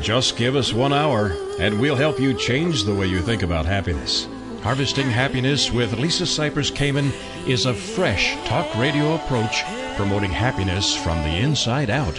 Just 0.00 0.36
give 0.36 0.54
us 0.54 0.72
one 0.72 0.92
hour, 0.92 1.32
and 1.58 1.80
we'll 1.80 1.96
help 1.96 2.20
you 2.20 2.32
change 2.32 2.84
the 2.84 2.94
way 2.94 3.06
you 3.06 3.20
think 3.20 3.42
about 3.42 3.66
happiness. 3.66 4.28
Harvesting 4.62 5.10
Happiness 5.10 5.72
with 5.72 5.98
Lisa 5.98 6.24
Cypers 6.24 6.72
Kamen 6.72 7.12
is 7.48 7.66
a 7.66 7.74
fresh 7.74 8.34
talk 8.46 8.72
radio 8.76 9.16
approach 9.16 9.64
promoting 9.96 10.30
happiness 10.30 10.96
from 10.96 11.22
the 11.22 11.36
inside 11.36 11.90
out. 11.90 12.16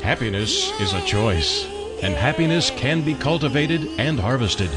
Happiness 0.00 0.70
is 0.80 0.92
a 0.92 1.04
choice, 1.04 1.66
and 2.02 2.14
happiness 2.14 2.70
can 2.70 3.02
be 3.02 3.14
cultivated 3.14 3.88
and 3.98 4.18
harvested. 4.20 4.70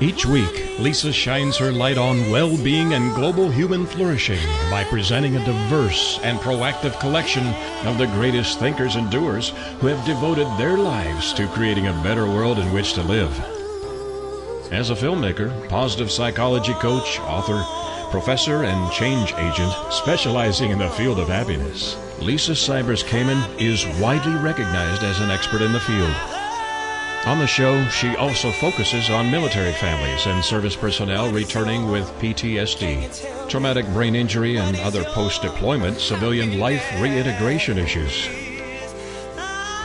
Each 0.00 0.24
week, 0.24 0.78
Lisa 0.78 1.12
shines 1.12 1.56
her 1.56 1.72
light 1.72 1.98
on 1.98 2.30
well 2.30 2.56
being 2.56 2.94
and 2.94 3.12
global 3.16 3.50
human 3.50 3.84
flourishing 3.84 4.38
by 4.70 4.84
presenting 4.84 5.34
a 5.34 5.44
diverse 5.44 6.20
and 6.22 6.38
proactive 6.38 7.00
collection 7.00 7.44
of 7.84 7.98
the 7.98 8.06
greatest 8.06 8.60
thinkers 8.60 8.94
and 8.94 9.10
doers 9.10 9.48
who 9.80 9.88
have 9.88 10.06
devoted 10.06 10.46
their 10.56 10.78
lives 10.78 11.32
to 11.32 11.48
creating 11.48 11.88
a 11.88 12.02
better 12.04 12.26
world 12.26 12.60
in 12.60 12.72
which 12.72 12.92
to 12.92 13.02
live. 13.02 13.36
As 14.72 14.90
a 14.90 14.94
filmmaker, 14.94 15.68
positive 15.68 16.12
psychology 16.12 16.74
coach, 16.74 17.18
author, 17.22 17.60
professor, 18.12 18.62
and 18.62 18.92
change 18.92 19.34
agent 19.34 19.72
specializing 19.90 20.70
in 20.70 20.78
the 20.78 20.90
field 20.90 21.18
of 21.18 21.26
happiness, 21.26 21.98
Lisa 22.20 22.52
Cypers 22.52 23.02
Kamen 23.02 23.42
is 23.60 23.84
widely 24.00 24.36
recognized 24.36 25.02
as 25.02 25.18
an 25.18 25.30
expert 25.32 25.60
in 25.60 25.72
the 25.72 25.80
field. 25.80 26.37
On 27.26 27.38
the 27.38 27.46
show, 27.46 27.86
she 27.88 28.16
also 28.16 28.50
focuses 28.50 29.10
on 29.10 29.30
military 29.30 29.72
families 29.72 30.26
and 30.26 30.42
service 30.42 30.76
personnel 30.76 31.30
returning 31.30 31.90
with 31.90 32.10
PTSD, 32.20 33.48
traumatic 33.48 33.86
brain 33.88 34.14
injury, 34.14 34.56
and 34.56 34.76
other 34.78 35.04
post 35.04 35.42
deployment 35.42 36.00
civilian 36.00 36.58
life 36.58 36.84
reintegration 37.00 37.76
issues. 37.76 38.28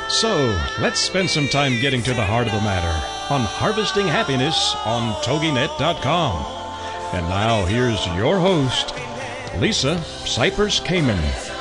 So, 0.09 0.57
let's 0.79 0.99
spend 0.99 1.29
some 1.29 1.47
time 1.47 1.81
getting 1.81 2.03
to 2.03 2.13
the 2.13 2.23
heart 2.23 2.47
of 2.47 2.53
the 2.53 2.61
matter 2.61 3.33
on 3.33 3.41
Harvesting 3.41 4.07
Happiness 4.07 4.75
on 4.85 5.13
TogiNet.com. 5.23 6.45
And 7.13 7.27
now, 7.29 7.65
here's 7.65 8.05
your 8.15 8.39
host, 8.39 8.93
Lisa 9.59 9.95
Cypers 10.25 10.81
Kamen. 10.81 11.52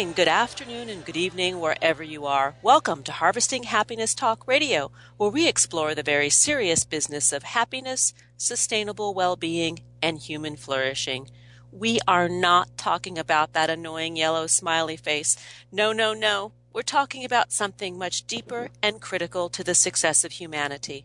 Morning, 0.00 0.16
good 0.16 0.28
afternoon, 0.28 0.88
and 0.88 1.04
good 1.04 1.16
evening 1.18 1.60
wherever 1.60 2.02
you 2.02 2.24
are. 2.24 2.54
Welcome 2.62 3.02
to 3.02 3.12
Harvesting 3.12 3.64
Happiness 3.64 4.14
Talk 4.14 4.48
Radio, 4.48 4.90
where 5.18 5.28
we 5.28 5.46
explore 5.46 5.94
the 5.94 6.02
very 6.02 6.30
serious 6.30 6.86
business 6.86 7.34
of 7.34 7.42
happiness, 7.42 8.14
sustainable 8.38 9.12
well 9.12 9.36
being, 9.36 9.80
and 10.00 10.18
human 10.18 10.56
flourishing. 10.56 11.28
We 11.70 11.98
are 12.08 12.30
not 12.30 12.78
talking 12.78 13.18
about 13.18 13.52
that 13.52 13.68
annoying 13.68 14.16
yellow 14.16 14.46
smiley 14.46 14.96
face. 14.96 15.36
No, 15.70 15.92
no, 15.92 16.14
no. 16.14 16.52
We're 16.72 16.80
talking 16.80 17.22
about 17.22 17.52
something 17.52 17.98
much 17.98 18.26
deeper 18.26 18.70
and 18.82 19.02
critical 19.02 19.50
to 19.50 19.62
the 19.62 19.74
success 19.74 20.24
of 20.24 20.32
humanity. 20.32 21.04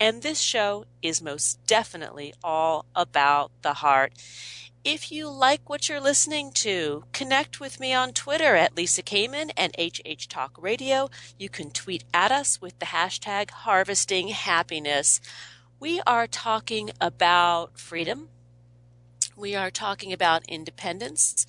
and 0.00 0.22
this 0.22 0.40
show 0.40 0.84
is 1.02 1.20
most 1.22 1.64
definitely 1.66 2.32
all 2.42 2.86
about 2.94 3.50
the 3.62 3.74
heart. 3.74 4.12
If 4.84 5.10
you 5.10 5.28
like 5.28 5.68
what 5.68 5.88
you're 5.88 6.00
listening 6.00 6.52
to, 6.52 7.04
connect 7.12 7.60
with 7.60 7.80
me 7.80 7.92
on 7.92 8.12
Twitter 8.12 8.54
at 8.54 8.76
Lisa 8.76 9.02
Kamen 9.02 9.50
and 9.56 9.74
HH 9.76 10.28
Talk 10.28 10.56
Radio. 10.56 11.10
You 11.38 11.48
can 11.48 11.70
tweet 11.70 12.04
at 12.14 12.30
us 12.30 12.60
with 12.60 12.78
the 12.78 12.86
hashtag 12.86 13.50
harvesting 13.50 14.28
happiness. 14.28 15.20
We 15.80 16.00
are 16.06 16.26
talking 16.26 16.90
about 17.00 17.78
freedom. 17.78 18.28
We 19.36 19.56
are 19.56 19.70
talking 19.70 20.12
about 20.12 20.48
independence. 20.48 21.46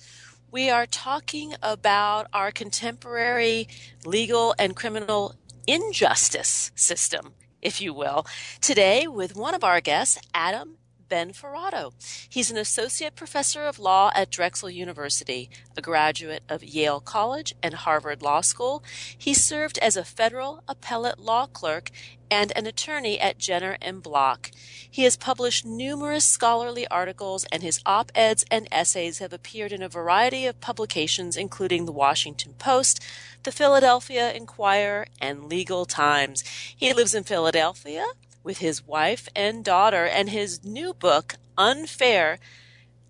We 0.50 0.68
are 0.68 0.86
talking 0.86 1.54
about 1.62 2.26
our 2.32 2.50
contemporary 2.50 3.68
legal 4.04 4.54
and 4.58 4.74
criminal 4.74 5.36
injustice 5.68 6.72
system 6.74 7.34
if 7.62 7.80
you 7.80 7.92
will, 7.92 8.26
today 8.60 9.06
with 9.06 9.36
one 9.36 9.54
of 9.54 9.64
our 9.64 9.80
guests, 9.80 10.18
Adam 10.34 10.76
Benforado. 11.10 11.92
He's 12.28 12.50
an 12.50 12.56
associate 12.56 13.16
professor 13.16 13.64
of 13.64 13.78
law 13.78 14.10
at 14.14 14.30
Drexel 14.30 14.70
University, 14.70 15.50
a 15.76 15.82
graduate 15.82 16.44
of 16.48 16.62
Yale 16.62 17.00
College 17.00 17.54
and 17.62 17.74
Harvard 17.74 18.22
Law 18.22 18.40
School. 18.40 18.82
He 19.18 19.34
served 19.34 19.76
as 19.78 19.96
a 19.96 20.04
federal 20.04 20.62
appellate 20.68 21.18
law 21.18 21.46
clerk 21.46 21.90
and 22.30 22.52
an 22.54 22.66
attorney 22.66 23.18
at 23.18 23.38
Jenner 23.38 23.76
and 23.82 24.02
Block. 24.02 24.52
He 24.88 25.02
has 25.02 25.16
published 25.16 25.66
numerous 25.66 26.24
scholarly 26.24 26.86
articles 26.88 27.44
and 27.50 27.62
his 27.62 27.80
op-eds 27.84 28.44
and 28.50 28.68
essays 28.70 29.18
have 29.18 29.32
appeared 29.32 29.72
in 29.72 29.82
a 29.82 29.88
variety 29.88 30.46
of 30.46 30.60
publications 30.60 31.36
including 31.36 31.86
the 31.86 31.92
Washington 31.92 32.54
Post, 32.58 33.02
the 33.42 33.52
Philadelphia 33.52 34.32
Inquirer, 34.32 35.06
and 35.20 35.44
Legal 35.44 35.84
Times. 35.84 36.44
He 36.76 36.92
lives 36.92 37.14
in 37.14 37.24
Philadelphia 37.24 38.06
with 38.42 38.58
his 38.58 38.86
wife 38.86 39.28
and 39.34 39.64
daughter, 39.64 40.04
and 40.04 40.30
his 40.30 40.64
new 40.64 40.94
book, 40.94 41.34
Unfair, 41.58 42.38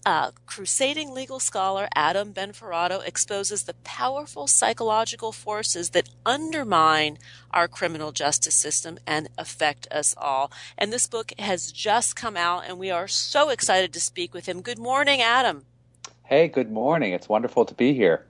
uh, 0.05 0.31
crusading 0.47 1.13
legal 1.13 1.39
scholar 1.39 1.89
Adam 1.95 2.33
Benforado 2.33 3.07
exposes 3.07 3.65
the 3.65 3.75
powerful 3.85 4.47
psychological 4.47 5.31
forces 5.31 5.91
that 5.91 6.09
undermine 6.25 7.19
our 7.51 7.69
criminal 7.69 8.11
justice 8.11 8.55
system 8.55 8.99
and 9.07 9.29
affect 9.37 9.87
us 9.91 10.15
all. 10.17 10.51
And 10.79 10.93
this 10.93 11.07
book 11.07 11.33
has 11.39 11.71
just 11.71 12.17
come 12.17 12.37
out, 12.37 12.65
and 12.67 12.79
we 12.79 12.91
are 12.91 13.09
so 13.09 13.51
excited 13.51 13.93
to 13.93 14.01
speak 14.01 14.33
with 14.33 14.47
him. 14.47 14.63
Good 14.63 14.79
morning, 14.79 15.21
Adam. 15.21 15.65
Hey, 16.25 16.49
good 16.49 16.71
morning. 16.71 17.13
It's 17.13 17.29
wonderful 17.29 17.65
to 17.67 17.75
be 17.75 17.93
here 17.93 18.27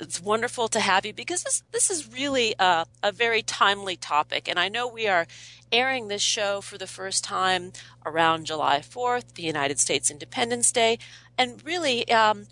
it's 0.00 0.20
wonderful 0.20 0.68
to 0.68 0.80
have 0.80 1.04
you 1.04 1.12
because 1.12 1.42
this 1.42 1.62
this 1.72 1.90
is 1.90 2.10
really 2.12 2.54
a, 2.58 2.86
a 3.02 3.12
very 3.12 3.42
timely 3.42 3.96
topic, 3.96 4.48
and 4.48 4.58
I 4.58 4.68
know 4.68 4.88
we 4.88 5.06
are 5.06 5.26
airing 5.72 6.08
this 6.08 6.22
show 6.22 6.60
for 6.60 6.78
the 6.78 6.86
first 6.86 7.24
time 7.24 7.72
around 8.04 8.46
July 8.46 8.82
Fourth, 8.82 9.34
the 9.34 9.42
United 9.42 9.78
States 9.78 10.10
Independence 10.10 10.72
Day, 10.72 10.98
and 11.38 11.64
really. 11.64 12.10
Um, 12.10 12.46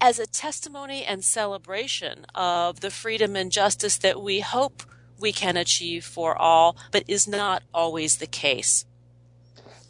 as 0.00 0.18
a 0.18 0.26
testimony 0.26 1.02
and 1.02 1.24
celebration 1.24 2.26
of 2.34 2.80
the 2.80 2.90
freedom 2.90 3.36
and 3.36 3.50
justice 3.50 3.96
that 3.96 4.20
we 4.20 4.40
hope 4.40 4.82
we 5.18 5.32
can 5.32 5.56
achieve 5.56 6.04
for 6.04 6.36
all, 6.36 6.76
but 6.90 7.04
is 7.08 7.26
not 7.26 7.62
always 7.72 8.16
the 8.16 8.26
case. 8.26 8.84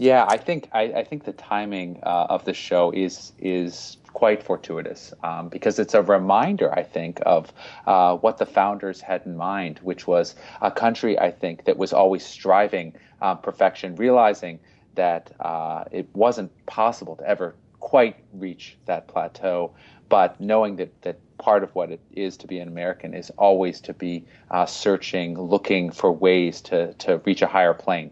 Yeah, 0.03 0.27
I 0.29 0.37
think 0.37 0.69
I, 0.73 0.83
I 0.83 1.05
think 1.05 1.23
the 1.23 1.33
timing 1.33 2.01
uh, 2.03 2.27
of 2.29 2.45
the 2.45 2.55
show 2.55 2.91
is 2.91 3.31
is 3.39 3.99
quite 4.13 4.43
fortuitous 4.43 5.15
um, 5.23 5.49
because 5.49 5.79
it's 5.79 5.95
a 5.95 6.03
reminder, 6.03 6.77
I 6.77 6.83
think, 6.83 7.21
of 7.25 7.53
uh, 7.87 8.17
what 8.17 8.39
the 8.39 8.45
founders 8.45 9.01
had 9.01 9.25
in 9.27 9.37
mind, 9.37 9.79
which 9.85 10.09
was 10.09 10.35
a 10.61 10.73
country, 10.73 11.17
I 11.21 11.31
think, 11.31 11.67
that 11.67 11.77
was 11.77 11.93
always 11.93 12.27
striving 12.27 12.95
uh, 13.21 13.37
perfection, 13.37 13.95
realizing 13.95 14.59
that 14.97 15.31
uh, 15.39 15.85
it 15.93 16.09
wasn't 16.15 16.51
possible 16.67 17.15
to 17.15 17.25
ever 17.25 17.55
quite 17.79 18.17
reach 18.33 18.77
that 18.87 19.07
plateau, 19.07 19.73
but 20.09 20.41
knowing 20.41 20.75
that, 20.77 21.01
that 21.03 21.21
part 21.39 21.63
of 21.63 21.73
what 21.77 21.93
it 21.93 22.01
is 22.11 22.37
to 22.39 22.49
be 22.49 22.59
an 22.59 22.67
American 22.67 23.15
is 23.15 23.31
always 23.39 23.81
to 23.83 23.95
be 23.95 24.25
uh, 24.51 24.67
searching, 24.67 25.39
looking 25.41 25.93
for 25.93 26.11
ways 26.11 26.61
to, 26.61 26.93
to 26.95 27.19
reach 27.25 27.41
a 27.41 27.47
higher 27.47 27.73
plane. 27.73 28.11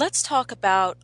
Let's 0.00 0.22
talk 0.22 0.50
about 0.50 0.96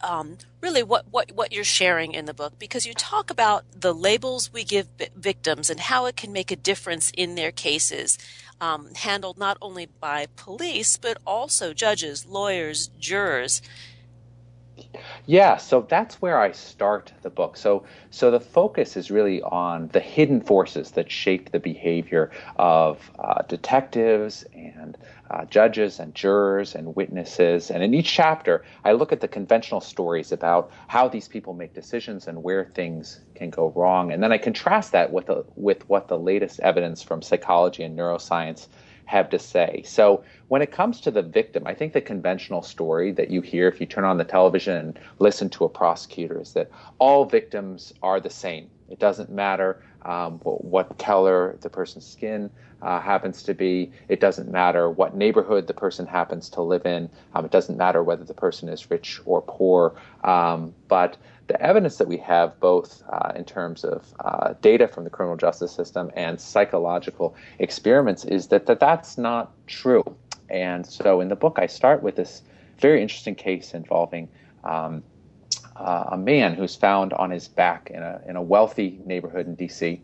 um, 0.00 0.38
really 0.60 0.84
what, 0.84 1.06
what, 1.10 1.32
what 1.32 1.50
you're 1.52 1.64
sharing 1.64 2.12
in 2.12 2.26
the 2.26 2.32
book 2.32 2.56
because 2.56 2.86
you 2.86 2.94
talk 2.94 3.28
about 3.28 3.64
the 3.74 3.92
labels 3.92 4.52
we 4.52 4.62
give 4.62 4.86
victims 5.16 5.70
and 5.70 5.80
how 5.80 6.06
it 6.06 6.14
can 6.14 6.32
make 6.32 6.52
a 6.52 6.56
difference 6.56 7.10
in 7.16 7.34
their 7.34 7.50
cases, 7.50 8.16
um, 8.60 8.94
handled 8.94 9.38
not 9.38 9.58
only 9.60 9.86
by 9.86 10.28
police 10.36 10.96
but 10.96 11.18
also 11.26 11.72
judges, 11.72 12.26
lawyers, 12.26 12.90
jurors. 13.00 13.60
Yeah, 15.26 15.56
so 15.56 15.86
that's 15.88 16.22
where 16.22 16.38
I 16.38 16.52
start 16.52 17.12
the 17.22 17.30
book. 17.30 17.56
So, 17.56 17.84
so 18.10 18.30
the 18.30 18.38
focus 18.38 18.96
is 18.96 19.10
really 19.10 19.42
on 19.42 19.88
the 19.88 20.00
hidden 20.00 20.40
forces 20.40 20.92
that 20.92 21.10
shape 21.10 21.50
the 21.50 21.58
behavior 21.58 22.30
of 22.56 23.10
uh, 23.18 23.42
detectives 23.48 24.44
and 24.54 24.96
uh, 25.30 25.44
judges 25.46 25.98
and 25.98 26.14
jurors 26.14 26.74
and 26.74 26.94
witnesses. 26.94 27.70
And 27.70 27.82
in 27.82 27.94
each 27.94 28.12
chapter, 28.12 28.64
I 28.84 28.92
look 28.92 29.12
at 29.12 29.20
the 29.20 29.28
conventional 29.28 29.80
stories 29.80 30.32
about 30.32 30.70
how 30.88 31.08
these 31.08 31.28
people 31.28 31.54
make 31.54 31.74
decisions 31.74 32.26
and 32.26 32.42
where 32.42 32.66
things 32.74 33.20
can 33.34 33.50
go 33.50 33.72
wrong. 33.74 34.12
And 34.12 34.22
then 34.22 34.32
I 34.32 34.38
contrast 34.38 34.92
that 34.92 35.12
with 35.12 35.26
the, 35.26 35.44
with 35.56 35.88
what 35.88 36.08
the 36.08 36.18
latest 36.18 36.60
evidence 36.60 37.02
from 37.02 37.22
psychology 37.22 37.82
and 37.82 37.98
neuroscience 37.98 38.68
have 39.06 39.28
to 39.30 39.38
say. 39.38 39.82
So 39.84 40.24
when 40.48 40.62
it 40.62 40.72
comes 40.72 41.00
to 41.02 41.10
the 41.10 41.22
victim, 41.22 41.66
I 41.66 41.74
think 41.74 41.92
the 41.92 42.00
conventional 42.00 42.62
story 42.62 43.12
that 43.12 43.30
you 43.30 43.42
hear 43.42 43.68
if 43.68 43.80
you 43.80 43.86
turn 43.86 44.04
on 44.04 44.18
the 44.18 44.24
television 44.24 44.76
and 44.76 44.98
listen 45.18 45.50
to 45.50 45.64
a 45.64 45.68
prosecutor 45.68 46.40
is 46.40 46.52
that 46.54 46.70
all 46.98 47.24
victims 47.24 47.92
are 48.02 48.20
the 48.20 48.30
same. 48.30 48.70
It 48.88 48.98
doesn't 48.98 49.30
matter 49.30 49.82
um, 50.02 50.38
what, 50.40 50.64
what, 50.64 50.98
color 50.98 51.56
the 51.62 51.70
person's 51.70 52.06
skin 52.06 52.50
uh, 52.84 53.00
happens 53.00 53.42
to 53.44 53.54
be. 53.54 53.90
It 54.08 54.20
doesn't 54.20 54.50
matter 54.50 54.90
what 54.90 55.16
neighborhood 55.16 55.66
the 55.66 55.74
person 55.74 56.06
happens 56.06 56.50
to 56.50 56.62
live 56.62 56.84
in. 56.84 57.08
Um, 57.34 57.44
it 57.44 57.50
doesn't 57.50 57.76
matter 57.76 58.02
whether 58.02 58.24
the 58.24 58.34
person 58.34 58.68
is 58.68 58.90
rich 58.90 59.20
or 59.24 59.42
poor. 59.42 59.94
Um, 60.22 60.74
but 60.86 61.16
the 61.46 61.60
evidence 61.60 61.96
that 61.96 62.08
we 62.08 62.18
have, 62.18 62.58
both 62.60 63.02
uh, 63.10 63.32
in 63.34 63.44
terms 63.44 63.84
of 63.84 64.14
uh, 64.20 64.54
data 64.60 64.86
from 64.86 65.04
the 65.04 65.10
criminal 65.10 65.36
justice 65.36 65.72
system 65.72 66.10
and 66.14 66.40
psychological 66.40 67.34
experiments, 67.58 68.24
is 68.24 68.48
that, 68.48 68.66
that 68.66 68.80
that's 68.80 69.18
not 69.18 69.52
true. 69.66 70.04
And 70.50 70.86
so 70.86 71.20
in 71.20 71.28
the 71.28 71.36
book, 71.36 71.58
I 71.58 71.66
start 71.66 72.02
with 72.02 72.16
this 72.16 72.42
very 72.78 73.00
interesting 73.00 73.34
case 73.34 73.72
involving 73.72 74.28
um, 74.62 75.02
uh, 75.76 76.04
a 76.12 76.16
man 76.16 76.54
who's 76.54 76.76
found 76.76 77.12
on 77.14 77.30
his 77.30 77.48
back 77.48 77.90
in 77.90 78.02
a, 78.02 78.20
in 78.26 78.36
a 78.36 78.42
wealthy 78.42 79.00
neighborhood 79.04 79.46
in 79.46 79.56
DC 79.56 80.00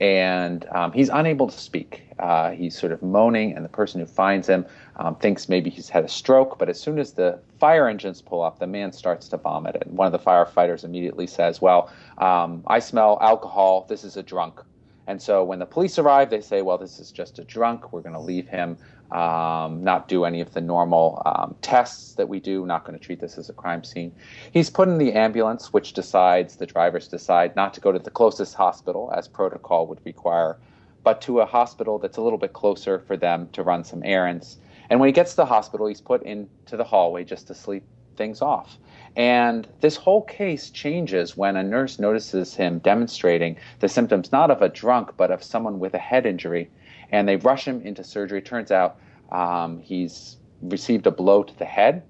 and 0.00 0.66
um, 0.72 0.92
he's 0.92 1.08
unable 1.08 1.48
to 1.48 1.58
speak. 1.58 2.02
Uh, 2.18 2.50
he's 2.50 2.78
sort 2.78 2.92
of 2.92 3.02
moaning, 3.02 3.54
and 3.54 3.64
the 3.64 3.68
person 3.68 4.00
who 4.00 4.06
finds 4.06 4.48
him 4.48 4.66
um, 4.96 5.16
thinks 5.16 5.48
maybe 5.48 5.70
he's 5.70 5.88
had 5.88 6.04
a 6.04 6.08
stroke. 6.08 6.58
But 6.58 6.68
as 6.68 6.80
soon 6.80 6.98
as 6.98 7.12
the 7.12 7.38
fire 7.58 7.88
engines 7.88 8.20
pull 8.22 8.42
up, 8.42 8.58
the 8.58 8.66
man 8.66 8.92
starts 8.92 9.28
to 9.28 9.36
vomit, 9.36 9.76
and 9.80 9.96
one 9.96 10.06
of 10.06 10.12
the 10.12 10.18
firefighters 10.18 10.84
immediately 10.84 11.26
says, 11.26 11.60
"Well, 11.60 11.90
um, 12.18 12.62
I 12.66 12.78
smell 12.78 13.18
alcohol. 13.20 13.86
This 13.88 14.04
is 14.04 14.16
a 14.16 14.22
drunk." 14.22 14.60
And 15.06 15.20
so 15.20 15.44
when 15.44 15.58
the 15.58 15.66
police 15.66 15.98
arrive, 15.98 16.30
they 16.30 16.40
say, 16.40 16.62
well, 16.62 16.78
this 16.78 16.98
is 16.98 17.12
just 17.12 17.38
a 17.38 17.44
drunk. 17.44 17.92
We're 17.92 18.00
going 18.00 18.14
to 18.14 18.20
leave 18.20 18.48
him, 18.48 18.78
um, 19.14 19.84
not 19.84 20.08
do 20.08 20.24
any 20.24 20.40
of 20.40 20.52
the 20.52 20.60
normal 20.60 21.22
um, 21.24 21.54
tests 21.62 22.14
that 22.14 22.28
we 22.28 22.40
do, 22.40 22.66
not 22.66 22.84
going 22.84 22.98
to 22.98 23.04
treat 23.04 23.20
this 23.20 23.38
as 23.38 23.48
a 23.48 23.52
crime 23.52 23.84
scene. 23.84 24.12
He's 24.52 24.68
put 24.68 24.88
in 24.88 24.98
the 24.98 25.12
ambulance, 25.12 25.72
which 25.72 25.92
decides, 25.92 26.56
the 26.56 26.66
drivers 26.66 27.06
decide 27.06 27.54
not 27.54 27.72
to 27.74 27.80
go 27.80 27.92
to 27.92 27.98
the 28.00 28.10
closest 28.10 28.54
hospital, 28.54 29.12
as 29.16 29.28
protocol 29.28 29.86
would 29.86 30.00
require, 30.04 30.58
but 31.04 31.20
to 31.22 31.40
a 31.40 31.46
hospital 31.46 31.98
that's 31.98 32.16
a 32.16 32.22
little 32.22 32.38
bit 32.38 32.54
closer 32.54 32.98
for 32.98 33.16
them 33.16 33.48
to 33.52 33.62
run 33.62 33.84
some 33.84 34.02
errands. 34.04 34.58
And 34.90 34.98
when 34.98 35.08
he 35.08 35.12
gets 35.12 35.30
to 35.30 35.36
the 35.36 35.46
hospital, 35.46 35.86
he's 35.86 36.00
put 36.00 36.22
into 36.24 36.76
the 36.76 36.84
hallway 36.84 37.22
just 37.22 37.46
to 37.46 37.54
sleep 37.54 37.84
things 38.16 38.42
off. 38.42 38.78
And 39.16 39.68
this 39.80 39.96
whole 39.96 40.22
case 40.22 40.70
changes 40.70 41.36
when 41.36 41.56
a 41.56 41.62
nurse 41.62 42.00
notices 42.00 42.56
him 42.56 42.80
demonstrating 42.80 43.56
the 43.78 43.88
symptoms 43.88 44.32
not 44.32 44.50
of 44.50 44.60
a 44.60 44.68
drunk, 44.68 45.12
but 45.16 45.30
of 45.30 45.42
someone 45.42 45.78
with 45.78 45.94
a 45.94 45.98
head 45.98 46.26
injury. 46.26 46.68
And 47.12 47.28
they 47.28 47.36
rush 47.36 47.66
him 47.66 47.80
into 47.82 48.02
surgery. 48.02 48.42
Turns 48.42 48.72
out 48.72 48.96
um, 49.32 49.80
he's 49.80 50.36
received 50.62 51.06
a 51.06 51.10
blow 51.10 51.42
to 51.42 51.58
the 51.58 51.64
head. 51.64 52.02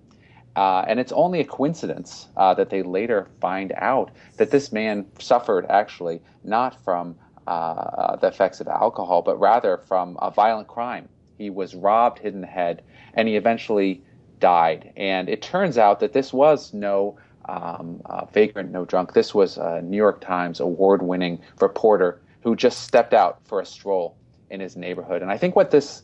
Uh, 0.56 0.84
and 0.86 1.00
it's 1.00 1.12
only 1.12 1.40
a 1.40 1.44
coincidence 1.44 2.28
uh, 2.36 2.54
that 2.54 2.70
they 2.70 2.82
later 2.82 3.28
find 3.40 3.72
out 3.76 4.12
that 4.36 4.50
this 4.50 4.70
man 4.70 5.04
suffered 5.18 5.66
actually 5.68 6.20
not 6.44 6.82
from 6.84 7.16
uh, 7.46 8.16
the 8.16 8.28
effects 8.28 8.60
of 8.60 8.68
alcohol, 8.68 9.20
but 9.20 9.38
rather 9.40 9.78
from 9.88 10.16
a 10.22 10.30
violent 10.30 10.68
crime. 10.68 11.08
He 11.38 11.50
was 11.50 11.74
robbed, 11.74 12.20
hit 12.20 12.34
in 12.34 12.40
the 12.40 12.46
head, 12.46 12.82
and 13.14 13.26
he 13.26 13.36
eventually 13.36 14.02
died. 14.38 14.92
And 14.96 15.28
it 15.28 15.42
turns 15.42 15.76
out 15.76 16.00
that 16.00 16.12
this 16.12 16.32
was 16.32 16.72
no 16.72 17.18
um, 17.46 18.00
uh, 18.06 18.24
vagrant, 18.26 18.70
no 18.70 18.84
drunk. 18.84 19.12
This 19.12 19.34
was 19.34 19.58
a 19.58 19.82
New 19.82 19.96
York 19.96 20.20
Times 20.20 20.60
award 20.60 21.02
winning 21.02 21.40
reporter 21.60 22.20
who 22.42 22.54
just 22.54 22.82
stepped 22.82 23.12
out 23.12 23.40
for 23.44 23.60
a 23.60 23.66
stroll 23.66 24.16
in 24.50 24.60
his 24.60 24.76
neighborhood. 24.76 25.22
And 25.22 25.30
I 25.30 25.38
think 25.38 25.56
what 25.56 25.70
this 25.70 26.02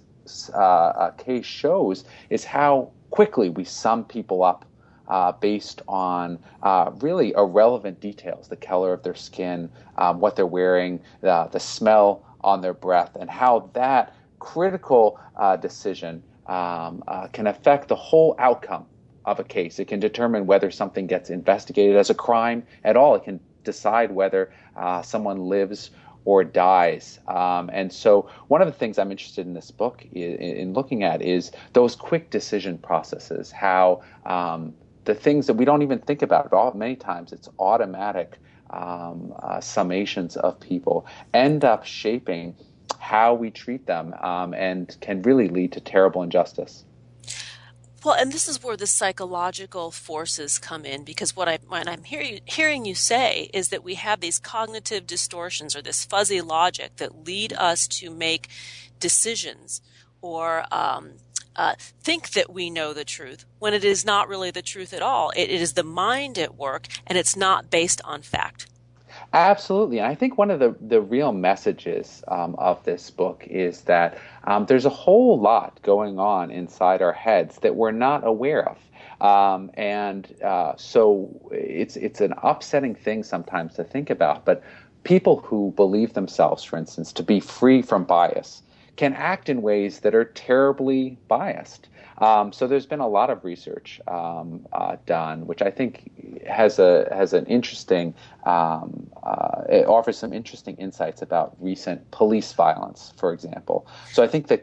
uh, 0.54 0.58
uh, 0.58 1.10
case 1.12 1.46
shows 1.46 2.04
is 2.28 2.44
how 2.44 2.90
quickly 3.10 3.50
we 3.50 3.64
sum 3.64 4.04
people 4.04 4.42
up 4.42 4.64
uh, 5.08 5.32
based 5.32 5.82
on 5.88 6.38
uh, 6.62 6.90
really 7.00 7.32
irrelevant 7.36 8.00
details 8.00 8.48
the 8.48 8.56
color 8.56 8.92
of 8.92 9.02
their 9.02 9.14
skin, 9.14 9.68
um, 9.98 10.20
what 10.20 10.36
they're 10.36 10.46
wearing, 10.46 11.00
the 11.20 11.58
smell 11.58 12.24
on 12.42 12.60
their 12.60 12.74
breath, 12.74 13.16
and 13.18 13.28
how 13.28 13.70
that 13.74 14.14
critical 14.38 15.20
uh, 15.36 15.56
decision 15.56 16.22
um, 16.46 17.02
uh, 17.06 17.28
can 17.28 17.46
affect 17.46 17.88
the 17.88 17.94
whole 17.94 18.34
outcome 18.38 18.86
of 19.24 19.38
a 19.38 19.44
case. 19.44 19.78
It 19.78 19.86
can 19.86 20.00
determine 20.00 20.46
whether 20.46 20.70
something 20.70 21.06
gets 21.06 21.30
investigated 21.30 21.96
as 21.96 22.10
a 22.10 22.14
crime 22.14 22.64
at 22.82 22.96
all. 22.96 23.14
It 23.14 23.24
can 23.24 23.38
decide 23.62 24.10
whether 24.10 24.52
uh, 24.74 25.02
someone 25.02 25.38
lives 25.38 25.90
or 26.24 26.44
dies. 26.44 27.18
Um, 27.28 27.70
and 27.72 27.92
so, 27.92 28.28
one 28.48 28.60
of 28.60 28.66
the 28.66 28.74
things 28.74 28.98
I'm 28.98 29.10
interested 29.10 29.46
in 29.46 29.54
this 29.54 29.70
book 29.70 30.04
in, 30.12 30.36
in 30.36 30.72
looking 30.72 31.02
at 31.02 31.22
is 31.22 31.50
those 31.72 31.96
quick 31.96 32.30
decision 32.30 32.78
processes. 32.78 33.50
How 33.50 34.02
um, 34.26 34.74
the 35.04 35.14
things 35.14 35.46
that 35.46 35.54
we 35.54 35.64
don't 35.64 35.82
even 35.82 35.98
think 35.98 36.22
about 36.22 36.52
all 36.52 36.72
many 36.72 36.96
times 36.96 37.32
it's 37.32 37.48
automatic 37.58 38.38
um, 38.70 39.34
uh, 39.42 39.56
summations 39.56 40.36
of 40.36 40.60
people 40.60 41.06
end 41.34 41.64
up 41.64 41.84
shaping 41.84 42.54
how 42.98 43.34
we 43.34 43.50
treat 43.50 43.86
them 43.86 44.14
um, 44.22 44.54
and 44.54 44.96
can 45.00 45.22
really 45.22 45.48
lead 45.48 45.72
to 45.72 45.80
terrible 45.80 46.22
injustice. 46.22 46.84
Well, 48.02 48.14
and 48.14 48.32
this 48.32 48.48
is 48.48 48.62
where 48.62 48.78
the 48.78 48.86
psychological 48.86 49.90
forces 49.90 50.58
come 50.58 50.86
in 50.86 51.04
because 51.04 51.36
what, 51.36 51.48
I, 51.48 51.58
what 51.68 51.86
I'm 51.86 52.04
hear 52.04 52.38
hearing 52.46 52.86
you 52.86 52.94
say 52.94 53.50
is 53.52 53.68
that 53.68 53.84
we 53.84 53.96
have 53.96 54.20
these 54.20 54.38
cognitive 54.38 55.06
distortions 55.06 55.76
or 55.76 55.82
this 55.82 56.06
fuzzy 56.06 56.40
logic 56.40 56.96
that 56.96 57.26
lead 57.26 57.52
us 57.52 57.86
to 57.88 58.10
make 58.10 58.48
decisions 58.98 59.82
or 60.22 60.64
um, 60.72 61.12
uh, 61.56 61.74
think 62.02 62.30
that 62.30 62.50
we 62.50 62.70
know 62.70 62.94
the 62.94 63.04
truth 63.04 63.44
when 63.58 63.74
it 63.74 63.84
is 63.84 64.02
not 64.02 64.28
really 64.28 64.50
the 64.50 64.62
truth 64.62 64.94
at 64.94 65.02
all. 65.02 65.30
It, 65.36 65.50
it 65.50 65.60
is 65.60 65.74
the 65.74 65.84
mind 65.84 66.38
at 66.38 66.56
work 66.56 66.86
and 67.06 67.18
it's 67.18 67.36
not 67.36 67.70
based 67.70 68.00
on 68.04 68.22
fact. 68.22 68.66
Absolutely. 69.32 69.98
And 69.98 70.08
I 70.08 70.14
think 70.16 70.38
one 70.38 70.50
of 70.50 70.58
the, 70.58 70.74
the 70.80 71.00
real 71.00 71.32
messages 71.32 72.24
um, 72.26 72.56
of 72.56 72.82
this 72.84 73.10
book 73.10 73.44
is 73.46 73.82
that 73.82 74.18
um, 74.44 74.66
there's 74.66 74.86
a 74.86 74.90
whole 74.90 75.38
lot 75.40 75.80
going 75.82 76.18
on 76.18 76.50
inside 76.50 77.00
our 77.00 77.12
heads 77.12 77.58
that 77.58 77.76
we're 77.76 77.92
not 77.92 78.26
aware 78.26 78.68
of. 78.68 78.78
Um, 79.24 79.70
and 79.74 80.34
uh, 80.42 80.72
so 80.76 81.30
it's, 81.52 81.96
it's 81.96 82.20
an 82.20 82.34
upsetting 82.42 82.96
thing 82.96 83.22
sometimes 83.22 83.74
to 83.74 83.84
think 83.84 84.10
about. 84.10 84.44
But 84.44 84.64
people 85.04 85.36
who 85.42 85.72
believe 85.76 86.14
themselves, 86.14 86.64
for 86.64 86.76
instance, 86.76 87.12
to 87.12 87.22
be 87.22 87.38
free 87.38 87.82
from 87.82 88.04
bias 88.04 88.62
can 88.96 89.14
act 89.14 89.48
in 89.48 89.62
ways 89.62 90.00
that 90.00 90.14
are 90.14 90.24
terribly 90.24 91.16
biased. 91.28 91.88
Um, 92.20 92.52
so 92.52 92.66
there's 92.66 92.86
been 92.86 93.00
a 93.00 93.08
lot 93.08 93.30
of 93.30 93.44
research 93.44 94.00
um, 94.06 94.66
uh, 94.72 94.96
done, 95.06 95.46
which 95.46 95.62
I 95.62 95.70
think 95.70 96.10
has 96.46 96.78
a 96.78 97.08
has 97.10 97.32
an 97.32 97.46
interesting 97.46 98.14
um, 98.44 99.10
uh, 99.22 99.62
it 99.68 99.86
offers 99.86 100.18
some 100.18 100.32
interesting 100.32 100.76
insights 100.76 101.22
about 101.22 101.56
recent 101.60 102.10
police 102.10 102.52
violence, 102.52 103.12
for 103.16 103.32
example. 103.32 103.86
So 104.12 104.22
I 104.22 104.28
think 104.28 104.48
the 104.48 104.60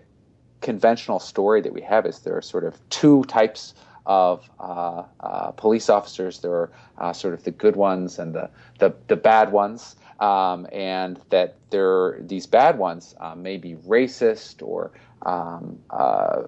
conventional 0.62 1.20
story 1.20 1.62
that 1.62 1.74
we 1.74 1.82
have 1.82 2.06
is 2.06 2.20
there 2.20 2.38
are 2.38 2.42
sort 2.42 2.64
of 2.64 2.78
two 2.90 3.24
types 3.26 3.74
of 4.06 4.50
uh, 4.60 5.04
uh, 5.20 5.52
police 5.52 5.90
officers. 5.90 6.40
There 6.40 6.52
are 6.52 6.72
uh, 6.98 7.14
sort 7.14 7.34
of 7.34 7.44
the 7.44 7.52
good 7.52 7.76
ones 7.76 8.20
and 8.20 8.34
the 8.34 8.50
the, 8.80 8.94
the 9.08 9.16
bad 9.16 9.52
ones, 9.52 9.96
um, 10.20 10.68
and 10.72 11.20
that 11.30 11.58
there 11.70 12.18
these 12.22 12.46
bad 12.46 12.78
ones 12.78 13.16
uh, 13.20 13.36
may 13.36 13.58
be 13.58 13.76
racist 13.76 14.66
or 14.66 14.92
um, 15.24 15.80
uh, 15.90 16.44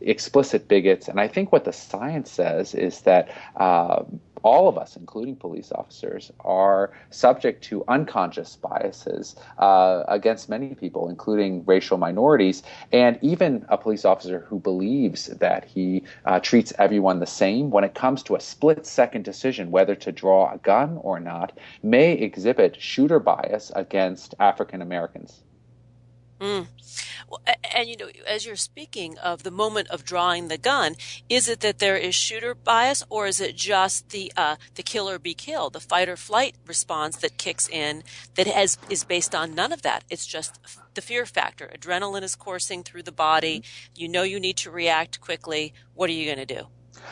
explicit 0.00 0.68
bigots. 0.68 1.08
And 1.08 1.20
I 1.20 1.28
think 1.28 1.52
what 1.52 1.64
the 1.64 1.72
science 1.72 2.30
says 2.30 2.74
is 2.74 3.00
that 3.02 3.30
uh, 3.56 4.04
all 4.44 4.68
of 4.68 4.76
us, 4.76 4.94
including 4.94 5.36
police 5.36 5.72
officers, 5.72 6.30
are 6.40 6.92
subject 7.10 7.64
to 7.64 7.82
unconscious 7.88 8.56
biases 8.56 9.36
uh, 9.58 10.04
against 10.06 10.50
many 10.50 10.74
people, 10.74 11.08
including 11.08 11.64
racial 11.64 11.96
minorities. 11.96 12.62
And 12.92 13.18
even 13.22 13.64
a 13.70 13.78
police 13.78 14.04
officer 14.04 14.40
who 14.46 14.60
believes 14.60 15.26
that 15.26 15.64
he 15.64 16.04
uh, 16.26 16.40
treats 16.40 16.74
everyone 16.78 17.20
the 17.20 17.26
same, 17.26 17.70
when 17.70 17.84
it 17.84 17.94
comes 17.94 18.22
to 18.24 18.36
a 18.36 18.40
split 18.40 18.86
second 18.86 19.24
decision 19.24 19.70
whether 19.70 19.94
to 19.94 20.12
draw 20.12 20.52
a 20.52 20.58
gun 20.58 20.98
or 21.00 21.18
not, 21.18 21.58
may 21.82 22.12
exhibit 22.12 22.80
shooter 22.80 23.18
bias 23.18 23.72
against 23.74 24.34
African 24.38 24.82
Americans. 24.82 25.42
Mm. 26.44 26.66
And 27.74 27.88
you 27.88 27.96
know, 27.96 28.08
as 28.26 28.44
you're 28.44 28.54
speaking 28.54 29.16
of 29.18 29.42
the 29.42 29.50
moment 29.50 29.88
of 29.88 30.04
drawing 30.04 30.48
the 30.48 30.58
gun, 30.58 30.94
is 31.28 31.48
it 31.48 31.60
that 31.60 31.78
there 31.78 31.96
is 31.96 32.14
shooter 32.14 32.54
bias, 32.54 33.02
or 33.08 33.26
is 33.26 33.40
it 33.40 33.56
just 33.56 34.10
the 34.10 34.30
uh, 34.36 34.56
the 34.74 34.82
kill 34.82 35.08
or 35.08 35.18
be 35.18 35.32
killed, 35.32 35.72
the 35.72 35.80
fight 35.80 36.08
or 36.08 36.16
flight 36.16 36.54
response 36.66 37.16
that 37.16 37.38
kicks 37.38 37.66
in 37.68 38.02
that 38.34 38.46
has 38.46 38.76
is 38.90 39.04
based 39.04 39.34
on 39.34 39.54
none 39.54 39.72
of 39.72 39.82
that? 39.82 40.04
It's 40.10 40.26
just 40.26 40.60
the 40.92 41.00
fear 41.00 41.24
factor. 41.24 41.70
Adrenaline 41.74 42.22
is 42.22 42.36
coursing 42.36 42.82
through 42.82 43.04
the 43.04 43.12
body. 43.12 43.60
Mm-hmm. 43.60 44.02
You 44.02 44.08
know 44.08 44.22
you 44.22 44.38
need 44.38 44.58
to 44.58 44.70
react 44.70 45.20
quickly. 45.22 45.72
What 45.94 46.10
are 46.10 46.12
you 46.12 46.26
going 46.26 46.46
to 46.46 46.54
do? 46.54 46.66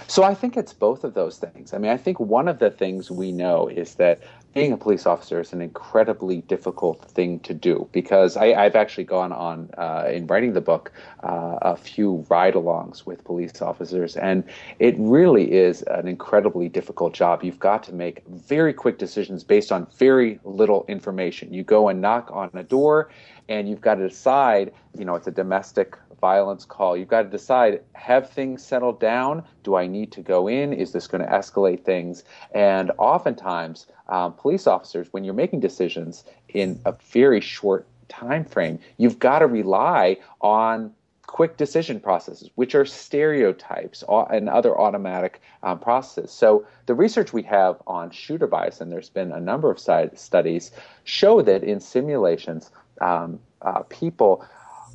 So 0.08 0.22
I 0.22 0.34
think 0.34 0.56
it's 0.56 0.72
both 0.72 1.04
of 1.04 1.14
those 1.14 1.38
things. 1.38 1.72
I 1.72 1.78
mean, 1.78 1.90
I 1.90 1.96
think 1.96 2.20
one 2.20 2.48
of 2.48 2.58
the 2.58 2.70
things 2.70 3.10
we 3.10 3.32
know 3.32 3.68
is 3.68 3.94
that 3.96 4.20
being 4.54 4.72
a 4.72 4.76
police 4.76 5.06
officer 5.06 5.40
is 5.40 5.52
an 5.52 5.62
incredibly 5.62 6.42
difficult 6.42 7.02
thing 7.10 7.40
to 7.40 7.54
do 7.54 7.88
because 7.92 8.36
I, 8.36 8.48
have 8.48 8.76
actually 8.76 9.04
gone 9.04 9.32
on 9.32 9.70
uh, 9.78 10.08
in 10.12 10.26
writing 10.26 10.52
the 10.52 10.60
book 10.60 10.92
uh, 11.22 11.58
a 11.62 11.76
few 11.76 12.24
ride-alongs 12.28 13.06
with 13.06 13.24
police 13.24 13.62
officers, 13.62 14.16
and 14.16 14.44
it 14.78 14.94
really 14.98 15.52
is 15.52 15.82
an 15.82 16.06
incredibly 16.06 16.68
difficult 16.68 17.14
job. 17.14 17.42
You've 17.42 17.58
got 17.58 17.82
to 17.84 17.94
make 17.94 18.22
very 18.28 18.72
quick 18.74 18.98
decisions 18.98 19.42
based 19.42 19.72
on 19.72 19.86
very 19.96 20.38
little 20.44 20.84
information. 20.88 21.52
You 21.52 21.62
go 21.62 21.88
and 21.88 22.00
knock 22.00 22.30
on 22.32 22.50
a 22.52 22.62
door, 22.62 23.10
and 23.48 23.68
you've 23.68 23.80
got 23.80 23.96
to 23.96 24.08
decide. 24.08 24.72
You 24.98 25.06
know, 25.06 25.14
it's 25.14 25.26
a 25.26 25.32
domestic 25.32 25.96
violence 26.22 26.64
call. 26.64 26.96
You've 26.96 27.08
got 27.08 27.22
to 27.24 27.28
decide 27.28 27.82
have 27.94 28.30
things 28.30 28.64
settled 28.64 28.98
down? 29.00 29.42
Do 29.64 29.74
I 29.74 29.86
need 29.86 30.12
to 30.12 30.22
go 30.22 30.48
in? 30.48 30.72
Is 30.72 30.92
this 30.92 31.06
going 31.06 31.22
to 31.22 31.30
escalate 31.30 31.84
things? 31.84 32.24
And 32.54 32.92
oftentimes, 32.96 33.88
um, 34.08 34.32
police 34.32 34.66
officers, 34.66 35.08
when 35.10 35.24
you're 35.24 35.34
making 35.34 35.60
decisions 35.60 36.24
in 36.48 36.80
a 36.86 36.94
very 37.10 37.40
short 37.40 37.86
time 38.08 38.44
frame, 38.44 38.78
you've 38.96 39.18
got 39.18 39.40
to 39.40 39.46
rely 39.46 40.16
on 40.40 40.92
quick 41.26 41.56
decision 41.56 41.98
processes, 41.98 42.50
which 42.56 42.74
are 42.74 42.84
stereotypes 42.84 44.04
and 44.30 44.48
other 44.48 44.78
automatic 44.78 45.40
um, 45.62 45.78
processes. 45.78 46.30
So 46.30 46.64
the 46.86 46.94
research 46.94 47.32
we 47.32 47.42
have 47.44 47.80
on 47.86 48.10
shooter 48.10 48.46
bias, 48.46 48.80
and 48.80 48.92
there's 48.92 49.08
been 49.08 49.32
a 49.32 49.40
number 49.40 49.70
of 49.70 49.78
studies, 49.78 50.70
show 51.04 51.42
that 51.42 51.64
in 51.64 51.80
simulations, 51.80 52.70
um, 53.00 53.40
uh, 53.62 53.82
people 53.88 54.44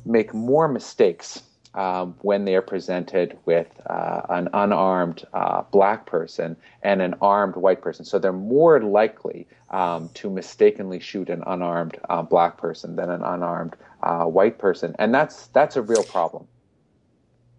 make 0.08 0.34
more 0.34 0.68
mistakes 0.68 1.42
um, 1.74 2.14
when 2.22 2.44
they 2.44 2.54
are 2.54 2.62
presented 2.62 3.38
with 3.44 3.68
uh, 3.88 4.22
an 4.30 4.48
unarmed 4.52 5.24
uh, 5.32 5.62
black 5.70 6.06
person 6.06 6.56
and 6.82 7.02
an 7.02 7.14
armed 7.20 7.56
white 7.56 7.82
person. 7.82 8.04
So 8.04 8.18
they're 8.18 8.32
more 8.32 8.80
likely 8.80 9.46
um, 9.70 10.08
to 10.14 10.30
mistakenly 10.30 10.98
shoot 10.98 11.28
an 11.28 11.44
unarmed 11.46 11.98
uh, 12.08 12.22
black 12.22 12.56
person 12.56 12.96
than 12.96 13.10
an 13.10 13.22
unarmed 13.22 13.76
uh, 14.02 14.24
white 14.24 14.58
person, 14.58 14.96
and 14.98 15.14
that's 15.14 15.48
that's 15.48 15.76
a 15.76 15.82
real 15.82 16.04
problem. 16.04 16.46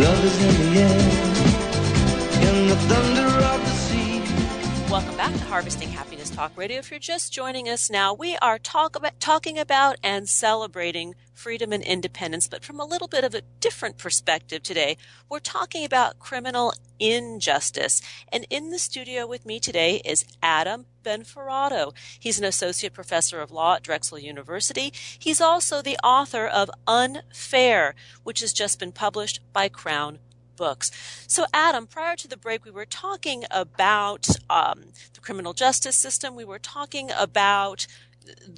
Love 0.00 0.24
is 0.24 0.36
in 0.42 0.72
the 0.72 0.80
air, 0.80 1.00
in 2.48 2.68
the 2.68 2.76
Harvesting 4.92 5.88
Happiness 5.88 6.28
Talk 6.28 6.52
Radio. 6.54 6.78
If 6.80 6.90
you're 6.90 7.00
just 7.00 7.32
joining 7.32 7.66
us 7.66 7.88
now, 7.88 8.12
we 8.12 8.36
are 8.42 8.58
talk 8.58 8.94
about, 8.94 9.18
talking 9.20 9.58
about 9.58 9.96
and 10.02 10.28
celebrating 10.28 11.14
freedom 11.32 11.72
and 11.72 11.82
independence, 11.82 12.46
but 12.46 12.62
from 12.62 12.78
a 12.78 12.84
little 12.84 13.08
bit 13.08 13.24
of 13.24 13.34
a 13.34 13.40
different 13.60 13.96
perspective 13.96 14.62
today. 14.62 14.98
We're 15.30 15.38
talking 15.38 15.86
about 15.86 16.18
criminal 16.18 16.74
injustice. 17.00 18.02
And 18.30 18.46
in 18.50 18.68
the 18.68 18.78
studio 18.78 19.26
with 19.26 19.46
me 19.46 19.60
today 19.60 20.02
is 20.04 20.26
Adam 20.42 20.84
Benforado. 21.02 21.94
He's 22.20 22.38
an 22.38 22.44
associate 22.44 22.92
professor 22.92 23.40
of 23.40 23.50
law 23.50 23.76
at 23.76 23.82
Drexel 23.82 24.18
University. 24.18 24.92
He's 25.18 25.40
also 25.40 25.80
the 25.80 25.96
author 26.04 26.46
of 26.46 26.70
Unfair, 26.86 27.94
which 28.24 28.40
has 28.40 28.52
just 28.52 28.78
been 28.78 28.92
published 28.92 29.40
by 29.54 29.70
Crown 29.70 30.18
books. 30.62 30.86
So, 31.26 31.42
Adam, 31.52 31.84
prior 31.88 32.14
to 32.22 32.28
the 32.28 32.36
break, 32.36 32.64
we 32.64 32.70
were 32.70 32.86
talking 33.06 33.40
about 33.50 34.24
um, 34.48 34.78
the 35.14 35.20
criminal 35.20 35.54
justice 35.64 35.96
system. 35.96 36.36
We 36.36 36.44
were 36.52 36.60
talking 36.78 37.10
about 37.26 37.88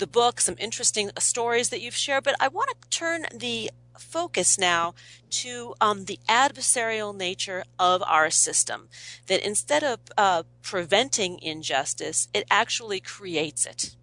the 0.03 0.07
book, 0.07 0.41
some 0.41 0.57
interesting 0.59 1.11
stories 1.19 1.71
that 1.71 1.81
you've 1.81 2.03
shared, 2.07 2.25
but 2.25 2.37
I 2.39 2.49
want 2.49 2.69
to 2.71 2.77
turn 2.91 3.21
the 3.35 3.71
focus 3.99 4.59
now 4.59 4.95
to 5.31 5.75
um, 5.81 6.05
the 6.05 6.19
adversarial 6.29 7.17
nature 7.17 7.65
of 7.79 8.03
our 8.03 8.29
system. 8.29 8.89
That 9.29 9.41
instead 9.53 9.83
of 9.83 9.99
uh, 10.19 10.43
preventing 10.61 11.39
injustice, 11.41 12.29
it 12.35 12.45
actually 12.51 13.01
creates 13.01 13.65
it. 13.65 13.97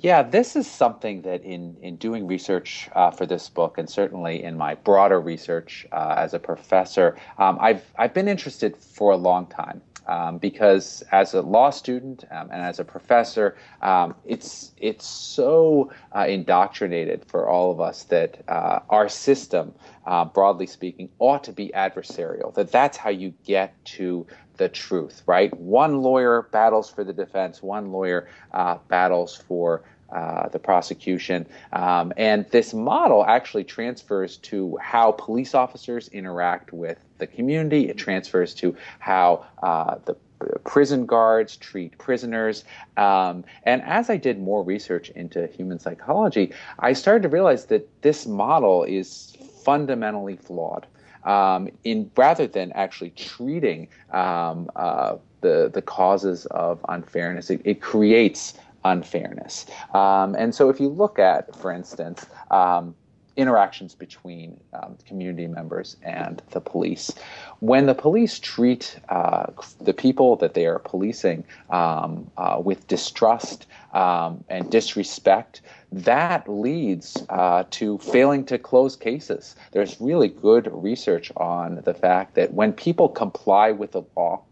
Yeah, 0.00 0.22
this 0.22 0.54
is 0.54 0.70
something 0.70 1.22
that 1.22 1.42
in, 1.42 1.76
in 1.82 1.96
doing 1.96 2.26
research 2.28 2.88
uh, 2.94 3.10
for 3.10 3.26
this 3.26 3.48
book, 3.48 3.78
and 3.78 3.90
certainly 3.90 4.44
in 4.44 4.56
my 4.56 4.76
broader 4.76 5.20
research 5.20 5.86
uh, 5.90 6.14
as 6.16 6.34
a 6.34 6.38
professor, 6.38 7.16
um, 7.36 7.58
I've, 7.60 7.82
I've 7.98 8.14
been 8.14 8.28
interested 8.28 8.76
for 8.76 9.12
a 9.12 9.16
long 9.16 9.46
time. 9.46 9.82
Um, 10.06 10.38
because 10.38 11.02
as 11.12 11.34
a 11.34 11.42
law 11.42 11.68
student 11.68 12.24
um, 12.30 12.48
and 12.50 12.62
as 12.62 12.80
a 12.80 12.84
professor, 12.84 13.58
um, 13.82 14.14
it's 14.24 14.72
it's 14.78 15.06
so 15.06 15.92
uh, 16.12 16.24
indoctrinated 16.26 17.26
for 17.26 17.46
all 17.46 17.70
of 17.70 17.78
us 17.78 18.04
that 18.04 18.42
uh, 18.48 18.78
our 18.88 19.10
system, 19.10 19.74
uh, 20.06 20.24
broadly 20.24 20.66
speaking, 20.66 21.10
ought 21.18 21.44
to 21.44 21.52
be 21.52 21.72
adversarial. 21.74 22.54
That 22.54 22.72
that's 22.72 22.96
how 22.96 23.10
you 23.10 23.34
get 23.44 23.74
to 23.96 24.26
the 24.58 24.68
truth, 24.68 25.22
right? 25.26 25.52
One 25.58 26.02
lawyer 26.02 26.42
battles 26.52 26.90
for 26.90 27.04
the 27.04 27.12
defense, 27.12 27.62
one 27.62 27.90
lawyer 27.90 28.28
uh, 28.52 28.78
battles 28.88 29.34
for 29.34 29.82
uh, 30.10 30.48
the 30.48 30.58
prosecution. 30.58 31.46
Um, 31.72 32.12
and 32.16 32.46
this 32.50 32.72
model 32.72 33.24
actually 33.26 33.64
transfers 33.64 34.38
to 34.38 34.76
how 34.80 35.12
police 35.12 35.54
officers 35.54 36.08
interact 36.08 36.72
with 36.72 36.98
the 37.18 37.26
community. 37.26 37.88
It 37.88 37.98
transfers 37.98 38.54
to 38.54 38.74
how 39.00 39.44
uh, 39.62 39.96
the 40.06 40.16
prison 40.64 41.04
guards 41.04 41.56
treat 41.56 41.98
prisoners. 41.98 42.64
Um, 42.96 43.44
and 43.64 43.82
as 43.82 44.08
I 44.08 44.16
did 44.16 44.40
more 44.40 44.62
research 44.62 45.10
into 45.10 45.46
human 45.46 45.78
psychology, 45.78 46.52
I 46.78 46.92
started 46.92 47.22
to 47.24 47.28
realize 47.28 47.66
that 47.66 48.02
this 48.02 48.26
model 48.26 48.84
is 48.84 49.36
fundamentally 49.64 50.36
flawed 50.36 50.86
um, 51.24 51.68
in 51.84 52.10
rather 52.16 52.46
than 52.46 52.72
actually 52.72 53.10
treating 53.10 53.88
um, 54.12 54.70
uh, 54.76 55.16
the 55.40 55.70
the 55.72 55.82
causes 55.82 56.46
of 56.46 56.84
unfairness, 56.88 57.50
it, 57.50 57.60
it 57.64 57.80
creates 57.80 58.54
unfairness. 58.84 59.66
Um, 59.94 60.34
and 60.34 60.54
so, 60.54 60.68
if 60.68 60.80
you 60.80 60.88
look 60.88 61.18
at, 61.18 61.54
for 61.56 61.72
instance, 61.72 62.26
um, 62.50 62.94
interactions 63.38 63.94
between 63.94 64.58
um, 64.72 64.98
community 65.06 65.46
members 65.46 65.96
and 66.02 66.42
the 66.50 66.60
police. 66.60 67.12
When 67.60 67.86
the 67.86 67.94
police 67.94 68.40
treat 68.40 68.98
uh, 69.08 69.46
the 69.80 69.94
people 69.94 70.34
that 70.36 70.54
they 70.54 70.66
are 70.66 70.80
policing 70.80 71.44
um, 71.70 72.28
uh, 72.36 72.60
with 72.62 72.88
distrust 72.88 73.66
um, 73.94 74.44
and 74.48 74.68
disrespect, 74.70 75.62
that 75.90 76.48
leads 76.48 77.24
uh, 77.28 77.64
to 77.70 77.98
failing 77.98 78.44
to 78.46 78.58
close 78.58 78.94
cases. 78.96 79.56
There's 79.72 80.00
really 80.00 80.28
good 80.28 80.68
research 80.72 81.32
on 81.36 81.82
the 81.84 81.94
fact 81.94 82.34
that 82.34 82.52
when 82.52 82.72
people 82.72 83.08
comply 83.08 83.70
with 83.70 83.92
the 83.92 84.02
law, 84.16 84.42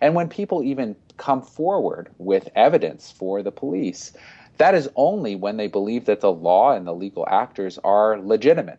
and 0.00 0.14
when 0.14 0.28
people 0.28 0.62
even 0.62 0.96
come 1.16 1.42
forward 1.42 2.10
with 2.18 2.48
evidence 2.54 3.10
for 3.10 3.42
the 3.42 3.52
police, 3.52 4.12
that 4.58 4.74
is 4.74 4.90
only 4.96 5.34
when 5.34 5.56
they 5.56 5.68
believe 5.68 6.04
that 6.06 6.20
the 6.20 6.32
law 6.32 6.72
and 6.72 6.86
the 6.86 6.94
legal 6.94 7.26
actors 7.28 7.78
are 7.84 8.18
legitimate. 8.20 8.78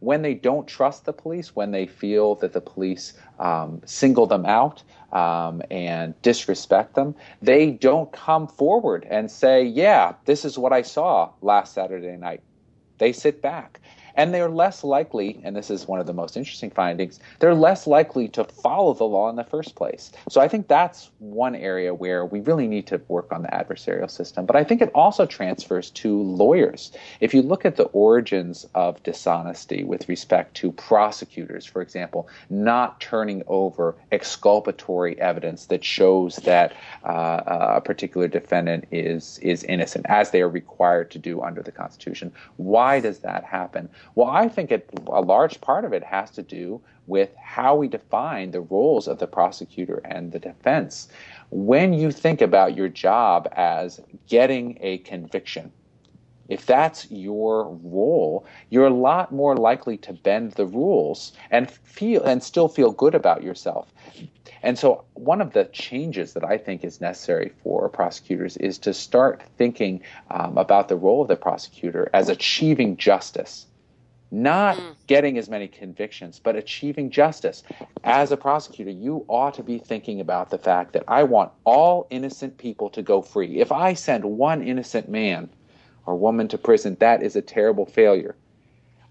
When 0.00 0.22
they 0.22 0.34
don't 0.34 0.66
trust 0.66 1.04
the 1.04 1.12
police, 1.12 1.54
when 1.54 1.70
they 1.70 1.86
feel 1.86 2.34
that 2.36 2.52
the 2.52 2.60
police 2.60 3.14
um, 3.38 3.80
single 3.86 4.26
them 4.26 4.44
out 4.44 4.82
um, 5.14 5.62
and 5.70 6.20
disrespect 6.22 6.96
them, 6.96 7.16
they 7.42 7.70
don't 7.72 8.12
come 8.12 8.48
forward 8.48 9.06
and 9.10 9.30
say, 9.30 9.64
Yeah, 9.64 10.14
this 10.26 10.44
is 10.44 10.58
what 10.58 10.72
I 10.74 10.82
saw 10.82 11.32
last 11.42 11.74
Saturday 11.74 12.16
night. 12.18 12.42
They 12.98 13.12
sit 13.12 13.42
back. 13.42 13.80
And 14.16 14.32
they're 14.32 14.48
less 14.48 14.84
likely, 14.84 15.40
and 15.42 15.56
this 15.56 15.70
is 15.70 15.88
one 15.88 16.00
of 16.00 16.06
the 16.06 16.12
most 16.12 16.36
interesting 16.36 16.70
findings, 16.70 17.20
they're 17.40 17.54
less 17.54 17.86
likely 17.86 18.28
to 18.28 18.44
follow 18.44 18.94
the 18.94 19.04
law 19.04 19.28
in 19.28 19.36
the 19.36 19.44
first 19.44 19.74
place. 19.74 20.12
So 20.28 20.40
I 20.40 20.48
think 20.48 20.68
that's 20.68 21.10
one 21.18 21.54
area 21.54 21.94
where 21.94 22.24
we 22.24 22.40
really 22.40 22.68
need 22.68 22.86
to 22.88 23.00
work 23.08 23.32
on 23.32 23.42
the 23.42 23.48
adversarial 23.48 24.10
system. 24.10 24.46
But 24.46 24.56
I 24.56 24.64
think 24.64 24.82
it 24.82 24.90
also 24.94 25.26
transfers 25.26 25.90
to 25.90 26.22
lawyers. 26.22 26.92
If 27.20 27.34
you 27.34 27.42
look 27.42 27.64
at 27.64 27.76
the 27.76 27.84
origins 27.84 28.66
of 28.74 29.02
dishonesty 29.02 29.84
with 29.84 30.08
respect 30.08 30.54
to 30.58 30.72
prosecutors, 30.72 31.66
for 31.66 31.82
example, 31.82 32.28
not 32.50 33.00
turning 33.00 33.42
over 33.46 33.96
exculpatory 34.12 35.20
evidence 35.20 35.66
that 35.66 35.84
shows 35.84 36.36
that 36.36 36.72
uh, 37.04 37.42
a 37.46 37.80
particular 37.80 38.28
defendant 38.28 38.84
is 38.90 39.38
is 39.42 39.64
innocent, 39.64 40.06
as 40.08 40.30
they 40.30 40.40
are 40.40 40.48
required 40.48 41.10
to 41.10 41.18
do 41.18 41.42
under 41.42 41.62
the 41.62 41.72
Constitution. 41.72 42.32
Why 42.56 43.00
does 43.00 43.18
that 43.20 43.44
happen? 43.44 43.88
Well, 44.14 44.28
I 44.28 44.48
think 44.48 44.70
it, 44.70 44.88
a 45.06 45.20
large 45.20 45.60
part 45.60 45.84
of 45.84 45.92
it 45.92 46.04
has 46.04 46.30
to 46.32 46.42
do 46.42 46.80
with 47.06 47.30
how 47.36 47.76
we 47.76 47.88
define 47.88 48.50
the 48.50 48.60
roles 48.60 49.08
of 49.08 49.18
the 49.18 49.26
prosecutor 49.26 50.00
and 50.04 50.32
the 50.32 50.38
defense. 50.38 51.08
When 51.50 51.92
you 51.92 52.10
think 52.10 52.40
about 52.40 52.76
your 52.76 52.88
job 52.88 53.48
as 53.52 54.00
getting 54.28 54.78
a 54.80 54.98
conviction, 54.98 55.72
if 56.48 56.66
that's 56.66 57.10
your 57.10 57.70
role, 57.82 58.44
you're 58.68 58.86
a 58.86 58.90
lot 58.90 59.32
more 59.32 59.56
likely 59.56 59.96
to 59.98 60.12
bend 60.12 60.52
the 60.52 60.66
rules 60.66 61.32
and 61.50 61.70
feel 61.70 62.22
and 62.22 62.42
still 62.42 62.68
feel 62.68 62.92
good 62.92 63.14
about 63.14 63.42
yourself. 63.42 63.92
And 64.62 64.78
so, 64.78 65.04
one 65.14 65.40
of 65.40 65.52
the 65.52 65.64
changes 65.66 66.32
that 66.34 66.44
I 66.44 66.58
think 66.58 66.84
is 66.84 67.00
necessary 67.00 67.52
for 67.62 67.88
prosecutors 67.88 68.56
is 68.58 68.78
to 68.78 68.94
start 68.94 69.42
thinking 69.56 70.02
um, 70.30 70.56
about 70.58 70.88
the 70.88 70.96
role 70.96 71.22
of 71.22 71.28
the 71.28 71.36
prosecutor 71.36 72.10
as 72.14 72.28
achieving 72.28 72.96
justice 72.96 73.66
not 74.34 74.76
mm. 74.76 74.94
getting 75.06 75.38
as 75.38 75.48
many 75.48 75.68
convictions, 75.68 76.40
but 76.42 76.56
achieving 76.56 77.10
justice. 77.10 77.62
As 78.02 78.32
a 78.32 78.36
prosecutor, 78.36 78.90
you 78.90 79.24
ought 79.28 79.54
to 79.54 79.62
be 79.62 79.78
thinking 79.78 80.20
about 80.20 80.50
the 80.50 80.58
fact 80.58 80.92
that 80.92 81.04
I 81.08 81.22
want 81.22 81.52
all 81.64 82.06
innocent 82.10 82.58
people 82.58 82.90
to 82.90 83.02
go 83.02 83.22
free. 83.22 83.60
If 83.60 83.70
I 83.70 83.94
send 83.94 84.24
one 84.24 84.62
innocent 84.62 85.08
man 85.08 85.48
or 86.06 86.16
woman 86.16 86.48
to 86.48 86.58
prison, 86.58 86.96
that 87.00 87.22
is 87.22 87.36
a 87.36 87.42
terrible 87.42 87.86
failure. 87.86 88.34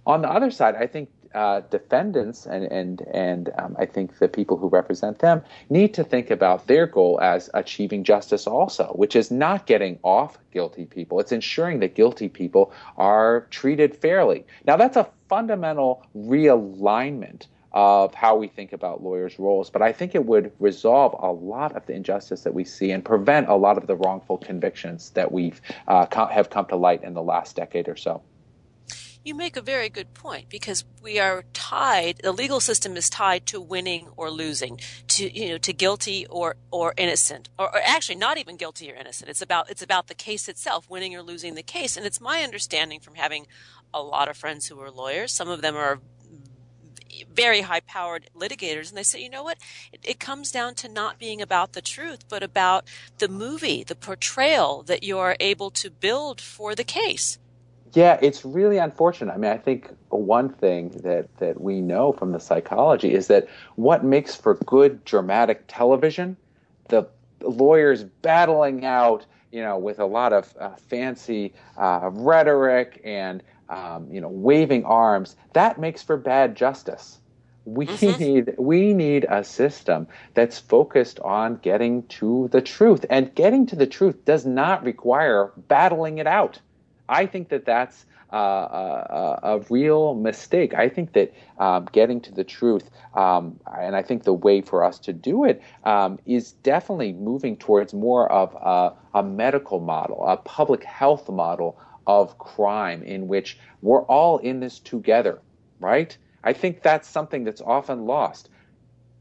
On 0.05 0.21
the 0.21 0.29
other 0.29 0.51
side, 0.51 0.75
I 0.75 0.87
think 0.87 1.09
uh, 1.33 1.61
defendants 1.69 2.45
and 2.45 2.65
and 2.65 3.01
and 3.11 3.49
um, 3.57 3.75
I 3.79 3.85
think 3.85 4.19
the 4.19 4.27
people 4.27 4.57
who 4.57 4.67
represent 4.67 5.19
them 5.19 5.41
need 5.69 5.93
to 5.95 6.03
think 6.03 6.29
about 6.29 6.67
their 6.67 6.85
goal 6.85 7.19
as 7.21 7.49
achieving 7.53 8.03
justice 8.03 8.47
also, 8.47 8.85
which 8.95 9.15
is 9.15 9.31
not 9.31 9.65
getting 9.65 9.99
off 10.03 10.37
guilty 10.51 10.85
people. 10.85 11.19
It's 11.19 11.31
ensuring 11.31 11.79
that 11.79 11.95
guilty 11.95 12.29
people 12.29 12.71
are 12.97 13.47
treated 13.49 13.95
fairly. 13.95 14.45
Now 14.65 14.77
that's 14.77 14.97
a 14.97 15.09
fundamental 15.27 16.05
realignment 16.15 17.47
of 17.73 18.13
how 18.13 18.35
we 18.35 18.47
think 18.47 18.71
about 18.71 19.03
lawyers' 19.03 19.39
roles, 19.39 19.69
but 19.69 19.81
I 19.81 19.91
think 19.91 20.13
it 20.13 20.25
would 20.25 20.51
resolve 20.59 21.15
a 21.17 21.31
lot 21.31 21.75
of 21.75 21.85
the 21.87 21.93
injustice 21.93 22.41
that 22.43 22.53
we 22.53 22.63
see 22.63 22.91
and 22.91 23.03
prevent 23.03 23.49
a 23.49 23.55
lot 23.55 23.77
of 23.77 23.87
the 23.87 23.95
wrongful 23.95 24.37
convictions 24.37 25.09
that 25.11 25.31
we've 25.31 25.59
uh, 25.87 26.05
have 26.27 26.51
come 26.51 26.67
to 26.67 26.75
light 26.75 27.03
in 27.03 27.15
the 27.15 27.23
last 27.23 27.55
decade 27.55 27.89
or 27.89 27.95
so. 27.95 28.21
You 29.25 29.35
make 29.35 29.55
a 29.55 29.61
very 29.61 29.87
good 29.87 30.13
point 30.13 30.49
because 30.49 30.83
we 31.01 31.17
are 31.17 31.45
tied, 31.53 32.19
the 32.21 32.33
legal 32.33 32.59
system 32.59 32.97
is 32.97 33.09
tied 33.09 33.45
to 33.47 33.61
winning 33.61 34.09
or 34.17 34.29
losing, 34.29 34.81
to, 35.07 35.33
you 35.33 35.47
know, 35.47 35.57
to 35.59 35.71
guilty 35.71 36.25
or, 36.29 36.57
or 36.71 36.93
innocent, 36.97 37.47
or, 37.57 37.73
or, 37.73 37.79
actually 37.85 38.15
not 38.15 38.37
even 38.37 38.57
guilty 38.57 38.91
or 38.91 38.95
innocent. 38.95 39.29
It's 39.29 39.41
about, 39.41 39.69
it's 39.69 39.81
about 39.81 40.07
the 40.07 40.13
case 40.13 40.49
itself, 40.49 40.89
winning 40.89 41.15
or 41.15 41.21
losing 41.21 41.55
the 41.55 41.63
case. 41.63 41.95
And 41.95 42.05
it's 42.05 42.19
my 42.19 42.41
understanding 42.41 42.99
from 42.99 43.15
having 43.15 43.47
a 43.93 44.01
lot 44.01 44.27
of 44.27 44.35
friends 44.35 44.67
who 44.67 44.77
are 44.81 44.91
lawyers, 44.91 45.31
some 45.31 45.47
of 45.47 45.61
them 45.61 45.77
are 45.77 46.01
very 47.33 47.61
high 47.61 47.79
powered 47.79 48.29
litigators 48.35 48.89
and 48.89 48.97
they 48.97 49.03
say 49.03 49.21
you 49.21 49.29
know 49.29 49.43
what 49.43 49.57
it, 49.91 49.99
it, 50.03 50.19
comes 50.19 50.51
down 50.51 50.73
to 50.73 50.89
not 50.89 51.19
being 51.19 51.41
about 51.41 51.73
the 51.73 51.81
truth 51.81 52.27
but 52.27 52.41
about 52.41 52.85
the 53.19 53.27
movie 53.27 53.83
the 53.83 53.95
portrayal 53.95 54.81
that 54.83 55.03
you're 55.03 55.35
able 55.39 55.69
to 55.69 55.91
build 55.91 56.41
for 56.41 56.73
the 56.73 56.83
case 56.83 57.37
yeah, 57.93 58.17
it's 58.21 58.43
really 58.43 58.77
unfortunate. 58.77 59.33
I 59.33 59.37
mean, 59.37 59.51
I 59.51 59.57
think 59.57 59.89
one 60.09 60.49
thing 60.49 60.89
that, 61.03 61.35
that 61.37 61.61
we 61.61 61.81
know 61.81 62.11
from 62.11 62.31
the 62.31 62.39
psychology 62.39 63.13
is 63.13 63.27
that 63.27 63.47
what 63.75 64.03
makes 64.03 64.35
for 64.35 64.55
good 64.65 65.03
dramatic 65.05 65.63
television, 65.67 66.35
the 66.89 67.07
lawyers 67.41 68.03
battling 68.03 68.85
out, 68.85 69.25
you 69.51 69.61
know, 69.61 69.77
with 69.77 69.99
a 69.99 70.05
lot 70.05 70.33
of 70.33 70.53
uh, 70.59 70.75
fancy 70.75 71.53
uh, 71.77 72.09
rhetoric 72.11 72.99
and 73.03 73.43
um, 73.69 74.07
you 74.11 74.21
know 74.21 74.29
waving 74.29 74.85
arms. 74.85 75.35
That 75.53 75.79
makes 75.79 76.01
for 76.01 76.17
bad 76.17 76.55
justice. 76.55 77.19
We 77.65 77.87
mm-hmm. 77.87 78.23
need 78.23 78.55
we 78.57 78.93
need 78.93 79.25
a 79.29 79.43
system 79.43 80.07
that's 80.33 80.59
focused 80.59 81.19
on 81.19 81.57
getting 81.57 82.03
to 82.07 82.49
the 82.51 82.61
truth, 82.61 83.05
and 83.09 83.33
getting 83.35 83.65
to 83.67 83.75
the 83.75 83.87
truth 83.87 84.25
does 84.25 84.45
not 84.45 84.83
require 84.83 85.51
battling 85.67 86.17
it 86.17 86.27
out. 86.27 86.59
I 87.09 87.25
think 87.25 87.49
that 87.49 87.65
that's 87.65 88.05
uh, 88.31 88.37
a, 88.37 89.39
a, 89.43 89.59
real 89.69 90.15
mistake. 90.15 90.73
I 90.73 90.89
think 90.89 91.13
that 91.13 91.33
um, 91.59 91.87
getting 91.91 92.19
to 92.21 92.31
the 92.31 92.43
truth, 92.43 92.89
um, 93.13 93.59
and 93.77 93.95
I 93.95 94.01
think 94.01 94.23
the 94.23 94.33
way 94.33 94.61
for 94.61 94.83
us 94.83 94.97
to 94.99 95.13
do 95.13 95.43
it 95.43 95.61
um, 95.83 96.17
is 96.25 96.53
definitely 96.53 97.13
moving 97.13 97.57
towards 97.57 97.93
more 97.93 98.31
of 98.31 98.55
a, 98.55 99.19
a 99.19 99.21
medical 99.21 99.79
model, 99.79 100.25
a 100.25 100.37
public 100.37 100.83
health 100.83 101.29
model 101.29 101.77
of 102.07 102.37
crime, 102.39 103.03
in 103.03 103.27
which 103.27 103.59
we're 103.83 104.03
all 104.03 104.39
in 104.39 104.59
this 104.59 104.79
together, 104.79 105.39
right? 105.79 106.17
I 106.43 106.53
think 106.53 106.81
that's 106.81 107.07
something 107.07 107.43
that's 107.43 107.61
often 107.61 108.05
lost. 108.05 108.49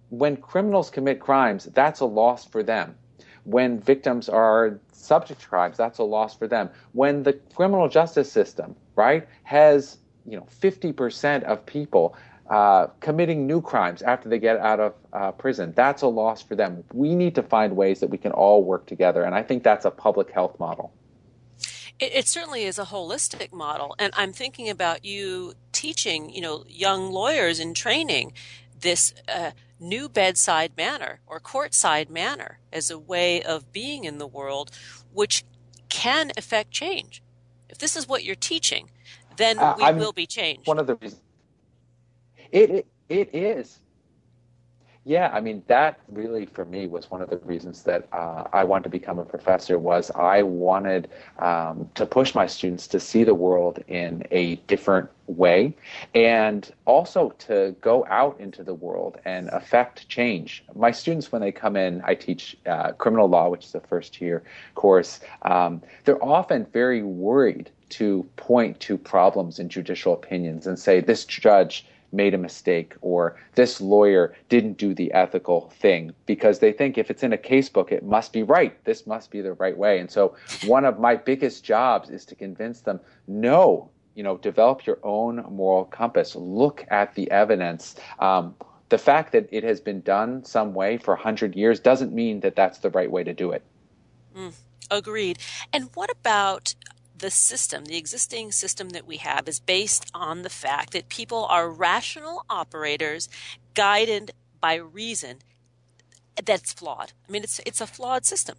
When 0.09 0.37
criminals 0.37 0.89
commit 0.91 1.21
crimes, 1.21 1.67
that's 1.67 2.01
a 2.01 2.07
loss 2.07 2.47
for 2.47 2.63
them. 2.63 2.97
When 3.45 3.81
victims 3.81 4.29
are 4.29 4.79
subject 4.93 5.41
to 5.41 5.49
crimes, 5.49 5.77
that's 5.77 5.99
a 5.99 6.05
loss 6.05 6.37
for 6.37 6.47
them. 6.47 6.71
When 6.93 7.23
the 7.23 7.35
criminal 7.55 7.89
justice 7.89 8.31
system, 8.31 8.77
right, 8.95 9.27
has 9.43 9.99
you 10.27 10.37
know 10.37 10.47
50% 10.61 11.43
of 11.43 11.67
people 11.67 12.17
uh, 12.49 12.89
committing 13.01 13.47
new 13.47 13.61
crimes 13.61 14.03
after 14.03 14.29
they 14.29 14.39
get 14.39 14.59
out 14.59 14.81
of 14.81 14.95
uh, 15.13 15.33
prison, 15.33 15.73
that's 15.75 16.03
a 16.03 16.07
loss 16.07 16.43
for 16.43 16.55
them. 16.55 16.85
We 16.93 17.15
need 17.15 17.35
to 17.35 17.43
find 17.43 17.77
ways 17.77 18.01
that 18.01 18.09
we 18.09 18.19
can 18.19 18.33
all 18.33 18.63
work 18.63 18.87
together, 18.87 19.25
and 19.25 19.35
I 19.35 19.43
think 19.43 19.63
that's 19.63 19.85
a 19.85 19.91
public 19.91 20.31
health 20.31 20.59
model. 20.61 20.93
It, 21.99 22.15
it, 22.15 22.29
certainly 22.29 22.65
is 22.65 22.79
a 22.81 22.85
holistic 22.85 23.53
model. 23.53 23.95
And 23.97 24.13
I'm 24.17 24.33
thinking 24.33 24.69
about 24.69 25.05
you 25.05 25.55
teaching, 25.71 26.31
you 26.31 26.41
know, 26.41 26.65
young 26.69 27.13
lawyers 27.13 27.61
in 27.61 27.75
training 27.75 28.33
this 28.83 29.15
uh, 29.29 29.53
new 29.81 30.09
bedside 30.09 30.73
manner 30.77 31.21
or 31.27 31.41
courtside 31.41 32.11
manner 32.11 32.59
as 32.73 32.91
a 32.91 32.99
way 32.99 33.43
of 33.43 33.73
being 33.73 34.05
in 34.05 34.19
the 34.19 34.27
world, 34.27 34.71
which 35.13 35.45
can 35.89 36.31
affect 36.37 36.71
change. 36.71 37.23
If 37.69 37.79
this 37.79 37.97
is 37.97 38.07
what 38.07 38.23
you're 38.23 38.35
teaching, 38.35 38.91
then 39.37 39.59
uh, 39.59 39.75
we 39.79 39.85
I'm, 39.85 39.99
will 39.99 40.13
be 40.13 40.27
changed. 40.27 40.67
One 40.67 40.79
of 40.79 40.87
the 40.87 40.97
reasons 40.97 41.23
it, 42.53 42.71
it, 42.71 42.87
it 43.09 43.35
is 43.35 43.81
yeah, 45.05 45.31
I 45.33 45.41
mean 45.41 45.65
that 45.67 45.99
really 46.09 46.47
for 46.47 46.65
me 46.65 46.87
was 46.87 47.11
one 47.11 47.23
of 47.23 47.29
the 47.29 47.39
reasons 47.39 47.83
that 47.83 48.07
uh, 48.13 48.45
I 48.53 48.63
wanted 48.63 48.85
to 48.85 48.89
become 48.91 49.19
a 49.19 49.25
professor. 49.25 49.77
Was 49.77 50.13
I 50.13 50.43
wanted 50.43 51.11
um, 51.41 51.91
to 51.97 52.07
push 52.07 52.37
my 52.37 52.47
students 52.47 52.87
to 52.89 53.01
see 53.01 53.25
the 53.25 53.35
world 53.35 53.83
in 53.89 54.23
a 54.31 54.57
different 54.69 55.11
way, 55.27 55.75
and 56.15 56.71
also 56.85 57.31
to 57.41 57.75
go 57.81 58.07
out 58.11 58.39
into 58.39 58.63
the 58.63 58.75
world 58.75 59.19
and 59.25 59.49
affect 59.49 60.09
change. 60.09 60.65
My 60.77 60.93
students, 60.93 61.33
when 61.33 61.43
they 61.43 61.53
come 61.53 61.75
in, 61.75 62.01
I 62.05 62.15
teach 62.15 62.57
uh, 62.67 62.93
criminal 62.93 63.29
law, 63.29 63.49
which 63.49 63.65
is 63.65 63.75
a 63.75 63.81
first 63.81 64.21
year 64.21 64.45
course. 64.77 65.19
Um, 65.43 65.83
they're 66.05 66.23
often 66.25 66.65
very 66.73 67.03
worried 67.03 67.71
to 67.91 68.27
point 68.37 68.79
to 68.81 68.97
problems 68.97 69.59
in 69.59 69.69
judicial 69.69 70.15
opinions 70.15 70.67
and 70.67 70.79
say 70.79 71.01
this 71.01 71.25
judge 71.25 71.85
made 72.13 72.35
a 72.35 72.39
mistake 72.39 72.95
or 73.01 73.37
this 73.55 73.81
lawyer 73.81 74.35
didn't 74.49 74.77
do 74.77 74.95
the 74.95 75.13
ethical 75.13 75.71
thing 75.79 76.13
because 76.27 76.59
they 76.59 76.73
think 76.73 76.99
if 76.99 77.11
it's 77.11 77.23
in 77.23 77.33
a 77.33 77.39
casebook, 77.39 77.91
it 77.91 78.05
must 78.05 78.33
be 78.33 78.43
right. 78.43 78.83
This 78.85 79.07
must 79.07 79.31
be 79.31 79.41
the 79.41 79.55
right 79.55 79.77
way. 79.77 79.99
And 79.99 80.11
so 80.11 80.37
one 80.65 80.85
of 80.85 80.99
my 80.99 81.17
biggest 81.17 81.65
jobs 81.65 82.11
is 82.11 82.25
to 82.27 82.35
convince 82.35 82.81
them 82.81 83.01
no, 83.27 83.91
you 84.15 84.23
know, 84.23 84.37
develop 84.37 84.87
your 84.87 84.99
own 85.03 85.45
moral 85.51 85.85
compass, 85.85 86.37
look 86.37 86.85
at 86.91 87.15
the 87.15 87.31
evidence. 87.31 87.97
Um, 88.19 88.55
the 88.91 88.99
fact 88.99 89.33
that 89.33 89.49
it 89.51 89.65
has 89.65 89.81
been 89.81 90.03
done 90.03 90.45
some 90.45 90.75
way 90.75 90.99
for 90.99 91.15
100 91.15 91.57
years 91.57 91.81
doesn't 91.81 92.13
mean 92.13 92.41
that 92.41 92.55
that's 92.55 92.79
the 92.81 92.91
right 92.91 93.11
way 93.11 93.25
to 93.25 93.33
do 93.33 93.51
it. 93.53 93.63
Mm, 94.37 94.55
agreed. 94.91 95.39
And 95.73 95.89
what 95.95 96.11
about 96.11 96.75
the 97.23 97.31
system, 97.31 97.87
the 97.87 97.97
existing 97.97 98.53
system 98.53 98.91
that 98.91 99.07
we 99.07 99.17
have, 99.17 99.49
is 99.49 99.61
based 99.61 100.11
on 100.13 100.43
the 100.43 100.51
fact 100.51 100.93
that 100.93 101.09
people 101.09 101.47
are 101.47 101.71
rational 101.71 102.45
operators 102.51 103.31
guided 103.75 104.33
by 104.61 104.75
reason. 104.75 105.39
That's 106.45 106.73
flawed. 106.73 107.13
I 107.27 107.33
mean, 107.33 107.43
it's 107.43 107.61
it's 107.65 107.81
a 107.81 107.87
flawed 107.87 108.27
system. 108.27 108.57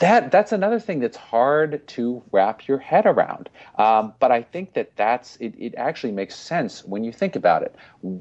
That 0.00 0.30
that's 0.30 0.52
another 0.52 0.80
thing 0.80 1.00
that's 1.00 1.16
hard 1.16 1.86
to 1.88 2.22
wrap 2.32 2.66
your 2.66 2.78
head 2.78 3.04
around. 3.04 3.50
Um, 3.76 4.14
but 4.18 4.30
I 4.30 4.42
think 4.42 4.72
that 4.74 4.92
that's 4.96 5.36
it, 5.36 5.54
it. 5.58 5.74
Actually 5.76 6.12
makes 6.12 6.34
sense 6.34 6.84
when 6.84 7.04
you 7.04 7.12
think 7.12 7.36
about 7.36 7.62
it. 7.62 7.74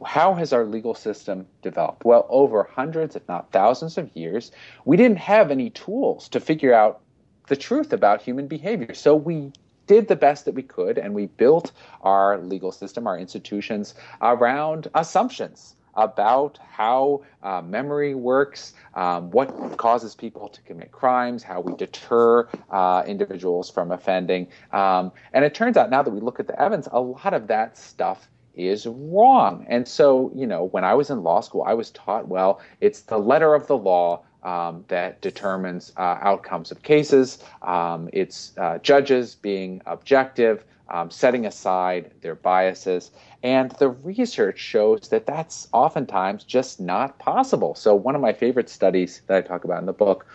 How 0.06 0.34
has 0.34 0.52
our 0.52 0.66
legal 0.66 0.94
system 0.94 1.48
developed? 1.62 2.04
Well, 2.04 2.26
over 2.30 2.64
hundreds, 2.64 3.16
if 3.16 3.26
not 3.30 3.52
thousands, 3.52 3.98
of 3.98 4.10
years, 4.16 4.52
we 4.84 4.98
didn't 4.98 5.20
have 5.20 5.52
any 5.52 5.70
tools 5.70 6.28
to 6.30 6.40
figure 6.40 6.74
out 6.74 7.02
the 7.48 7.56
truth 7.56 7.94
about 7.94 8.22
human 8.22 8.48
behavior. 8.48 8.94
So 8.94 9.16
we 9.16 9.52
did 9.88 10.08
the 10.08 10.16
best 10.16 10.46
that 10.46 10.54
we 10.54 10.64
could 10.64 10.98
and 10.98 11.14
we 11.14 11.26
built 11.26 11.72
our 12.02 12.38
legal 12.40 12.72
system, 12.72 13.08
our 13.08 13.18
institutions 13.18 13.96
around 14.22 14.88
assumptions 14.96 15.76
about 15.96 16.58
how 16.70 17.22
uh, 17.44 17.62
memory 17.62 18.16
works, 18.16 18.74
um, 18.96 19.30
what 19.32 19.78
causes 19.78 20.16
people 20.16 20.48
to 20.48 20.62
commit 20.62 20.92
crimes, 20.92 21.44
how 21.44 21.60
we 21.60 21.76
deter 21.76 22.48
uh, 22.70 23.04
individuals 23.06 23.70
from 23.70 23.92
offending. 23.92 24.48
Um, 24.72 25.12
and 25.34 25.44
it 25.44 25.54
turns 25.54 25.76
out 25.78 25.90
now 25.90 26.02
that 26.02 26.12
we 26.12 26.22
look 26.22 26.40
at 26.40 26.48
the 26.48 26.60
evidence, 26.62 26.88
a 26.92 27.02
lot 27.02 27.34
of 27.34 27.48
that 27.48 27.78
stuff 27.78 28.30
is 28.56 28.86
wrong. 28.88 29.66
And 29.70 29.88
so, 29.88 30.32
you 30.36 30.46
know, 30.46 30.66
when 30.66 30.84
I 30.84 30.94
was 30.94 31.10
in 31.10 31.24
law 31.24 31.42
school, 31.42 31.64
I 31.64 31.74
was 31.74 31.92
taught, 31.92 32.28
well, 32.28 32.62
it's 32.80 33.02
the 33.02 33.18
letter 33.18 33.54
of 33.56 33.68
the 33.68 33.78
law 33.78 34.24
um, 34.44 34.86
that 34.88 35.22
determines 35.22 35.92
uh, 35.98 36.18
outcomes 36.22 36.72
of 36.72 36.82
cases. 36.84 37.40
Um, 37.62 38.10
it's 38.14 38.54
uh, 38.58 38.80
judges 38.80 39.36
being 39.36 39.82
objective, 39.86 40.66
um, 40.90 41.10
setting 41.10 41.46
aside 41.46 42.12
their 42.22 42.36
biases. 42.36 43.12
And 43.44 43.72
the 43.72 43.90
research 43.90 44.60
shows 44.60 45.10
that 45.10 45.26
that's 45.26 45.68
oftentimes 45.72 46.44
just 46.44 46.80
not 46.80 47.18
possible. 47.18 47.76
So, 47.76 47.96
one 47.96 48.16
of 48.16 48.22
my 48.22 48.34
favorite 48.34 48.70
studies 48.70 49.22
that 49.28 49.38
I 49.38 49.42
talk 49.42 49.64
about 49.64 49.80
in 49.80 49.86
the 49.86 49.94
book 49.94 50.26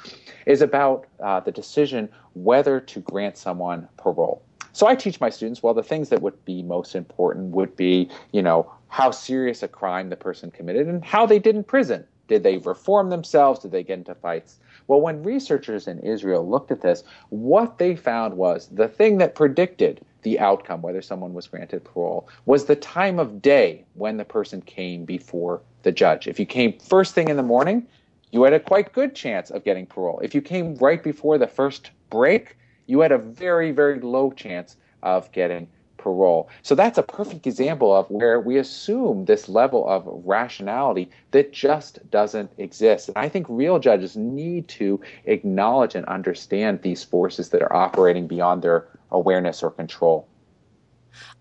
is 0.47 0.63
about 0.63 1.07
uh, 1.23 1.41
the 1.41 1.53
decision 1.53 2.09
whether 2.35 2.81
to 2.81 3.01
grant 3.01 3.37
someone 3.37 3.89
parole. 3.97 4.43
So, 4.73 4.87
I 4.87 4.95
teach 4.95 5.21
my 5.21 5.31
students 5.31 5.63
well, 5.63 5.75
the 5.75 5.83
things 5.83 6.09
that 6.09 6.23
would 6.23 6.43
be 6.45 6.63
most 6.63 6.95
important 6.95 7.55
would 7.55 7.77
be, 7.77 8.11
you 8.33 8.43
know, 8.43 8.73
how 8.89 9.11
serious 9.11 9.63
a 9.63 9.69
crime 9.69 10.11
the 10.11 10.17
person 10.17 10.51
committed 10.51 10.87
and 10.87 11.05
how 11.05 11.27
they 11.27 11.39
did 11.39 11.55
in 11.55 11.65
prison 11.65 12.07
did 12.29 12.43
they 12.43 12.59
reform 12.59 13.11
themselves? 13.11 13.61
Did 13.61 13.73
they 13.73 13.83
get 13.83 13.99
into 13.99 14.15
fights? 14.15 14.59
Well, 14.89 15.01
when 15.01 15.23
researchers 15.23 15.89
in 15.89 15.99
Israel 16.01 16.49
looked 16.49 16.71
at 16.71 16.81
this, 16.81 17.03
what 17.31 17.79
they 17.79 17.97
found 17.97 18.37
was 18.37 18.69
the 18.69 18.89
thing 18.89 19.19
that 19.19 19.35
predicted 19.35 20.01
the 20.23 20.39
outcome, 20.39 20.83
whether 20.83 21.03
someone 21.03 21.35
was 21.35 21.47
granted 21.47 21.85
parole, 21.85 22.29
was 22.47 22.65
the 22.65 22.77
time 22.77 23.19
of 23.19 23.43
day 23.43 23.85
when 23.95 24.17
the 24.17 24.25
person 24.25 24.61
came 24.63 25.05
before 25.05 25.63
the 25.83 25.93
judge. 25.93 26.27
If 26.27 26.39
you 26.39 26.47
came 26.47 26.79
first 26.79 27.15
thing 27.15 27.29
in 27.29 27.37
the 27.37 27.43
morning, 27.43 27.87
you 28.33 28.43
had 28.43 28.53
a 28.53 28.61
quite 28.61 28.93
good 28.93 29.15
chance 29.15 29.51
of 29.51 29.65
getting 29.65 29.87
parole. 29.87 30.21
If 30.21 30.35
you 30.35 30.43
came 30.43 30.75
right 30.77 31.03
before 31.03 31.39
the 31.39 31.47
first 31.47 31.91
break, 32.11 32.57
you 32.87 33.01
had 33.01 33.13
a 33.13 33.19
very, 33.19 33.71
very 33.71 34.01
low 34.01 34.31
chance 34.33 34.77
of 35.03 35.31
getting 35.33 35.69
parole. 36.07 36.49
So 36.63 36.77
that's 36.77 36.99
a 36.99 37.03
perfect 37.03 37.49
example 37.49 37.93
of 37.93 38.09
where 38.09 38.41
we 38.41 38.59
assume 38.59 39.25
this 39.25 39.49
level 39.49 39.89
of 39.89 40.05
rationality 40.25 41.11
that 41.33 41.53
just 41.53 41.99
doesn't 42.13 42.49
exist. 42.59 43.09
And 43.09 43.19
I 43.19 43.29
think 43.29 43.45
real 43.49 43.81
judges 43.81 44.17
need 44.17 44.69
to 44.69 45.01
acknowledge 45.25 45.97
and 45.97 46.07
understand 46.07 46.83
these 46.83 47.03
forces 47.03 47.49
that 47.49 47.61
are 47.61 47.75
operating 47.75 48.29
beyond 48.29 48.63
their 48.63 48.87
awareness 49.11 49.65
or 49.65 49.73
control. 49.73 50.29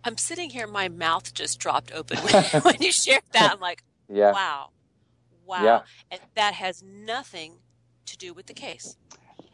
I'm 0.04 0.18
sitting 0.18 0.50
here, 0.50 0.66
my 0.66 0.90
mouth 0.90 1.32
just 1.32 1.60
dropped 1.60 1.94
open 1.94 2.18
when, 2.26 2.44
when 2.64 2.76
you 2.80 2.92
shared 2.92 3.22
that. 3.34 3.52
I'm 3.52 3.60
like, 3.60 3.84
yeah. 4.10 4.32
wow, 4.32 4.70
wow. 5.46 5.64
Yeah. 5.64 5.82
And 6.10 6.22
that 6.34 6.56
has 6.56 6.82
nothing 6.82 7.60
to 8.08 8.18
do 8.18 8.34
with 8.34 8.48
the 8.48 8.56
case. 8.56 8.98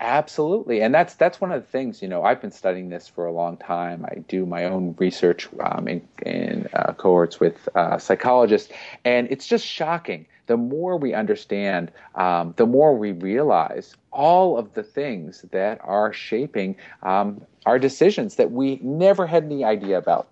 Absolutely, 0.04 0.82
and 0.82 0.96
that's 0.96 1.14
that's 1.14 1.40
one 1.40 1.52
of 1.52 1.62
the 1.62 1.68
things. 1.68 2.02
You 2.02 2.08
know, 2.08 2.24
I've 2.24 2.42
been 2.42 2.52
studying 2.52 2.90
this 2.90 3.08
for 3.08 3.28
a 3.28 3.32
long 3.32 3.56
time. 3.56 4.04
I 4.04 4.16
do 4.28 4.48
my 4.48 4.64
own 4.64 4.96
research 4.98 5.48
um, 5.60 5.88
in, 5.88 6.02
in 6.26 6.68
uh, 6.74 6.94
cohorts 6.94 7.40
with 7.40 7.70
uh, 7.76 8.00
psychologists, 8.00 8.74
and 9.06 9.28
it's 9.30 9.46
just 9.46 9.64
shocking. 9.64 10.26
The 10.48 10.58
more 10.58 10.98
we 10.98 11.14
understand, 11.14 11.92
um, 12.16 12.56
the 12.58 12.66
more 12.66 12.98
we 12.98 13.12
realize 13.12 13.96
all 14.12 14.58
of 14.58 14.74
the 14.74 14.82
things 14.82 15.46
that 15.52 15.80
are 15.84 16.12
shaping 16.12 16.78
um, 17.04 17.40
our 17.68 17.78
decisions 17.78 18.38
that 18.38 18.52
we 18.52 18.80
never 18.82 19.28
had 19.28 19.44
any 19.44 19.64
idea 19.64 20.00
about. 20.00 20.30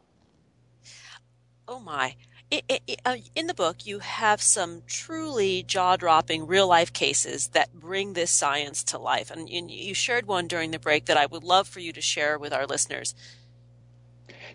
Oh 1.67 1.79
my! 1.79 2.15
Uh, 2.51 3.17
in 3.35 3.47
the 3.47 3.53
book, 3.53 3.85
you 3.85 3.99
have 3.99 4.41
some 4.41 4.81
truly 4.87 5.63
jaw 5.63 5.95
dropping 5.95 6.47
real 6.47 6.67
life 6.67 6.91
cases 6.91 7.49
that 7.49 7.73
bring 7.73 8.13
this 8.13 8.31
science 8.31 8.83
to 8.85 8.97
life. 8.97 9.29
And 9.29 9.49
you 9.49 9.93
shared 9.93 10.25
one 10.25 10.47
during 10.47 10.71
the 10.71 10.79
break 10.79 11.05
that 11.05 11.17
I 11.17 11.27
would 11.27 11.43
love 11.43 11.67
for 11.67 11.79
you 11.79 11.93
to 11.93 12.01
share 12.01 12.39
with 12.39 12.51
our 12.53 12.65
listeners. 12.65 13.13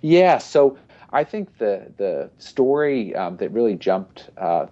Yeah, 0.01 0.39
so 0.39 0.77
I 1.13 1.23
think 1.25 1.59
the, 1.59 1.93
the 1.97 2.31
story 2.39 3.15
um, 3.15 3.37
that 3.37 3.51
really 3.51 3.77
jumped 3.77 4.31
uh, 4.37 4.67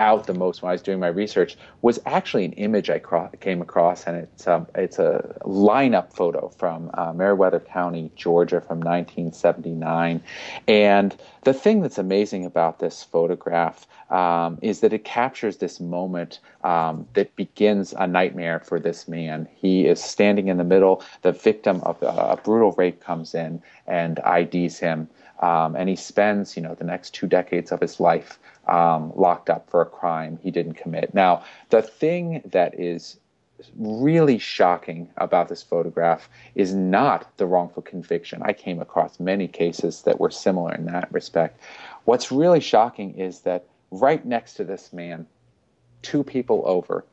out 0.00 0.26
the 0.26 0.34
most 0.34 0.62
when 0.62 0.70
I 0.70 0.72
was 0.72 0.82
doing 0.82 0.98
my 0.98 1.08
research 1.08 1.56
was 1.82 2.00
actually 2.06 2.46
an 2.46 2.52
image 2.52 2.88
I 2.88 2.98
cro- 2.98 3.30
came 3.40 3.60
across, 3.60 4.06
and 4.06 4.16
it's 4.16 4.48
um, 4.48 4.66
it's 4.74 4.98
a 4.98 5.36
lineup 5.42 6.12
photo 6.12 6.48
from 6.48 6.90
uh, 6.94 7.12
Meriwether 7.12 7.60
County, 7.60 8.10
Georgia, 8.16 8.60
from 8.60 8.78
1979. 8.78 10.22
And 10.66 11.16
the 11.44 11.52
thing 11.52 11.82
that's 11.82 11.98
amazing 11.98 12.46
about 12.46 12.78
this 12.78 13.04
photograph 13.04 13.86
um, 14.10 14.58
is 14.62 14.80
that 14.80 14.92
it 14.92 15.04
captures 15.04 15.58
this 15.58 15.78
moment 15.78 16.40
um, 16.64 17.06
that 17.12 17.36
begins 17.36 17.92
a 17.98 18.06
nightmare 18.06 18.60
for 18.60 18.80
this 18.80 19.06
man. 19.06 19.46
He 19.54 19.86
is 19.86 20.02
standing 20.02 20.48
in 20.48 20.56
the 20.56 20.64
middle. 20.64 21.04
The 21.22 21.32
victim 21.32 21.82
of 21.82 22.02
a 22.02 22.38
brutal 22.42 22.72
rape 22.72 23.00
comes 23.00 23.34
in 23.34 23.62
and 23.86 24.18
IDs 24.26 24.78
him. 24.78 25.08
Um, 25.40 25.74
and 25.74 25.88
he 25.88 25.96
spends, 25.96 26.54
you 26.54 26.62
know, 26.62 26.74
the 26.74 26.84
next 26.84 27.14
two 27.14 27.26
decades 27.26 27.72
of 27.72 27.80
his 27.80 27.98
life 27.98 28.38
um, 28.70 29.12
locked 29.16 29.50
up 29.50 29.68
for 29.68 29.82
a 29.82 29.86
crime 29.86 30.38
he 30.42 30.50
didn't 30.50 30.74
commit. 30.74 31.12
Now, 31.12 31.44
the 31.70 31.82
thing 31.82 32.42
that 32.46 32.78
is 32.78 33.18
really 33.76 34.38
shocking 34.38 35.08
about 35.18 35.48
this 35.48 35.62
photograph 35.62 36.28
is 36.54 36.74
not 36.74 37.36
the 37.36 37.46
wrongful 37.46 37.82
conviction. 37.82 38.42
I 38.42 38.52
came 38.52 38.80
across 38.80 39.20
many 39.20 39.48
cases 39.48 40.02
that 40.02 40.18
were 40.18 40.30
similar 40.30 40.74
in 40.74 40.86
that 40.86 41.12
respect. 41.12 41.60
What's 42.04 42.32
really 42.32 42.60
shocking 42.60 43.18
is 43.18 43.40
that 43.40 43.66
right 43.90 44.24
next 44.24 44.54
to 44.54 44.64
this 44.64 44.92
man, 44.92 45.26
two 46.02 46.24
people 46.24 46.62
over, 46.64 47.04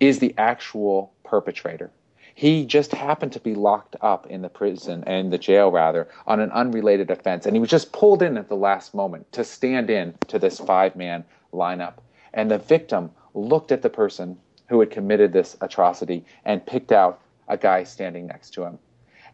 is 0.00 0.18
the 0.18 0.34
actual 0.36 1.12
perpetrator. 1.22 1.90
He 2.34 2.66
just 2.66 2.92
happened 2.92 3.32
to 3.32 3.40
be 3.40 3.54
locked 3.54 3.94
up 4.00 4.26
in 4.26 4.42
the 4.42 4.48
prison 4.48 5.04
and 5.06 5.32
the 5.32 5.38
jail 5.38 5.70
rather 5.70 6.08
on 6.26 6.40
an 6.40 6.50
unrelated 6.50 7.10
offense, 7.10 7.46
and 7.46 7.54
he 7.54 7.60
was 7.60 7.70
just 7.70 7.92
pulled 7.92 8.22
in 8.22 8.36
at 8.36 8.48
the 8.48 8.56
last 8.56 8.92
moment 8.92 9.30
to 9.32 9.44
stand 9.44 9.88
in 9.88 10.14
to 10.28 10.38
this 10.40 10.58
five-man 10.58 11.24
lineup. 11.52 11.94
And 12.32 12.50
the 12.50 12.58
victim 12.58 13.12
looked 13.34 13.70
at 13.70 13.82
the 13.82 13.90
person 13.90 14.36
who 14.68 14.80
had 14.80 14.90
committed 14.90 15.32
this 15.32 15.56
atrocity 15.60 16.24
and 16.44 16.66
picked 16.66 16.90
out 16.90 17.20
a 17.46 17.56
guy 17.56 17.84
standing 17.84 18.26
next 18.26 18.50
to 18.54 18.64
him. 18.64 18.78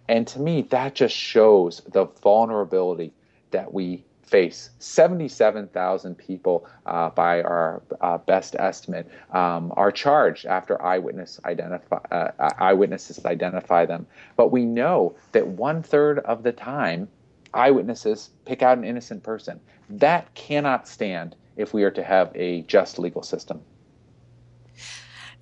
And 0.08 0.26
to 0.28 0.40
me, 0.40 0.62
that 0.70 0.94
just 0.94 1.16
shows 1.16 1.80
the 1.88 2.04
vulnerability 2.04 3.12
that 3.52 3.72
we 3.72 4.04
face 4.30 4.70
77,000 4.78 6.14
people 6.16 6.66
uh, 6.86 7.10
by 7.10 7.42
our 7.42 7.82
uh, 8.00 8.18
best 8.18 8.54
estimate 8.54 9.10
um, 9.32 9.72
are 9.76 9.90
charged 9.90 10.46
after 10.46 10.80
eyewitness 10.80 11.40
identify, 11.44 11.96
uh, 12.12 12.50
eyewitnesses 12.58 13.24
identify 13.26 13.84
them. 13.84 14.06
But 14.36 14.52
we 14.52 14.64
know 14.64 15.16
that 15.32 15.46
one 15.46 15.82
third 15.82 16.20
of 16.20 16.44
the 16.44 16.52
time, 16.52 17.08
eyewitnesses 17.52 18.30
pick 18.44 18.62
out 18.62 18.78
an 18.78 18.84
innocent 18.84 19.24
person. 19.24 19.58
That 19.88 20.32
cannot 20.34 20.86
stand 20.86 21.34
if 21.56 21.74
we 21.74 21.82
are 21.82 21.90
to 21.90 22.04
have 22.04 22.30
a 22.36 22.62
just 22.62 22.98
legal 22.98 23.22
system. 23.22 23.60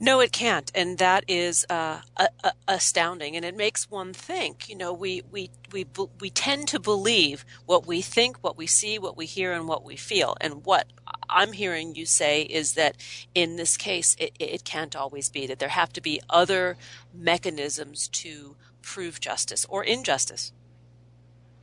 No, 0.01 0.21
it 0.21 0.31
can't, 0.31 0.71
and 0.77 0.99
that 0.99 1.25
is 1.27 1.67
uh, 1.69 2.01
a, 2.17 2.29
a, 2.45 2.53
astounding, 2.69 3.35
and 3.35 3.45
it 3.45 3.57
makes 3.57 3.91
one 3.91 4.13
think. 4.13 4.69
You 4.69 4.77
know, 4.77 4.93
we 4.93 5.23
we 5.29 5.51
we 5.73 5.87
we 6.21 6.31
tend 6.31 6.69
to 6.69 6.79
believe 6.79 7.45
what 7.67 7.85
we 7.85 8.01
think, 8.01 8.37
what 8.41 8.57
we 8.57 8.69
see, 8.69 9.01
what 9.01 9.17
we 9.17 9.27
hear, 9.27 9.53
and 9.53 9.67
what 9.67 9.83
we 9.83 9.97
feel. 9.97 10.37
And 10.41 10.65
what 10.65 10.87
I'm 11.29 11.53
hearing 11.53 11.97
you 11.97 12.07
say 12.07 12.43
is 12.43 12.75
that 12.75 12.97
in 13.35 13.57
this 13.57 13.77
case, 13.77 14.15
it, 14.21 14.37
it 14.39 14.65
can't 14.65 14.95
always 14.95 15.31
be 15.31 15.49
that 15.49 15.59
there 15.59 15.69
have 15.69 15.93
to 15.95 16.01
be 16.01 16.21
other 16.31 16.77
mechanisms 17.13 18.07
to 18.09 18.55
prove 18.83 19.19
justice 19.19 19.67
or 19.69 19.83
injustice. 19.83 20.53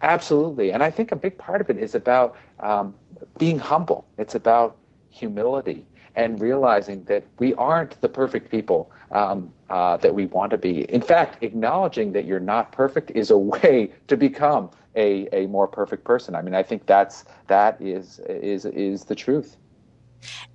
Absolutely, 0.01 0.73
and 0.73 0.83
I 0.83 0.91
think 0.91 1.13
a 1.13 1.15
big 1.15 1.37
part 1.37 1.61
of 1.61 1.69
it 1.69 1.77
is 1.77 1.95
about 1.95 2.35
um, 2.59 2.95
being 3.37 3.59
humble. 3.59 4.05
It's 4.17 4.35
about 4.35 4.75
humility 5.09 5.85
and 6.15 6.39
realizing 6.39 7.03
that 7.05 7.23
we 7.39 7.53
aren't 7.55 7.99
the 8.01 8.09
perfect 8.09 8.49
people 8.49 8.91
um, 9.11 9.51
uh, 9.69 9.97
that 9.97 10.13
we 10.13 10.25
want 10.27 10.51
to 10.51 10.57
be. 10.57 10.83
In 10.91 11.01
fact, 11.01 11.43
acknowledging 11.43 12.13
that 12.13 12.25
you're 12.25 12.39
not 12.39 12.71
perfect 12.71 13.11
is 13.11 13.31
a 13.31 13.37
way 13.37 13.91
to 14.07 14.17
become 14.17 14.69
a, 14.95 15.27
a 15.33 15.47
more 15.47 15.67
perfect 15.67 16.03
person. 16.03 16.35
I 16.35 16.41
mean, 16.41 16.55
I 16.55 16.63
think 16.63 16.85
that's 16.85 17.25
that 17.47 17.81
is 17.81 18.19
is 18.27 18.65
is 18.65 19.05
the 19.05 19.15
truth. 19.15 19.57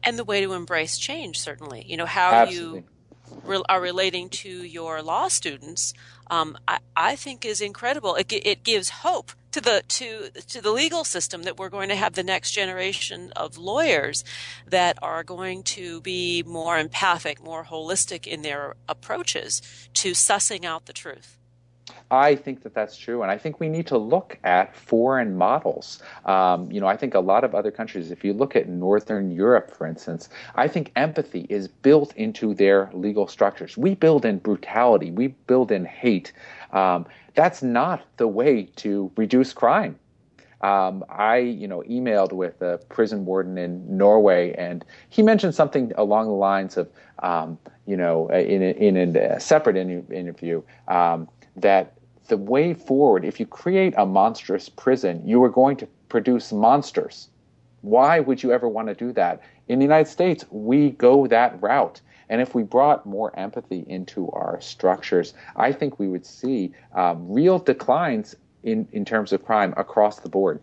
And 0.03 0.19
the 0.19 0.25
way 0.25 0.41
to 0.41 0.53
embrace 0.55 0.99
change, 0.99 1.39
certainly. 1.39 1.85
You 1.87 1.97
know 1.97 2.07
how 2.07 2.33
Absolutely. 2.33 2.81
you 2.81 2.85
re- 3.45 3.63
are 3.69 3.81
relating 3.81 4.29
to 4.31 4.49
your 4.49 5.03
law 5.03 5.29
students, 5.29 5.93
um, 6.31 6.57
I, 6.67 6.79
I, 6.97 7.17
think 7.17 7.45
is 7.45 7.61
incredible. 7.61 8.15
It, 8.15 8.33
it 8.33 8.63
gives 8.63 8.89
hope 8.89 9.33
to 9.53 9.61
the 9.61 9.83
to 9.89 10.31
to 10.31 10.61
the 10.61 10.71
legal 10.71 11.05
system 11.05 11.43
that 11.43 11.59
we're 11.59 11.69
going 11.69 11.89
to 11.89 11.97
have 11.97 12.15
the 12.15 12.23
next 12.23 12.53
generation 12.53 13.33
of 13.35 13.59
lawyers 13.59 14.25
that 14.67 14.97
are 15.03 15.25
going 15.25 15.65
to 15.65 16.01
be 16.01 16.45
more 16.47 16.79
empathic, 16.79 17.43
more 17.43 17.65
holistic 17.65 18.27
in 18.27 18.43
their 18.43 18.77
approaches 18.89 19.61
to 19.95 20.13
sussing 20.13 20.65
out 20.65 20.87
the 20.87 20.93
truth. 20.93 21.40
I 22.11 22.35
think 22.35 22.63
that 22.63 22.75
that's 22.75 22.97
true, 22.97 23.23
and 23.23 23.31
I 23.31 23.39
think 23.39 23.61
we 23.61 23.69
need 23.69 23.87
to 23.89 23.99
look 23.99 24.39
at 24.45 24.75
foreign 24.75 25.37
models. 25.37 26.03
Um, 26.25 26.71
you 26.71 26.81
know, 26.81 26.87
I 26.87 26.97
think 26.97 27.15
a 27.15 27.21
lot 27.21 27.45
of 27.45 27.55
other 27.55 27.71
countries, 27.71 28.11
if 28.11 28.25
you 28.25 28.33
look 28.33 28.57
at 28.57 28.69
Northern 28.69 29.31
Europe, 29.31 29.71
for 29.71 29.87
instance, 29.87 30.29
I 30.55 30.69
think 30.69 30.93
empathy 30.97 31.47
is 31.49 31.69
built 31.69 32.15
into 32.17 32.55
their 32.55 32.91
legal 32.93 33.27
structures. 33.29 33.77
We 33.77 33.95
build 33.95 34.25
in 34.25 34.39
brutality, 34.39 35.11
we 35.11 35.29
build 35.47 35.71
in 35.71 35.85
hate. 35.85 36.33
Um, 36.73 37.07
that's 37.35 37.63
not 37.63 38.05
the 38.17 38.29
way 38.29 38.65
to 38.77 39.11
reduce 39.17 39.53
crime. 39.53 39.99
Um, 40.63 41.05
I, 41.09 41.39
you 41.39 41.67
know, 41.67 41.83
emailed 41.89 42.33
with 42.33 42.61
a 42.61 42.79
prison 42.91 43.25
warden 43.25 43.57
in 43.57 43.97
Norway, 43.97 44.53
and 44.55 44.85
he 45.09 45.23
mentioned 45.23 45.55
something 45.55 45.93
along 45.97 46.27
the 46.27 46.35
lines 46.35 46.77
of, 46.77 46.91
um, 47.21 47.59
you 47.87 47.97
know, 47.97 48.29
in 48.29 48.63
a, 48.63 48.71
in 48.73 49.17
a 49.17 49.41
separate 49.41 49.77
interview, 49.77 50.63
um, 50.89 51.29
that 51.63 51.95
the 52.29 52.37
way 52.37 52.75
forward, 52.75 53.25
if 53.25 53.41
you 53.41 53.47
create 53.47 53.95
a 53.97 54.07
monstrous 54.07 54.69
prison, 54.69 55.23
you 55.27 55.43
are 55.43 55.49
going 55.49 55.77
to 55.79 55.89
produce 56.09 56.53
monsters. 56.53 57.29
Why 57.83 58.21
would 58.21 58.43
you 58.43 58.53
ever 58.53 58.69
want 58.69 58.89
to 58.89 58.95
do 58.95 59.13
that? 59.13 59.41
In 59.69 59.79
the 59.79 59.85
United 59.85 60.11
States, 60.11 60.45
we 60.51 60.91
go 60.91 61.27
that 61.27 61.61
route. 61.63 62.01
And 62.29 62.41
if 62.41 62.55
we 62.55 62.63
brought 62.63 63.07
more 63.07 63.37
empathy 63.37 63.85
into 63.89 64.31
our 64.31 64.61
structures, 64.61 65.35
I 65.57 65.73
think 65.73 65.99
we 65.99 66.07
would 66.07 66.25
see 66.25 66.73
um, 66.95 67.33
real 67.33 67.59
declines 67.59 68.37
in, 68.63 68.87
in 68.93 69.05
terms 69.05 69.33
of 69.33 69.45
crime 69.45 69.75
across 69.77 70.21
the 70.21 70.29
board. 70.29 70.61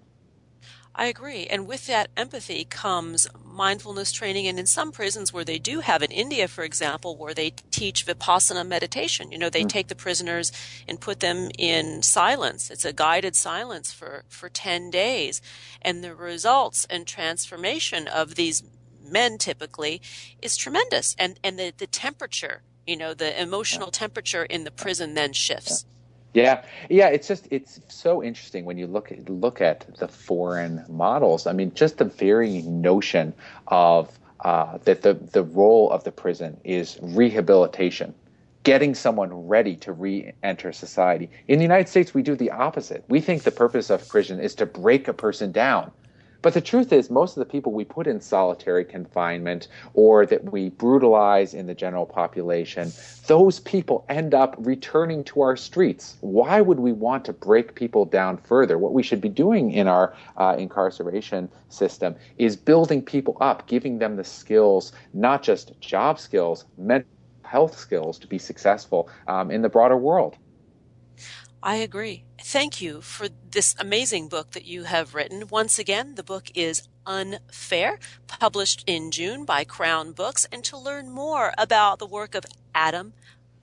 I 0.99 1.05
agree. 1.05 1.45
And 1.45 1.67
with 1.67 1.85
that 1.85 2.09
empathy 2.17 2.65
comes 2.65 3.27
mindfulness 3.45 4.11
training. 4.11 4.47
And 4.47 4.57
in 4.57 4.65
some 4.65 4.91
prisons 4.91 5.31
where 5.31 5.45
they 5.45 5.59
do 5.59 5.81
have, 5.81 6.01
in 6.01 6.11
India, 6.11 6.47
for 6.47 6.63
example, 6.63 7.15
where 7.15 7.35
they 7.35 7.51
teach 7.69 8.05
Vipassana 8.05 8.65
meditation, 8.67 9.31
you 9.31 9.37
know, 9.37 9.49
they 9.51 9.63
mm. 9.63 9.69
take 9.69 9.89
the 9.89 9.95
prisoners 9.95 10.51
and 10.87 10.99
put 10.99 11.19
them 11.19 11.51
in 11.57 12.01
silence. 12.01 12.71
It's 12.71 12.83
a 12.83 12.93
guided 12.93 13.35
silence 13.35 13.93
for, 13.93 14.23
for 14.27 14.49
10 14.49 14.89
days. 14.89 15.39
And 15.83 16.03
the 16.03 16.15
results 16.15 16.87
and 16.89 17.05
transformation 17.05 18.07
of 18.07 18.33
these 18.33 18.63
men 18.99 19.37
typically 19.37 20.01
is 20.41 20.57
tremendous. 20.57 21.15
And, 21.19 21.39
and 21.43 21.59
the, 21.59 21.73
the 21.77 21.87
temperature, 21.87 22.63
you 22.87 22.97
know, 22.97 23.13
the 23.13 23.39
emotional 23.39 23.91
temperature 23.91 24.45
in 24.45 24.63
the 24.63 24.71
prison 24.71 25.13
then 25.13 25.33
shifts. 25.33 25.85
Yeah, 26.37 26.63
yeah, 26.87 27.07
it's 27.07 27.27
just 27.27 27.47
it's 27.49 27.79
so 27.89 28.23
interesting 28.23 28.63
when 28.63 28.77
you 28.77 28.85
look 28.85 29.11
at, 29.11 29.27
look 29.27 29.59
at 29.59 29.87
the 29.97 30.07
foreign 30.07 30.85
models. 30.87 31.47
I 31.47 31.53
mean, 31.53 31.73
just 31.73 31.97
the 31.97 32.05
very 32.05 32.61
notion 32.61 33.33
of 33.69 34.19
uh, 34.41 34.77
that 34.85 35.01
the 35.01 35.15
the 35.15 35.41
role 35.41 35.89
of 35.89 36.03
the 36.03 36.11
prison 36.11 36.59
is 36.63 36.99
rehabilitation, 37.01 38.13
getting 38.63 38.93
someone 38.93 39.33
ready 39.47 39.77
to 39.77 39.93
re-enter 39.93 40.73
society. 40.73 41.31
In 41.47 41.57
the 41.57 41.65
United 41.65 41.89
States, 41.89 42.13
we 42.13 42.21
do 42.21 42.35
the 42.35 42.51
opposite. 42.51 43.03
We 43.09 43.19
think 43.19 43.41
the 43.41 43.51
purpose 43.51 43.89
of 43.89 44.07
prison 44.07 44.39
is 44.39 44.53
to 44.57 44.67
break 44.67 45.07
a 45.07 45.13
person 45.13 45.51
down 45.51 45.91
but 46.41 46.53
the 46.53 46.61
truth 46.61 46.93
is, 46.93 47.09
most 47.09 47.35
of 47.35 47.41
the 47.41 47.51
people 47.51 47.71
we 47.71 47.83
put 47.83 48.07
in 48.07 48.21
solitary 48.21 48.85
confinement 48.85 49.67
or 49.93 50.25
that 50.25 50.51
we 50.51 50.69
brutalize 50.69 51.53
in 51.53 51.67
the 51.67 51.73
general 51.73 52.05
population, 52.05 52.91
those 53.27 53.59
people 53.59 54.05
end 54.09 54.33
up 54.33 54.55
returning 54.59 55.23
to 55.25 55.41
our 55.41 55.57
streets. 55.57 56.17
Why 56.21 56.61
would 56.61 56.79
we 56.79 56.91
want 56.93 57.25
to 57.25 57.33
break 57.33 57.75
people 57.75 58.05
down 58.05 58.37
further? 58.37 58.77
What 58.77 58.93
we 58.93 59.03
should 59.03 59.21
be 59.21 59.29
doing 59.29 59.71
in 59.71 59.87
our 59.87 60.15
uh, 60.37 60.55
incarceration 60.57 61.49
system 61.69 62.15
is 62.37 62.55
building 62.55 63.01
people 63.01 63.37
up, 63.41 63.67
giving 63.67 63.99
them 63.99 64.15
the 64.15 64.23
skills, 64.23 64.91
not 65.13 65.43
just 65.43 65.79
job 65.81 66.19
skills, 66.19 66.65
mental 66.77 67.09
health 67.43 67.77
skills 67.77 68.19
to 68.19 68.27
be 68.27 68.37
successful 68.37 69.09
um, 69.27 69.49
in 69.49 69.61
the 69.61 69.69
broader 69.69 69.97
world. 69.97 70.35
I 71.63 71.77
agree. 71.77 72.23
Thank 72.39 72.79
you 72.81 73.01
for 73.01 73.29
this 73.51 73.75
amazing 73.79 74.27
book 74.29 74.51
that 74.51 74.65
you 74.65 74.83
have 74.83 75.15
written. 75.15 75.47
Once 75.47 75.79
again, 75.79 76.13
the 76.15 76.23
book 76.23 76.51
is 76.53 76.87
Unfair, 77.05 77.99
published 78.27 78.83
in 78.85 79.11
June 79.11 79.43
by 79.43 79.63
Crown 79.63 80.11
Books. 80.11 80.47
And 80.51 80.63
to 80.65 80.77
learn 80.77 81.09
more 81.09 81.53
about 81.57 81.97
the 81.99 82.05
work 82.05 82.35
of 82.35 82.45
Adam 82.75 83.13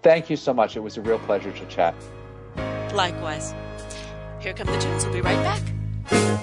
Thank 0.00 0.30
you 0.30 0.36
so 0.36 0.54
much. 0.54 0.76
It 0.76 0.80
was 0.80 0.96
a 0.96 1.02
real 1.02 1.18
pleasure 1.18 1.52
to 1.52 1.66
chat. 1.66 1.94
Likewise. 2.94 3.54
Here 4.40 4.54
come 4.54 4.66
the 4.66 4.78
tunes. 4.78 5.04
We'll 5.04 5.14
be 5.14 5.20
right 5.20 5.42
back. 6.10 6.42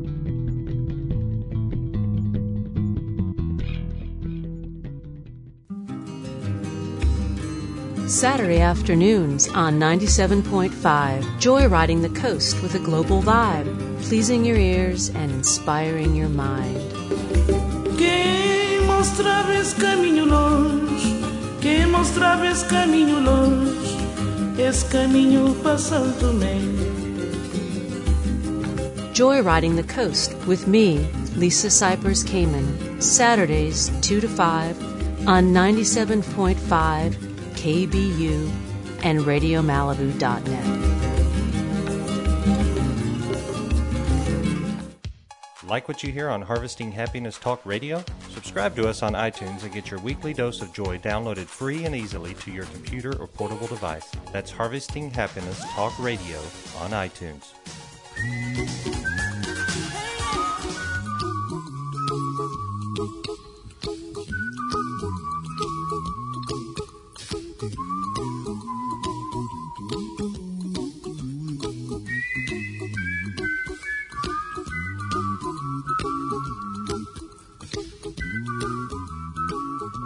Saturday 8.11 8.59
afternoons 8.59 9.47
on 9.55 9.79
97.5, 9.79 10.69
joyriding 11.39 12.01
the 12.01 12.19
coast 12.19 12.61
with 12.61 12.75
a 12.75 12.79
global 12.79 13.21
vibe, 13.21 13.73
pleasing 14.03 14.43
your 14.43 14.57
ears 14.57 15.07
and 15.15 15.31
inspiring 15.31 16.13
your 16.13 16.27
mind. 16.27 16.77
Quem 17.97 18.81
mostrava 18.85 19.53
esse 19.53 19.73
caminho 19.75 20.25
longe, 20.25 21.23
quem 21.61 21.87
mostrava 21.87 22.47
esse 22.47 22.65
caminho 22.65 23.21
longe, 23.21 23.95
esse 24.59 24.83
caminho 24.91 25.55
Joyriding 29.13 29.77
the 29.77 29.83
Coast 29.83 30.35
with 30.45 30.67
me, 30.67 30.97
Lisa 31.37 31.69
Cypers 31.69 32.25
Kamen, 32.25 33.01
Saturdays 33.01 33.89
2 34.01 34.19
to 34.19 34.27
5 34.27 35.27
on 35.29 35.53
97.5 35.53 37.30
KBU, 37.61 38.51
and 39.03 39.19
RadioMalibu.net. 39.19 40.81
Like 45.63 45.87
what 45.87 46.01
you 46.01 46.11
hear 46.11 46.29
on 46.29 46.41
Harvesting 46.41 46.91
Happiness 46.91 47.37
Talk 47.37 47.63
Radio? 47.63 48.03
Subscribe 48.29 48.75
to 48.77 48.89
us 48.89 49.03
on 49.03 49.13
iTunes 49.13 49.61
and 49.61 49.71
get 49.71 49.91
your 49.91 49.99
weekly 49.99 50.33
dose 50.33 50.63
of 50.63 50.73
joy 50.73 50.97
downloaded 50.97 51.45
free 51.45 51.85
and 51.85 51.95
easily 51.95 52.33
to 52.33 52.51
your 52.51 52.65
computer 52.65 53.15
or 53.17 53.27
portable 53.27 53.67
device. 53.67 54.09
That's 54.33 54.49
Harvesting 54.49 55.11
Happiness 55.11 55.63
Talk 55.75 55.97
Radio 55.99 56.39
on 56.79 56.89
iTunes. 56.89 57.53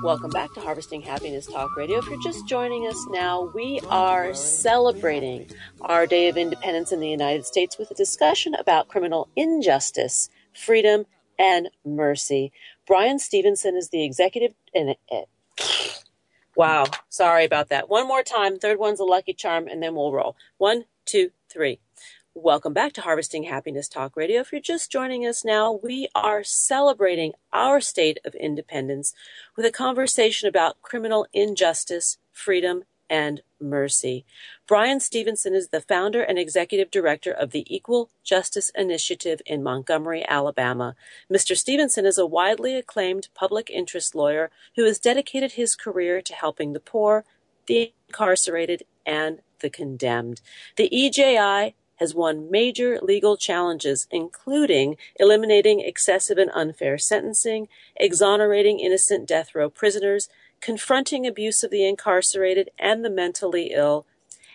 Welcome 0.06 0.30
back 0.30 0.54
to 0.54 0.62
Harvesting 0.62 1.02
Happiness 1.02 1.48
Talk 1.48 1.76
Radio. 1.76 1.98
If 1.98 2.06
you're 2.06 2.22
just 2.22 2.48
joining 2.48 2.86
us 2.86 3.08
now, 3.10 3.50
we 3.56 3.80
are 3.90 4.36
celebrating 4.36 5.50
our 5.82 6.06
Day 6.06 6.28
of 6.28 6.38
Independence 6.38 6.92
in 6.92 7.00
the 7.00 7.10
United 7.10 7.44
States 7.44 7.80
with 7.80 7.90
a 7.90 7.96
discussion 7.96 8.54
about 8.54 8.88
criminal 8.88 9.30
injustice, 9.36 10.30
freedom, 10.54 11.08
and 11.40 11.70
mercy. 11.84 12.52
Bryan 12.86 13.18
Stevenson 13.18 13.76
is 13.76 13.90
the 13.90 14.06
executive. 14.06 14.54
And 14.76 14.96
uh, 15.12 15.22
wow, 16.56 16.86
sorry 17.10 17.44
about 17.44 17.70
that. 17.70 17.90
One 17.90 18.08
more 18.08 18.22
time. 18.22 18.60
Third 18.60 18.78
one's 18.78 19.00
a 19.00 19.06
lucky 19.06 19.34
charm, 19.34 19.68
and 19.68 19.82
then 19.82 19.96
we'll 19.96 20.14
roll. 20.14 20.36
One, 20.60 20.86
two, 21.06 21.32
three. 21.52 21.80
Welcome 22.38 22.74
back 22.74 22.92
to 22.94 23.02
Harvesting 23.02 23.44
Happiness 23.44 23.88
Talk 23.88 24.18
Radio. 24.18 24.42
If 24.42 24.52
you're 24.52 24.60
just 24.60 24.92
joining 24.92 25.26
us 25.26 25.46
now, 25.46 25.80
we 25.82 26.10
are 26.14 26.44
celebrating 26.44 27.32
our 27.54 27.80
state 27.80 28.20
of 28.26 28.36
independence 28.36 29.14
with 29.56 29.66
a 29.66 29.72
conversation 29.72 30.50
about 30.50 30.82
criminal 30.82 31.28
injustice, 31.32 32.18
freedom, 32.34 32.84
and 33.10 33.42
mercy. 33.58 34.26
Bryan 34.68 35.00
Stevenson 35.00 35.56
is 35.56 35.70
the 35.70 35.80
founder 35.80 36.24
and 36.24 36.38
executive 36.38 36.92
director 36.92 37.32
of 37.32 37.52
the 37.52 37.66
Equal 37.74 38.10
Justice 38.22 38.70
Initiative 38.76 39.42
in 39.46 39.64
Montgomery, 39.64 40.26
Alabama. 40.28 40.98
Mr. 41.32 41.56
Stevenson 41.56 42.06
is 42.06 42.18
a 42.18 42.26
widely 42.26 42.76
acclaimed 42.76 43.30
public 43.34 43.70
interest 43.70 44.14
lawyer 44.14 44.52
who 44.76 44.84
has 44.84 45.00
dedicated 45.00 45.54
his 45.54 45.74
career 45.74 46.22
to 46.22 46.34
helping 46.34 46.74
the 46.74 46.82
poor, 46.82 47.24
the 47.68 47.94
incarcerated, 48.10 48.84
and 49.06 49.40
the 49.62 49.70
condemned. 49.70 50.42
The 50.76 50.90
EJI 50.94 51.76
has 51.98 52.14
won 52.14 52.52
major 52.52 53.00
legal 53.02 53.38
challenges, 53.38 54.08
including 54.12 54.98
eliminating 55.18 55.80
excessive 55.80 56.38
and 56.38 56.52
unfair 56.54 56.98
sentencing, 56.98 57.68
exonerating 57.98 58.80
innocent 58.80 59.28
death 59.28 59.56
row 59.56 59.70
prisoners, 59.70 60.30
confronting 60.62 61.26
abuse 61.26 61.64
of 61.64 61.72
the 61.72 61.88
incarcerated 61.88 62.70
and 62.80 63.04
the 63.04 63.10
mentally 63.10 63.72
ill, 63.74 64.06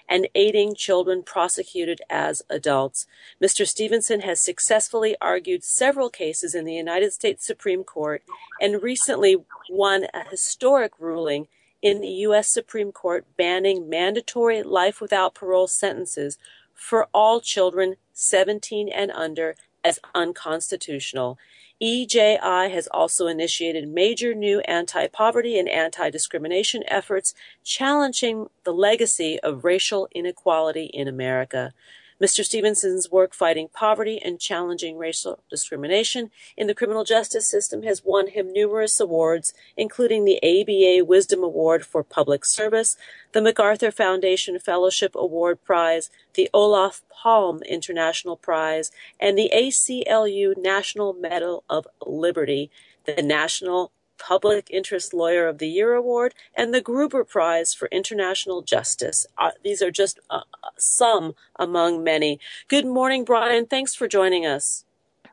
and 0.09 0.29
aiding 0.35 0.75
children 0.75 1.23
prosecuted 1.23 2.01
as 2.11 2.43
adults. 2.51 3.07
Mr. 3.41 3.67
Stevenson 3.67 4.21
has 4.21 4.41
successfully 4.41 5.17
argued 5.21 5.63
several 5.63 6.11
cases 6.11 6.55
in 6.55 6.65
the 6.65 6.75
United 6.75 7.13
States 7.13 7.47
Supreme 7.47 7.85
Court 7.85 8.23
and 8.61 8.83
recently 8.83 9.37
won 9.69 10.07
a 10.13 10.29
historic 10.29 10.93
ruling 10.99 11.47
in 11.81 12.01
the 12.01 12.09
U.S. 12.09 12.53
Supreme 12.53 12.93
Court 12.93 13.25
banning 13.37 13.89
mandatory 13.89 14.63
life 14.63 15.01
without 15.01 15.35
parole 15.35 15.69
sentences 15.69 16.37
for 16.81 17.09
all 17.13 17.41
children 17.43 17.97
17 18.15 18.89
and 18.89 19.11
under 19.11 19.55
as 19.85 20.01
unconstitutional. 20.15 21.39
EJI 21.83 22.39
has 22.41 22.89
also 22.91 23.27
initiated 23.27 23.89
major 23.89 24.35
new 24.35 24.61
anti 24.61 25.07
poverty 25.07 25.59
and 25.59 25.69
anti 25.69 26.11
discrimination 26.11 26.83
efforts 26.89 27.35
challenging 27.63 28.49
the 28.65 28.73
legacy 28.73 29.39
of 29.41 29.65
racial 29.65 30.09
inequality 30.13 30.87
in 30.87 31.07
America. 31.07 31.73
Mr. 32.21 32.45
Stevenson's 32.45 33.11
work 33.11 33.35
fighting 33.35 33.69
poverty 33.73 34.21
and 34.23 34.39
challenging 34.39 34.99
racial 34.99 35.43
discrimination 35.49 36.31
in 36.55 36.67
the 36.67 36.75
criminal 36.75 37.03
justice 37.03 37.49
system 37.49 37.83
has 37.83 38.05
won 38.05 38.29
him 38.29 38.53
numerous 38.53 39.01
awards, 39.01 39.55
including 39.77 40.25
the 40.25 40.39
ABA 40.43 41.05
Wisdom 41.05 41.43
Award 41.43 41.87
for 41.87 42.05
Public 42.05 42.45
Service, 42.45 42.97
the 43.33 43.41
MacArthur 43.41 43.91
Foundation 43.91 44.59
Fellowship 44.59 45.15
Award 45.15 45.65
Prize, 45.65 46.11
the 46.35 46.51
Olof 46.53 47.03
Palme 47.09 47.63
International 47.63 48.37
Prize, 48.37 48.91
and 49.19 49.39
the 49.39 49.51
ACLU 49.55 50.57
National 50.59 51.15
Medal 51.15 51.65
of 51.71 51.87
Liberty, 52.07 52.71
the 53.07 53.23
National 53.23 53.93
Public 54.21 54.71
Interest 54.71 55.13
Lawyer 55.13 55.49
of 55.49 55.59
the 55.59 55.69
Year 55.69 55.95
Award, 55.95 56.35
and 56.55 56.73
the 56.73 56.81
Gruber 56.81 57.25
Prize 57.25 57.75
for 57.75 57.89
International 57.89 58.63
Justice. 58.63 59.27
Uh, 59.37 59.51
these 59.65 59.83
are 59.83 59.91
just 59.91 60.21
uh, 60.29 60.43
some 60.77 61.35
among 61.57 62.05
many. 62.05 62.39
Good 62.69 62.87
morning, 62.87 63.25
Bryan. 63.25 63.67
Thanks 63.67 63.95
for 63.95 64.07
joining 64.07 64.47
us. 64.47 64.85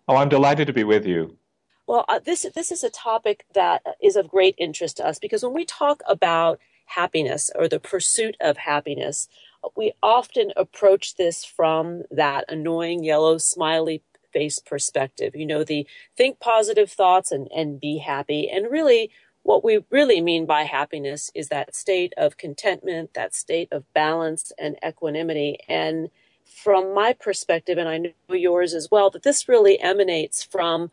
Oh, 0.07 0.15
I'm 0.15 0.29
delighted 0.29 0.67
to 0.67 0.73
be 0.73 0.83
with 0.83 1.05
you. 1.05 1.38
Well, 1.85 2.05
uh, 2.09 2.19
this 2.19 2.45
this 2.55 2.71
is 2.71 2.83
a 2.83 2.89
topic 2.89 3.45
that 3.53 3.81
is 4.01 4.15
of 4.15 4.29
great 4.29 4.55
interest 4.57 4.97
to 4.97 5.07
us 5.07 5.19
because 5.19 5.43
when 5.43 5.53
we 5.53 5.65
talk 5.65 6.01
about 6.07 6.59
happiness 6.85 7.51
or 7.55 7.67
the 7.67 7.79
pursuit 7.79 8.35
of 8.41 8.57
happiness, 8.57 9.27
we 9.75 9.93
often 10.01 10.51
approach 10.55 11.15
this 11.15 11.43
from 11.43 12.03
that 12.09 12.45
annoying 12.49 13.03
yellow 13.03 13.38
smiley 13.38 14.01
face 14.38 14.59
perspective. 14.59 15.35
You 15.35 15.47
know, 15.47 15.63
the 15.63 15.88
think 16.15 16.39
positive 16.39 16.91
thoughts 16.91 17.31
and, 17.31 17.47
and 17.55 17.81
be 17.81 17.97
happy. 17.97 18.47
And 18.47 18.69
really, 18.69 19.09
what 19.41 19.63
we 19.63 19.83
really 19.89 20.21
mean 20.21 20.45
by 20.45 20.63
happiness 20.63 21.31
is 21.33 21.47
that 21.49 21.75
state 21.75 22.13
of 22.17 22.38
contentment, 22.38 23.15
that 23.15 23.33
state 23.33 23.69
of 23.71 23.91
balance 23.93 24.51
and 24.59 24.77
equanimity. 24.85 25.57
And 25.67 26.09
from 26.45 26.93
my 26.93 27.13
perspective, 27.13 27.79
and 27.79 27.89
I 27.89 27.97
know 27.97 28.11
yours 28.29 28.75
as 28.75 28.89
well, 28.91 29.09
that 29.09 29.23
this 29.23 29.49
really 29.49 29.79
emanates 29.79 30.43
from 30.43 30.91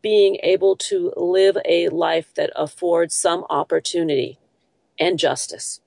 being 0.00 0.38
able 0.42 0.76
to 0.76 1.12
live 1.16 1.58
a 1.66 1.88
life 1.90 2.34
that 2.34 2.50
affords 2.56 3.14
some 3.14 3.44
opportunity 3.50 4.38
and 4.98 5.18
justice. 5.18 5.80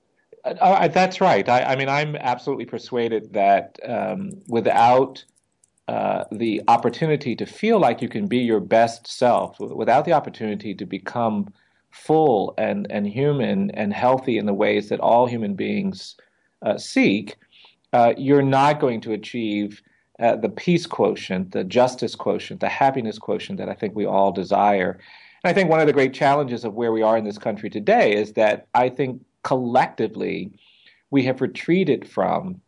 Uh, 0.44 0.50
uh, 0.60 0.88
that's 0.88 1.20
right. 1.20 1.48
I, 1.48 1.62
I, 1.62 1.76
mean, 1.76 1.88
I'm 1.88 2.14
absolutely 2.14 2.66
persuaded 2.66 3.32
that 3.32 3.78
um, 3.84 4.42
without 4.46 5.24
uh, 5.88 6.24
the 6.32 6.62
opportunity 6.68 7.36
to 7.36 7.46
feel 7.46 7.78
like 7.78 8.02
you 8.02 8.08
can 8.08 8.26
be 8.26 8.38
your 8.38 8.60
best 8.60 9.06
self, 9.06 9.60
without 9.60 10.04
the 10.04 10.12
opportunity 10.12 10.74
to 10.74 10.84
become 10.84 11.52
full 11.90 12.54
and, 12.58 12.86
and 12.90 13.06
human 13.06 13.70
and 13.70 13.92
healthy 13.92 14.36
in 14.36 14.46
the 14.46 14.52
ways 14.54 14.88
that 14.88 15.00
all 15.00 15.26
human 15.26 15.54
beings 15.54 16.16
uh, 16.62 16.76
seek, 16.76 17.36
uh, 17.92 18.12
you're 18.18 18.42
not 18.42 18.80
going 18.80 19.00
to 19.00 19.12
achieve 19.12 19.80
uh, 20.18 20.36
the 20.36 20.48
peace 20.48 20.86
quotient, 20.86 21.52
the 21.52 21.64
justice 21.64 22.14
quotient, 22.14 22.60
the 22.60 22.68
happiness 22.68 23.18
quotient 23.18 23.58
that 23.58 23.68
I 23.68 23.74
think 23.74 23.94
we 23.94 24.06
all 24.06 24.32
desire. 24.32 24.98
And 25.44 25.50
I 25.50 25.52
think 25.52 25.70
one 25.70 25.80
of 25.80 25.86
the 25.86 25.92
great 25.92 26.12
challenges 26.12 26.64
of 26.64 26.74
where 26.74 26.92
we 26.92 27.02
are 27.02 27.16
in 27.16 27.24
this 27.24 27.38
country 27.38 27.70
today 27.70 28.14
is 28.14 28.32
that 28.32 28.66
I 28.74 28.88
think 28.88 29.22
collectively 29.42 30.50
we 31.10 31.22
have 31.24 31.40
retreated 31.40 32.08
from 32.08 32.60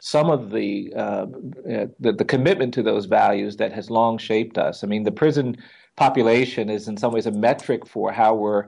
some 0.00 0.30
of 0.30 0.50
the, 0.50 0.92
uh, 0.96 1.26
uh, 1.70 1.86
the, 1.98 2.12
the 2.16 2.24
commitment 2.24 2.74
to 2.74 2.82
those 2.82 3.06
values 3.06 3.56
that 3.56 3.72
has 3.72 3.90
long 3.90 4.18
shaped 4.18 4.58
us. 4.58 4.82
I 4.82 4.86
mean, 4.86 5.04
the 5.04 5.12
prison 5.12 5.56
population 5.96 6.70
is 6.70 6.88
in 6.88 6.96
some 6.96 7.12
ways 7.12 7.26
a 7.26 7.30
metric 7.30 7.86
for 7.86 8.10
how 8.10 8.34
we're 8.34 8.66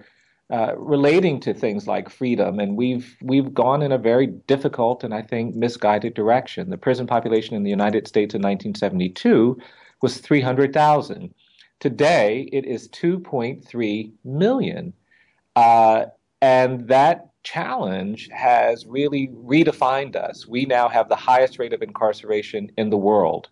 uh, 0.52 0.76
relating 0.76 1.40
to 1.40 1.54
things 1.54 1.86
like 1.86 2.10
freedom, 2.10 2.60
and 2.60 2.76
we've 2.76 3.16
we've 3.22 3.54
gone 3.54 3.80
in 3.80 3.90
a 3.90 3.96
very 3.96 4.26
difficult 4.26 5.02
and 5.02 5.14
I 5.14 5.22
think 5.22 5.54
misguided 5.54 6.12
direction. 6.12 6.68
The 6.68 6.76
prison 6.76 7.06
population 7.06 7.56
in 7.56 7.62
the 7.62 7.70
United 7.70 8.06
States 8.06 8.34
in 8.34 8.42
1972 8.42 9.58
was 10.02 10.18
300,000. 10.18 11.32
Today, 11.80 12.50
it 12.52 12.66
is 12.66 12.88
2.3 12.88 14.12
million, 14.24 14.92
uh, 15.56 16.04
and 16.42 16.86
that 16.88 17.31
challenge 17.42 18.28
has 18.32 18.86
really 18.86 19.28
redefined 19.28 20.16
us. 20.16 20.46
We 20.46 20.64
now 20.64 20.88
have 20.88 21.08
the 21.08 21.16
highest 21.16 21.58
rate 21.58 21.72
of 21.72 21.82
incarceration 21.82 22.70
in 22.76 22.90
the 22.90 22.96
world. 22.96 23.48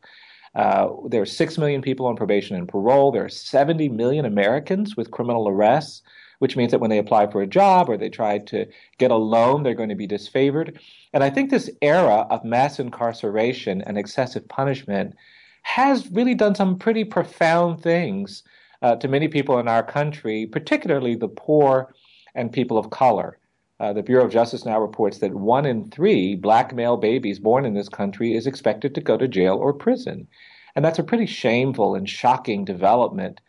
Uh, 0.55 0.89
there 1.09 1.23
are 1.23 1.27
6 1.27 1.59
million 1.59 1.81
people 1.81 2.07
on 2.07 2.17
probation 2.17 2.57
and 2.57 2.69
parole. 2.69 3.13
There 3.13 3.25
are 3.25 3.29
70 3.29 3.89
million 3.89 4.25
Americans 4.25 4.97
with 4.97 5.11
criminal 5.11 5.49
arrests 5.49 6.03
which 6.41 6.57
means 6.57 6.73
that 6.73 6.81
when 6.81 6.91
they 6.91 6.99
apply 6.99 7.27
for 7.27 7.43
a 7.43 7.47
job 7.47 7.89
or 7.89 7.97
they 7.97 8.09
try 8.09 8.39
to 8.39 8.67
get 8.99 9.11
a 9.11 9.17
loan, 9.17 9.63
they're 9.63 9.75
going 9.75 9.91
to 9.91 9.95
be 9.95 10.09
disfavored. 10.09 10.79
And 11.13 11.23
I 11.23 11.31
think 11.31 11.51
this 11.51 11.71
era 11.83 12.27
of 12.31 12.45
mass 12.45 12.81
incarceration 12.81 13.83
and 13.83 13.97
excessive 13.99 14.49
punishment 14.49 15.15
has 15.63 16.11
really 16.11 16.35
done 16.35 16.55
some 16.55 16.79
pretty 16.79 17.05
profound 17.05 17.83
things 17.83 18.43
uh, 18.81 18.97
to 18.97 19.07
many 19.07 19.29
people 19.29 19.59
in 19.59 19.69
our 19.69 19.83
country, 19.83 20.47
particularly 20.47 21.15
the 21.15 21.29
poor 21.29 21.95
and 22.35 22.51
people 22.51 22.79
of 22.79 22.89
color. 22.89 23.39
Uh, 23.81 23.93
the 23.93 24.03
Bureau 24.03 24.25
of 24.25 24.33
Justice 24.33 24.65
now 24.65 24.81
reports 24.81 25.19
that 25.19 25.35
one 25.35 25.67
in 25.67 25.91
three 25.91 26.37
black 26.37 26.75
male 26.75 26.97
babies 26.97 27.39
born 27.39 27.65
in 27.65 27.75
this 27.75 27.89
country 27.89 28.37
is 28.37 28.47
expected 28.47 28.95
to 28.95 29.01
go 29.01 29.17
to 29.17 29.27
jail 29.27 29.57
or 29.57 29.73
prison. 29.73 30.29
And 30.77 30.85
that's 30.85 30.99
a 30.99 31.03
pretty 31.03 31.27
shameful 31.27 31.95
and 31.95 32.09
shocking 32.09 32.65
development 32.65 33.41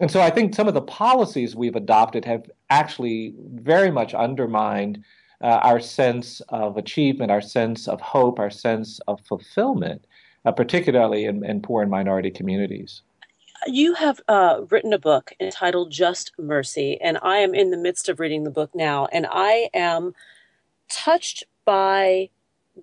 and 0.00 0.10
so 0.10 0.20
I 0.20 0.30
think 0.30 0.54
some 0.54 0.68
of 0.68 0.74
the 0.74 0.82
policies 0.82 1.56
we've 1.56 1.76
adopted 1.76 2.24
have 2.26 2.50
actually 2.68 3.34
very 3.54 3.90
much 3.90 4.12
undermined 4.12 5.02
uh, 5.40 5.60
our 5.62 5.80
sense 5.80 6.40
of 6.50 6.76
achievement, 6.76 7.30
our 7.30 7.40
sense 7.40 7.88
of 7.88 8.00
hope, 8.00 8.38
our 8.38 8.50
sense 8.50 9.00
of 9.08 9.20
fulfillment, 9.22 10.06
uh, 10.44 10.52
particularly 10.52 11.24
in, 11.24 11.44
in, 11.44 11.62
poor 11.62 11.82
and 11.82 11.90
minority 11.90 12.30
communities. 12.30 13.02
You 13.66 13.94
have 13.94 14.20
uh, 14.28 14.62
written 14.70 14.92
a 14.92 14.98
book 14.98 15.32
entitled 15.40 15.90
Just 15.90 16.32
Mercy, 16.38 16.98
and 17.00 17.18
I 17.22 17.38
am 17.38 17.54
in 17.54 17.70
the 17.70 17.76
midst 17.76 18.08
of 18.08 18.20
reading 18.20 18.44
the 18.44 18.50
book 18.50 18.74
now, 18.74 19.06
and 19.06 19.26
I 19.30 19.68
am 19.74 20.14
touched 20.88 21.44
by 21.64 22.30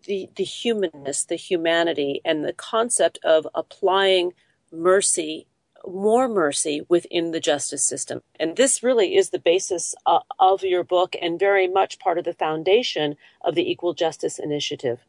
the 0.05 0.29
the 0.35 0.43
humanness, 0.43 1.23
the 1.25 1.35
humanity, 1.35 2.21
and 2.25 2.43
the 2.43 2.53
concept 2.53 3.19
of 3.23 3.47
applying 3.53 4.33
mercy 4.71 5.47
more 5.85 6.27
mercy 6.27 6.85
within 6.87 7.31
the 7.31 7.39
justice 7.39 7.85
system. 7.85 8.21
And 8.39 8.55
this 8.55 8.83
really 8.83 9.15
is 9.15 9.29
the 9.29 9.39
basis 9.39 9.93
uh, 10.05 10.19
of 10.39 10.63
your 10.63 10.83
book 10.83 11.15
and 11.21 11.39
very 11.39 11.67
much 11.67 11.99
part 11.99 12.17
of 12.17 12.23
the 12.23 12.33
foundation 12.33 13.15
of 13.41 13.55
the 13.55 13.69
Equal 13.69 13.93
Justice 13.93 14.39
Initiative. 14.39 14.99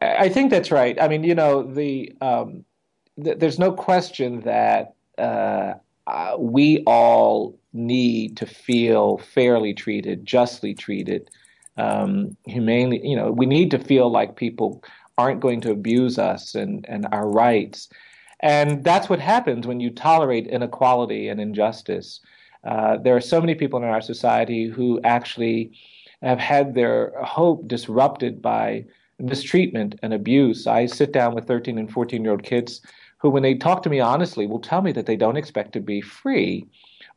I 0.00 0.28
think 0.28 0.50
that's 0.50 0.70
right. 0.70 1.00
I 1.00 1.08
mean, 1.08 1.24
you 1.24 1.34
know, 1.34 1.62
the 1.62 2.14
um, 2.20 2.64
th- 3.24 3.38
there's 3.38 3.58
no 3.58 3.72
question 3.72 4.40
that 4.40 4.94
uh, 5.18 5.74
uh, 6.06 6.36
we 6.38 6.82
all 6.86 7.58
need 7.72 8.36
to 8.36 8.46
feel 8.46 9.18
fairly 9.18 9.74
treated, 9.74 10.26
justly 10.26 10.74
treated, 10.74 11.30
um, 11.76 12.36
humanely. 12.46 13.00
You 13.06 13.16
know, 13.16 13.30
we 13.30 13.46
need 13.46 13.70
to 13.70 13.78
feel 13.78 14.10
like 14.10 14.36
people 14.36 14.82
aren't 15.18 15.40
going 15.40 15.60
to 15.62 15.70
abuse 15.70 16.18
us 16.18 16.54
and, 16.54 16.84
and 16.88 17.06
our 17.12 17.28
rights. 17.28 17.88
And 18.40 18.82
that's 18.82 19.08
what 19.08 19.20
happens 19.20 19.66
when 19.66 19.80
you 19.80 19.90
tolerate 19.90 20.46
inequality 20.46 21.28
and 21.28 21.40
injustice. 21.40 22.20
Uh, 22.64 22.96
there 22.96 23.16
are 23.16 23.20
so 23.20 23.40
many 23.40 23.54
people 23.54 23.78
in 23.78 23.88
our 23.88 24.00
society 24.00 24.66
who 24.66 25.00
actually 25.04 25.72
have 26.22 26.38
had 26.38 26.74
their 26.74 27.12
hope 27.22 27.68
disrupted 27.68 28.42
by 28.42 28.84
mistreatment 29.18 29.98
and 30.02 30.12
abuse. 30.14 30.66
I 30.66 30.86
sit 30.86 31.12
down 31.12 31.34
with 31.34 31.46
13 31.46 31.78
and 31.78 31.90
14 31.90 32.22
year 32.22 32.32
old 32.32 32.42
kids 32.42 32.80
who, 33.20 33.30
when 33.30 33.42
they 33.42 33.54
talk 33.54 33.82
to 33.82 33.90
me 33.90 34.00
honestly, 34.00 34.46
will 34.46 34.60
tell 34.60 34.82
me 34.82 34.92
that 34.92 35.06
they 35.06 35.16
don't 35.16 35.36
expect 35.36 35.72
to 35.74 35.80
be 35.80 36.00
free 36.00 36.66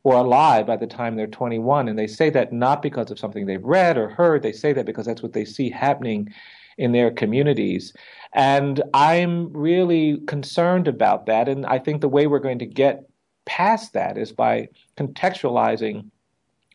or 0.02 0.16
alive 0.16 0.66
by 0.66 0.76
the 0.76 0.86
time 0.86 1.16
they're 1.16 1.26
21. 1.26 1.88
And 1.88 1.98
they 1.98 2.06
say 2.06 2.30
that 2.30 2.52
not 2.52 2.82
because 2.82 3.10
of 3.10 3.18
something 3.18 3.46
they've 3.46 3.64
read 3.64 3.96
or 3.96 4.10
heard, 4.10 4.42
they 4.42 4.52
say 4.52 4.72
that 4.74 4.86
because 4.86 5.06
that's 5.06 5.22
what 5.22 5.32
they 5.32 5.44
see 5.44 5.70
happening 5.70 6.32
in 6.76 6.92
their 6.92 7.10
communities. 7.10 7.94
And 8.34 8.82
I'm 8.92 9.52
really 9.52 10.18
concerned 10.26 10.88
about 10.88 11.26
that. 11.26 11.48
And 11.48 11.64
I 11.66 11.78
think 11.78 12.00
the 12.00 12.08
way 12.08 12.26
we're 12.26 12.38
going 12.38 12.58
to 12.58 12.66
get 12.66 13.08
past 13.46 13.92
that 13.94 14.18
is 14.18 14.32
by 14.32 14.68
contextualizing 14.96 16.10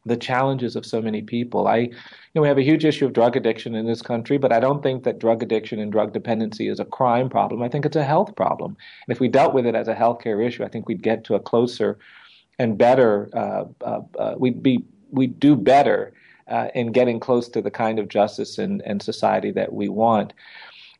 the 0.10 0.18
challenges 0.18 0.76
of 0.76 0.86
so 0.86 1.02
many 1.02 1.22
people. 1.22 1.68
I, 1.68 1.78
you 1.78 1.92
know, 2.36 2.42
we 2.42 2.48
have 2.48 2.58
a 2.58 2.64
huge 2.64 2.84
issue 2.84 3.06
of 3.06 3.14
drug 3.14 3.38
addiction 3.38 3.76
in 3.76 3.86
this 3.86 4.02
country, 4.02 4.38
but 4.38 4.52
I 4.52 4.60
don't 4.60 4.84
think 4.84 5.04
that 5.04 5.20
drug 5.20 5.42
addiction 5.42 5.80
and 5.80 5.92
drug 5.92 6.12
dependency 6.12 6.68
is 6.68 6.80
a 6.80 6.86
crime 6.86 7.30
problem. 7.30 7.62
I 7.62 7.70
think 7.70 7.86
it's 7.86 7.96
a 7.96 8.04
health 8.04 8.36
problem. 8.36 8.76
And 9.08 9.16
if 9.16 9.20
we 9.22 9.30
dealt 9.30 9.54
with 9.54 9.66
it 9.66 9.76
as 9.76 9.88
a 9.88 9.96
healthcare 9.96 10.46
issue, 10.46 10.64
I 10.64 10.68
think 10.68 10.88
we'd 10.88 11.02
get 11.02 11.24
to 11.26 11.36
a 11.36 11.40
closer 11.40 11.98
and 12.58 12.78
better. 12.78 13.30
Uh, 13.34 13.66
uh, 13.82 14.02
uh, 14.20 14.36
we'd 14.38 14.62
be 14.62 14.84
we'd 15.12 15.40
do 15.40 15.56
better 15.56 16.14
uh, 16.50 16.68
in 16.76 16.92
getting 16.92 17.20
close 17.20 17.48
to 17.50 17.62
the 17.62 17.72
kind 17.72 18.00
of 18.00 18.08
justice 18.08 18.58
and, 18.58 18.82
and 18.86 19.02
society 19.02 19.52
that 19.52 19.74
we 19.74 19.88
want. 19.88 20.34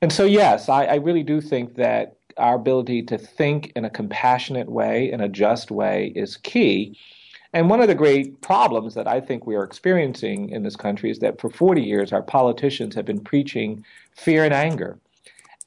And 0.02 0.14
so, 0.14 0.24
yes, 0.24 0.70
I, 0.70 0.86
I 0.86 0.96
really 0.96 1.24
do 1.24 1.42
think 1.42 1.76
that 1.76 2.16
our 2.38 2.56
ability 2.56 3.04
to 3.04 3.18
think 3.18 3.72
in 3.76 3.84
a 3.86 3.90
compassionate 3.90 4.70
way, 4.70 5.12
in 5.12 5.22
a 5.22 5.28
just 5.28 5.72
way, 5.72 6.14
is 6.16 6.38
key. 6.38 6.98
And 7.54 7.70
one 7.70 7.82
of 7.82 7.88
the 7.88 7.96
great 7.96 8.42
problems 8.42 8.94
that 8.94 9.08
I 9.08 9.20
think 9.20 9.48
we 9.48 9.56
are 9.56 9.64
experiencing 9.64 10.50
in 10.50 10.64
this 10.64 10.76
country 10.76 11.10
is 11.10 11.20
that 11.20 11.42
for 11.42 11.50
40 11.50 11.82
years, 11.82 12.14
our 12.14 12.22
politicians 12.22 12.94
have 12.96 13.06
been 13.06 13.22
preaching 13.22 13.84
fear 14.16 14.46
and 14.46 14.54
anger. 14.54 15.00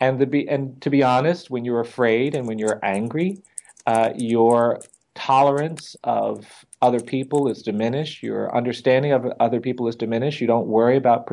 And, 0.01 0.19
the 0.21 0.49
and 0.49 0.81
to 0.83 0.91
be 0.91 1.03
honest, 1.03 1.51
when 1.51 1.65
you're 1.65 1.81
afraid 1.81 2.35
and 2.35 2.47
when 2.47 2.59
you're 2.59 2.79
angry, 2.85 3.39
uh, 3.87 4.11
your 4.17 4.81
tolerance 5.15 5.97
of 6.05 6.65
other 6.81 7.01
people 7.01 7.49
is 7.49 7.63
diminished. 7.63 8.23
Your 8.23 8.55
understanding 8.57 9.13
of 9.13 9.27
other 9.41 9.61
people 9.61 9.89
is 9.89 9.97
diminished. 9.97 10.41
You 10.41 10.47
don't 10.47 10.69
worry 10.69 10.97
about 10.97 11.29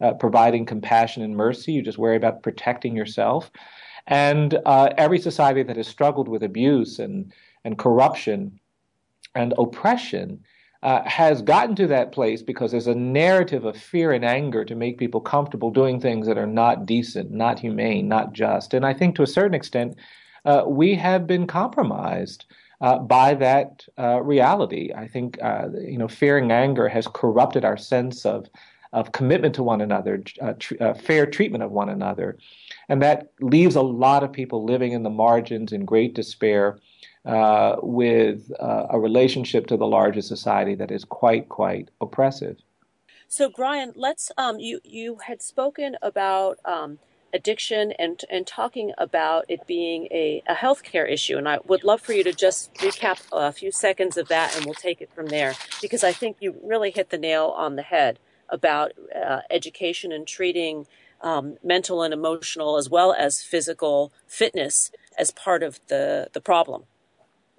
uh, 0.00 0.14
providing 0.14 0.66
compassion 0.66 1.22
and 1.22 1.36
mercy. 1.36 1.72
You 1.72 1.82
just 1.82 1.98
worry 1.98 2.16
about 2.16 2.42
protecting 2.42 2.96
yourself. 2.96 3.50
And 4.06 4.58
uh, 4.66 4.90
every 4.96 5.18
society 5.18 5.62
that 5.62 5.76
has 5.76 5.86
struggled 5.86 6.28
with 6.28 6.42
abuse 6.42 6.98
and, 6.98 7.32
and 7.64 7.78
corruption 7.78 8.58
and 9.34 9.54
oppression 9.58 10.42
uh, 10.82 11.02
has 11.04 11.42
gotten 11.42 11.76
to 11.76 11.86
that 11.86 12.10
place 12.12 12.42
because 12.42 12.72
there's 12.72 12.88
a 12.88 12.94
narrative 12.94 13.64
of 13.64 13.76
fear 13.76 14.12
and 14.12 14.24
anger 14.24 14.64
to 14.64 14.74
make 14.74 14.98
people 14.98 15.20
comfortable 15.20 15.70
doing 15.70 16.00
things 16.00 16.26
that 16.26 16.38
are 16.38 16.46
not 16.46 16.86
decent, 16.86 17.30
not 17.30 17.58
humane, 17.58 18.08
not 18.08 18.32
just. 18.32 18.74
And 18.74 18.84
I 18.84 18.92
think 18.92 19.14
to 19.16 19.22
a 19.22 19.26
certain 19.26 19.54
extent, 19.54 19.96
uh, 20.44 20.64
we 20.66 20.94
have 20.96 21.26
been 21.26 21.46
compromised 21.46 22.46
uh, 22.80 22.98
by 22.98 23.32
that 23.34 23.86
uh, 23.96 24.20
reality. 24.22 24.90
I 24.94 25.06
think 25.06 25.38
uh, 25.40 25.68
you 25.80 25.98
know 25.98 26.08
fear 26.08 26.36
and 26.36 26.50
anger 26.50 26.88
has 26.88 27.06
corrupted 27.06 27.64
our 27.64 27.76
sense 27.76 28.26
of 28.26 28.48
of 28.92 29.12
commitment 29.12 29.54
to 29.54 29.62
one 29.62 29.80
another, 29.80 30.18
tr- 30.18 30.74
uh, 30.78 30.92
fair 30.92 31.24
treatment 31.24 31.64
of 31.64 31.70
one 31.70 31.88
another, 31.88 32.36
and 32.88 33.00
that 33.00 33.32
leaves 33.40 33.76
a 33.76 33.82
lot 33.82 34.22
of 34.22 34.32
people 34.32 34.64
living 34.64 34.92
in 34.92 35.02
the 35.04 35.10
margins 35.10 35.72
in 35.72 35.84
great 35.84 36.14
despair. 36.14 36.78
Uh, 37.24 37.76
with 37.82 38.50
a 38.58 38.98
relationship 38.98 39.68
to 39.68 39.76
the 39.76 39.86
larger 39.86 40.20
society 40.20 40.74
that 40.74 40.90
is 40.90 41.04
quite, 41.04 41.48
quite 41.48 41.88
oppressive. 42.00 42.56
So, 43.28 43.48
Bryan, 43.48 43.92
let's. 43.94 44.32
Um, 44.36 44.58
you 44.58 44.80
you 44.82 45.18
had 45.24 45.40
spoken 45.40 45.96
about 46.02 46.58
um, 46.64 46.98
addiction 47.32 47.92
and 47.92 48.20
and 48.30 48.46
talking 48.46 48.92
about 48.98 49.44
it 49.48 49.66
being 49.66 50.06
a, 50.10 50.42
a 50.48 50.54
healthcare 50.54 51.10
issue. 51.10 51.38
And 51.38 51.48
I 51.48 51.58
would 51.64 51.84
love 51.84 52.00
for 52.00 52.12
you 52.12 52.24
to 52.24 52.32
just 52.32 52.74
recap 52.74 53.22
a 53.32 53.52
few 53.52 53.72
seconds 53.72 54.16
of 54.16 54.28
that 54.28 54.56
and 54.56 54.64
we'll 54.64 54.74
take 54.74 55.00
it 55.00 55.10
from 55.14 55.26
there 55.26 55.54
because 55.80 56.04
I 56.04 56.12
think 56.12 56.36
you 56.40 56.56
really 56.62 56.90
hit 56.90 57.10
the 57.10 57.18
nail 57.18 57.54
on 57.56 57.76
the 57.76 57.82
head 57.82 58.18
about 58.48 58.92
uh, 59.14 59.40
education 59.50 60.12
and 60.12 60.26
treating 60.26 60.86
um, 61.22 61.56
mental 61.62 62.02
and 62.02 62.12
emotional 62.12 62.76
as 62.76 62.90
well 62.90 63.14
as 63.16 63.42
physical 63.42 64.12
fitness 64.26 64.90
as 65.18 65.30
part 65.30 65.62
of 65.62 65.80
the, 65.88 66.28
the 66.32 66.40
problem 66.40 66.84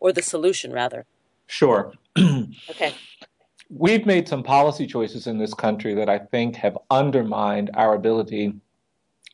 or 0.04 0.12
the 0.12 0.22
solution 0.22 0.72
rather. 0.72 1.06
Sure. 1.48 1.94
okay. 2.18 2.94
We've 3.70 4.06
made 4.06 4.28
some 4.28 4.44
policy 4.44 4.86
choices 4.86 5.26
in 5.26 5.40
this 5.40 5.54
country 5.54 5.96
that 5.96 6.10
I 6.10 6.20
think 6.20 6.58
have 6.58 6.78
undermined 6.92 7.72
our 7.74 7.96
ability 7.96 8.54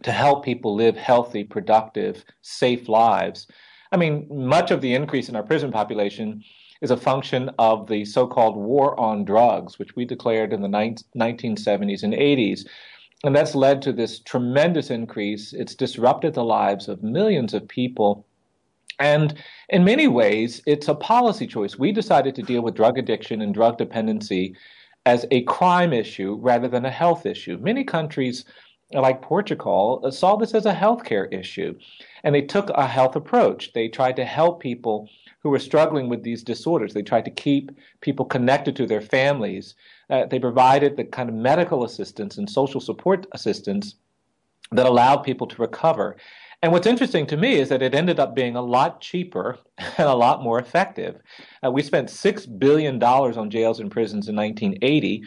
to 0.03 0.11
help 0.11 0.45
people 0.45 0.75
live 0.75 0.95
healthy, 0.95 1.43
productive, 1.43 2.23
safe 2.41 2.87
lives. 2.87 3.47
I 3.91 3.97
mean, 3.97 4.27
much 4.29 4.71
of 4.71 4.79
the 4.79 4.93
increase 4.93 5.27
in 5.27 5.35
our 5.35 5.43
prison 5.43 5.71
population 5.71 6.43
is 6.81 6.91
a 6.91 6.97
function 6.97 7.49
of 7.57 7.87
the 7.87 8.05
so 8.05 8.27
called 8.27 8.55
war 8.55 8.97
on 8.97 9.25
drugs, 9.25 9.79
which 9.79 9.95
we 9.95 10.05
declared 10.05 10.53
in 10.53 10.61
the 10.61 10.69
1970s 10.69 12.03
and 12.03 12.13
80s. 12.13 12.65
And 13.23 13.35
that's 13.35 13.55
led 13.55 13.81
to 13.81 13.91
this 13.91 14.19
tremendous 14.19 14.89
increase. 14.89 15.51
It's 15.51 15.75
disrupted 15.75 16.35
the 16.35 16.43
lives 16.43 16.87
of 16.87 17.03
millions 17.03 17.53
of 17.53 17.67
people. 17.67 18.25
And 18.99 19.35
in 19.69 19.83
many 19.83 20.07
ways, 20.07 20.61
it's 20.65 20.87
a 20.87 20.95
policy 20.95 21.47
choice. 21.47 21.79
We 21.79 21.91
decided 21.91 22.35
to 22.35 22.43
deal 22.43 22.61
with 22.61 22.75
drug 22.75 22.97
addiction 22.97 23.41
and 23.41 23.53
drug 23.53 23.77
dependency 23.77 24.55
as 25.05 25.25
a 25.31 25.43
crime 25.43 25.93
issue 25.93 26.37
rather 26.41 26.67
than 26.67 26.85
a 26.85 26.91
health 26.91 27.25
issue. 27.25 27.57
Many 27.57 27.83
countries 27.83 28.45
like 28.93 29.21
Portugal, 29.21 30.11
saw 30.11 30.35
this 30.35 30.53
as 30.53 30.65
a 30.65 30.73
healthcare 30.73 31.31
issue. 31.31 31.77
And 32.23 32.33
they 32.33 32.41
took 32.41 32.69
a 32.71 32.87
health 32.87 33.15
approach. 33.15 33.73
They 33.73 33.87
tried 33.87 34.15
to 34.15 34.25
help 34.25 34.61
people 34.61 35.09
who 35.41 35.49
were 35.49 35.59
struggling 35.59 36.09
with 36.09 36.23
these 36.23 36.43
disorders. 36.43 36.93
They 36.93 37.01
tried 37.01 37.25
to 37.25 37.31
keep 37.31 37.71
people 38.01 38.25
connected 38.25 38.75
to 38.75 38.87
their 38.87 39.01
families. 39.01 39.75
Uh, 40.09 40.25
they 40.25 40.39
provided 40.39 40.97
the 40.97 41.05
kind 41.05 41.29
of 41.29 41.35
medical 41.35 41.83
assistance 41.83 42.37
and 42.37 42.49
social 42.49 42.81
support 42.81 43.27
assistance 43.33 43.95
that 44.71 44.85
allowed 44.85 45.17
people 45.17 45.47
to 45.47 45.61
recover. 45.61 46.17
And 46.61 46.73
what's 46.73 46.87
interesting 46.87 47.25
to 47.27 47.37
me 47.37 47.53
is 47.53 47.69
that 47.69 47.81
it 47.81 47.95
ended 47.95 48.19
up 48.19 48.35
being 48.35 48.55
a 48.55 48.61
lot 48.61 48.99
cheaper 48.99 49.57
and 49.77 50.07
a 50.07 50.15
lot 50.15 50.43
more 50.43 50.59
effective. 50.59 51.21
Uh, 51.63 51.71
we 51.71 51.81
spent 51.81 52.09
$6 52.09 52.59
billion 52.59 53.01
on 53.01 53.49
jails 53.49 53.79
and 53.79 53.89
prisons 53.89 54.27
in 54.27 54.35
1980. 54.35 55.23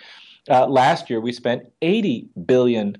Uh, 0.51 0.67
last 0.67 1.09
year, 1.09 1.21
we 1.21 1.33
spent 1.33 1.71
$80 1.81 2.29
billion, 2.47 2.97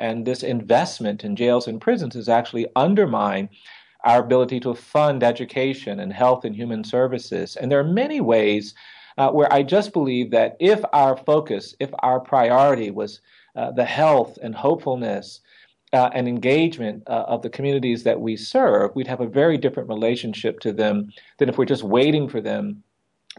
and 0.00 0.26
this 0.26 0.42
investment 0.42 1.24
in 1.24 1.36
jails 1.36 1.68
and 1.68 1.80
prisons 1.80 2.14
has 2.14 2.28
actually 2.28 2.66
undermined 2.74 3.48
our 4.04 4.20
ability 4.20 4.60
to 4.60 4.74
fund 4.74 5.22
education 5.22 6.00
and 6.00 6.12
health 6.12 6.44
and 6.44 6.54
human 6.54 6.84
services. 6.84 7.56
And 7.56 7.70
there 7.70 7.80
are 7.80 7.84
many 7.84 8.20
ways 8.20 8.74
uh, 9.16 9.30
where 9.30 9.50
I 9.52 9.62
just 9.62 9.92
believe 9.92 10.30
that 10.32 10.56
if 10.60 10.82
our 10.92 11.16
focus, 11.16 11.74
if 11.80 11.90
our 12.00 12.20
priority 12.20 12.90
was 12.90 13.20
uh, 13.54 13.70
the 13.70 13.84
health 13.84 14.36
and 14.42 14.54
hopefulness 14.54 15.40
uh, 15.92 16.10
and 16.12 16.28
engagement 16.28 17.02
uh, 17.06 17.24
of 17.26 17.42
the 17.42 17.50
communities 17.50 18.02
that 18.02 18.20
we 18.20 18.36
serve, 18.36 18.94
we'd 18.94 19.06
have 19.06 19.20
a 19.20 19.26
very 19.26 19.56
different 19.56 19.88
relationship 19.88 20.60
to 20.60 20.72
them 20.72 21.10
than 21.38 21.48
if 21.48 21.58
we're 21.58 21.64
just 21.64 21.84
waiting 21.84 22.28
for 22.28 22.40
them 22.40 22.82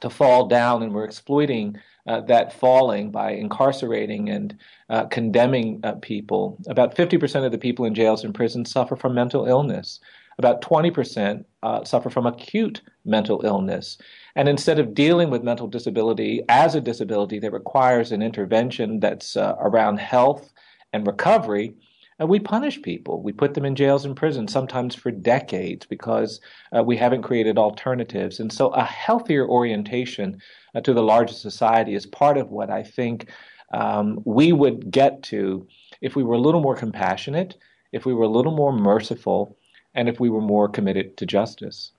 to 0.02 0.10
fall 0.10 0.48
down 0.48 0.84
and 0.84 0.94
we're 0.94 1.04
exploiting 1.04 1.78
uh, 2.08 2.22
that 2.22 2.54
falling 2.54 3.12
by 3.12 3.32
incarcerating 3.32 4.30
and 4.30 4.58
uh, 4.90 5.06
condemning 5.06 5.80
uh, 5.84 5.94
people. 5.96 6.58
About 6.68 6.96
50% 6.96 7.46
of 7.46 7.52
the 7.52 7.58
people 7.58 7.86
in 7.86 7.94
jails 7.94 8.24
and 8.24 8.34
prisons 8.34 8.72
suffer 8.72 8.96
from 8.96 9.14
mental 9.14 9.46
illness. 9.46 10.00
About 10.38 10.62
20% 10.62 11.44
uh, 11.64 11.84
suffer 11.84 12.10
from 12.10 12.28
acute 12.28 12.82
mental 13.06 13.42
illness. 13.44 13.98
And 14.36 14.48
instead 14.48 14.78
of 14.78 14.94
dealing 14.94 15.32
with 15.32 15.44
mental 15.44 15.68
disability 15.68 16.44
as 16.48 16.76
a 16.76 16.82
disability 16.82 17.40
that 17.40 17.52
requires 17.52 18.12
an 18.12 18.22
intervention 18.22 19.00
that's 19.00 19.36
uh, 19.36 19.56
around 19.60 20.00
health 20.00 20.54
and 20.94 21.08
recovery, 21.08 21.76
uh, 22.20 22.26
we 22.26 22.40
punish 22.40 22.82
people. 22.82 23.22
We 23.22 23.32
put 23.32 23.54
them 23.54 23.66
in 23.66 23.76
jails 23.76 24.06
and 24.06 24.16
prisons, 24.16 24.52
sometimes 24.52 24.96
for 24.96 25.12
decades, 25.12 25.86
because 25.86 26.42
uh, 26.76 26.84
we 26.84 26.98
haven't 26.98 27.22
created 27.22 27.58
alternatives. 27.58 28.40
And 28.40 28.52
so, 28.52 28.70
a 28.70 28.84
healthier 28.84 29.48
orientation 29.48 30.42
uh, 30.74 30.82
to 30.82 30.94
the 30.94 31.04
larger 31.04 31.34
society 31.34 31.94
is 31.94 32.06
part 32.06 32.38
of 32.38 32.50
what 32.50 32.70
I 32.70 32.84
think 32.84 33.30
um, 33.74 34.22
we 34.26 34.54
would 34.54 34.90
get 34.92 35.24
to 35.24 35.68
if 36.02 36.16
we 36.16 36.24
were 36.24 36.36
a 36.36 36.40
little 36.40 36.62
more 36.62 36.76
compassionate, 36.76 37.56
if 37.92 38.06
we 38.06 38.14
were 38.14 38.24
a 38.24 38.30
little 38.30 38.56
more 38.56 38.74
merciful, 38.74 39.58
and 39.94 40.08
if 40.08 40.20
we 40.20 40.30
were 40.30 40.42
more 40.42 40.70
committed 40.70 41.18
to 41.18 41.26
justice. 41.26 41.92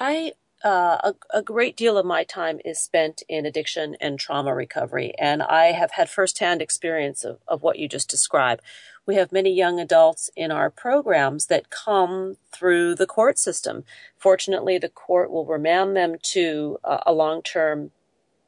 I 0.00 0.32
uh, 0.64 1.12
a, 1.32 1.38
a, 1.38 1.42
great 1.42 1.76
deal 1.76 1.98
of 1.98 2.06
my 2.06 2.22
time 2.22 2.60
is 2.64 2.78
spent 2.78 3.22
in 3.28 3.44
addiction 3.44 3.96
and 4.00 4.18
trauma 4.18 4.54
recovery, 4.54 5.12
and 5.18 5.42
I 5.42 5.72
have 5.72 5.92
had 5.92 6.08
firsthand 6.08 6.62
experience 6.62 7.24
of, 7.24 7.38
of 7.48 7.62
what 7.62 7.78
you 7.78 7.88
just 7.88 8.08
described. 8.08 8.62
We 9.04 9.16
have 9.16 9.32
many 9.32 9.52
young 9.52 9.80
adults 9.80 10.30
in 10.36 10.52
our 10.52 10.70
programs 10.70 11.46
that 11.46 11.70
come 11.70 12.36
through 12.52 12.94
the 12.94 13.06
court 13.06 13.38
system. 13.38 13.84
Fortunately, 14.16 14.78
the 14.78 14.88
court 14.88 15.32
will 15.32 15.46
remand 15.46 15.96
them 15.96 16.16
to 16.22 16.78
a 16.84 17.12
long 17.12 17.42
term 17.42 17.90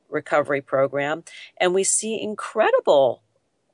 recovery 0.09 0.61
program, 0.61 1.25
and 1.57 1.75
we 1.75 1.83
see 1.83 2.21
incredible 2.23 3.23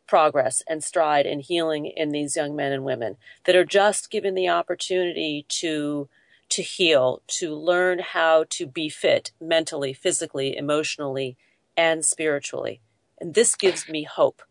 progress 0.07 0.62
and 0.66 0.82
stride 0.82 1.26
and 1.26 1.43
healing 1.43 1.86
in 1.86 2.11
these 2.11 2.34
young 2.36 2.57
men 2.57 2.72
and 2.72 2.84
women 2.84 3.16
that 3.45 3.55
are 3.55 3.64
just 3.64 4.11
given 4.11 4.34
the 4.34 4.49
opportunity 4.49 5.45
to 5.49 6.09
to 6.51 6.62
heal, 6.62 7.22
to 7.26 7.55
learn 7.55 8.01
how 8.01 8.44
to 8.51 8.66
be 8.66 8.88
fit 8.88 9.32
mentally, 9.40 9.92
physically, 9.92 10.57
emotionally, 10.57 11.36
and 11.76 12.05
spiritually. 12.05 12.80
And 13.20 13.34
this 13.34 13.55
gives 13.55 13.88
me 13.88 14.05
hope. 14.05 14.42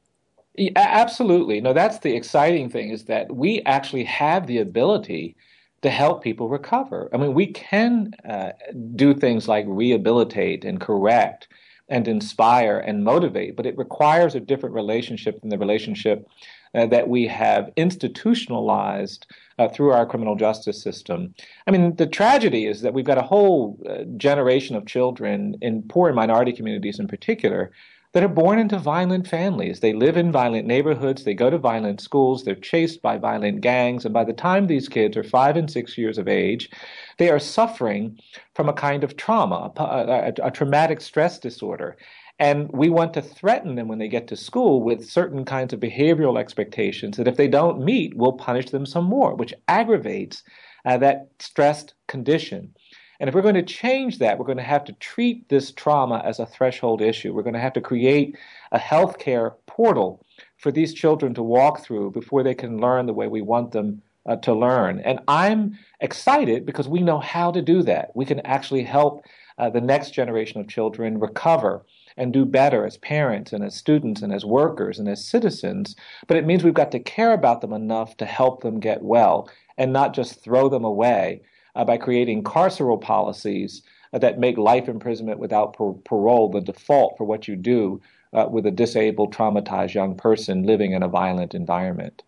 Yeah, 0.56 0.72
absolutely. 0.76 1.62
No, 1.62 1.74
that's 1.74 2.00
the 2.00 2.16
exciting 2.16 2.70
thing 2.70 2.90
is 2.90 3.06
that 3.06 3.34
we 3.34 3.62
actually 3.64 4.04
have 4.06 4.48
the 4.48 4.58
ability 4.58 5.36
to 5.82 5.90
help 5.90 6.24
people 6.24 6.50
recover. 6.50 7.10
I 7.14 7.18
mean, 7.18 7.34
we 7.34 7.48
can 7.48 8.12
uh, 8.28 8.52
do 8.96 9.14
things 9.14 9.48
like 9.48 9.66
rehabilitate 9.68 10.66
and 10.66 10.80
correct 10.80 11.48
and 11.88 12.08
inspire 12.08 12.80
and 12.80 13.04
motivate, 13.04 13.56
but 13.56 13.66
it 13.66 13.78
requires 13.78 14.36
a 14.36 14.40
different 14.40 14.76
relationship 14.76 15.40
than 15.42 15.50
the 15.50 15.58
relationship 15.58 16.28
uh, 16.76 16.86
that 16.88 17.08
we 17.08 17.28
have 17.28 17.72
institutionalized 17.76 19.26
uh, 19.58 19.68
through 19.68 19.92
our 19.92 20.06
criminal 20.06 20.36
justice 20.36 20.82
system. 20.82 21.34
I 21.68 21.72
mean, 21.72 21.96
the 21.96 22.08
tragedy 22.08 22.66
is 22.66 22.82
that 22.82 22.94
we've 22.94 23.06
got 23.06 23.18
a 23.18 23.24
whole 23.24 23.80
uh, 23.90 24.04
generation 24.18 24.76
of 24.76 24.86
children 24.86 25.56
in 25.62 25.84
poor 25.84 26.08
and 26.08 26.16
minority 26.16 26.54
communities 26.54 27.00
in 27.00 27.08
particular 27.08 27.72
that 28.14 28.24
are 28.24 28.28
born 28.28 28.58
into 28.58 28.80
violent 28.80 29.28
families. 29.28 29.82
They 29.82 29.94
live 29.94 30.18
in 30.18 30.32
violent 30.32 30.66
neighborhoods, 30.66 31.24
they 31.24 31.36
go 31.36 31.50
to 31.50 31.60
violent 31.60 32.02
schools, 32.02 32.44
they're 32.44 32.56
chased 32.56 33.04
by 33.04 33.18
violent 33.18 33.62
gangs, 33.62 34.04
and 34.04 34.14
by 34.14 34.24
the 34.24 34.34
time 34.34 34.66
these 34.66 34.90
kids 34.90 35.16
are 35.16 35.24
five 35.24 35.56
and 35.56 35.70
six 35.70 35.96
years 35.96 36.18
of 36.18 36.28
age, 36.28 36.72
they 37.18 37.30
are 37.30 37.40
suffering 37.40 38.18
from 38.56 38.68
a 38.68 38.74
kind 38.74 39.04
of 39.04 39.16
trauma, 39.16 39.72
a, 39.78 39.84
a, 39.84 40.48
a 40.48 40.52
traumatic 40.52 41.02
stress 41.02 41.38
disorder. 41.38 41.98
And 42.40 42.72
we 42.72 42.90
want 42.90 43.14
to 43.16 43.22
threaten 43.22 43.76
them 43.76 43.90
when 43.90 44.00
they 44.00 44.08
get 44.08 44.28
to 44.30 44.38
school 44.38 44.82
with 44.82 45.10
certain 45.10 45.44
kinds 45.44 45.74
of 45.74 45.82
behavioral 45.82 46.40
expectations 46.40 47.18
that 47.18 47.28
if 47.28 47.36
they 47.36 47.50
don't 47.50 47.84
meet, 47.84 48.16
we'll 48.16 48.34
punish 48.34 48.70
them 48.70 48.86
some 48.86 49.04
more, 49.04 49.36
which 49.36 49.54
aggravates 49.68 50.44
uh, 50.86 50.98
that 50.98 51.28
stressed 51.40 51.96
condition. 52.08 52.74
And 53.20 53.28
if 53.28 53.36
we're 53.36 53.42
going 53.42 53.56
to 53.56 53.64
change 53.64 54.20
that, 54.20 54.40
we're 54.40 54.46
going 54.46 54.58
to 54.58 54.64
have 54.64 54.86
to 54.86 54.94
treat 54.94 55.50
this 55.50 55.72
trauma 55.74 56.22
as 56.24 56.40
a 56.40 56.46
threshold 56.46 57.02
issue. 57.02 57.34
We're 57.34 57.44
going 57.44 57.54
to 57.54 57.60
have 57.60 57.74
to 57.74 57.82
create 57.82 58.38
a 58.72 58.80
healthcare 58.80 59.56
portal 59.68 60.26
for 60.58 60.72
these 60.72 60.94
children 60.94 61.34
to 61.34 61.44
walk 61.44 61.84
through 61.84 62.12
before 62.12 62.44
they 62.44 62.56
can 62.56 62.80
learn 62.80 63.06
the 63.06 63.14
way 63.14 63.28
we 63.28 63.42
want 63.42 63.74
them 63.74 64.02
uh, 64.26 64.38
to 64.38 64.54
learn. 64.54 65.02
And 65.02 65.20
I'm 65.28 65.78
excited 66.00 66.66
because 66.66 66.88
we 66.88 67.02
know 67.02 67.20
how 67.20 67.52
to 67.52 67.62
do 67.62 67.84
that. 67.84 68.12
We 68.16 68.26
can 68.26 68.40
actually 68.42 68.84
help 68.84 69.26
uh, 69.58 69.70
the 69.70 69.82
next 69.82 70.12
generation 70.12 70.62
of 70.62 70.70
children 70.70 71.20
recover 71.20 71.86
and 72.20 72.34
do 72.34 72.44
better 72.44 72.86
as 72.86 72.98
parents 72.98 73.54
and 73.54 73.64
as 73.64 73.74
students 73.74 74.22
and 74.22 74.34
as 74.34 74.44
workers 74.44 75.00
and 75.00 75.08
as 75.08 75.26
citizens. 75.26 75.96
But 76.28 76.36
it 76.36 76.46
means 76.46 76.64
we've 76.64 76.74
got 76.74 76.92
to 76.92 77.00
care 77.00 77.32
about 77.32 77.62
them 77.62 77.72
enough 77.72 78.18
to 78.18 78.26
help 78.26 78.62
them 78.62 78.82
get 78.82 79.02
well 79.02 79.50
and 79.78 79.94
not 79.94 80.14
just 80.14 80.44
throw 80.44 80.68
them 80.68 80.84
away 80.84 81.42
uh, 81.76 81.86
by 81.86 81.98
creating 81.98 82.44
carceral 82.44 83.00
policies 83.00 83.82
uh, 84.12 84.20
that 84.20 84.38
make 84.38 84.58
life 84.58 84.90
imprisonment 84.90 85.40
without 85.40 85.78
par- 85.78 85.96
parole 86.04 86.52
the 86.52 86.60
default 86.60 87.18
for 87.18 87.24
what 87.24 87.48
you 87.48 87.56
do 87.56 88.02
uh, 88.34 88.48
with 88.52 88.66
a 88.66 88.72
disabled, 88.72 89.34
traumatized 89.34 89.94
young 89.94 90.14
person 90.16 90.64
living 90.64 90.92
in 90.92 91.02
a 91.02 91.08
violent 91.08 91.56
environment. 91.56 92.22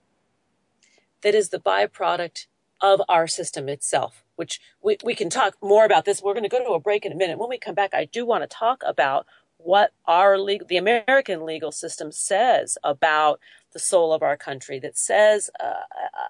That 1.21 1.35
is 1.35 1.49
the 1.49 1.59
byproduct 1.59 2.47
of 2.79 3.01
our 3.09 3.27
system 3.27 3.67
itself, 3.67 4.23
which 4.37 4.59
we, 4.81 4.97
we 5.03 5.15
can 5.15 5.29
talk 5.29 5.55
more 5.61 5.85
about 5.85 6.05
this. 6.05 6.21
We're 6.21 6.33
going 6.33 6.43
to 6.43 6.49
go 6.49 6.63
to 6.63 6.71
a 6.71 6.79
break 6.79 7.05
in 7.05 7.11
a 7.11 7.15
minute. 7.15 7.37
When 7.37 7.49
we 7.49 7.59
come 7.59 7.75
back, 7.75 7.93
I 7.93 8.05
do 8.05 8.25
want 8.25 8.41
to 8.43 8.47
talk 8.47 8.81
about 8.85 9.27
what 9.63 9.91
our 10.05 10.37
legal, 10.37 10.67
the 10.67 10.77
American 10.77 11.45
legal 11.45 11.71
system 11.71 12.11
says 12.11 12.77
about 12.83 13.39
the 13.73 13.79
soul 13.79 14.13
of 14.13 14.23
our 14.23 14.37
country, 14.37 14.79
that 14.79 14.97
says 14.97 15.49
uh, 15.59 15.83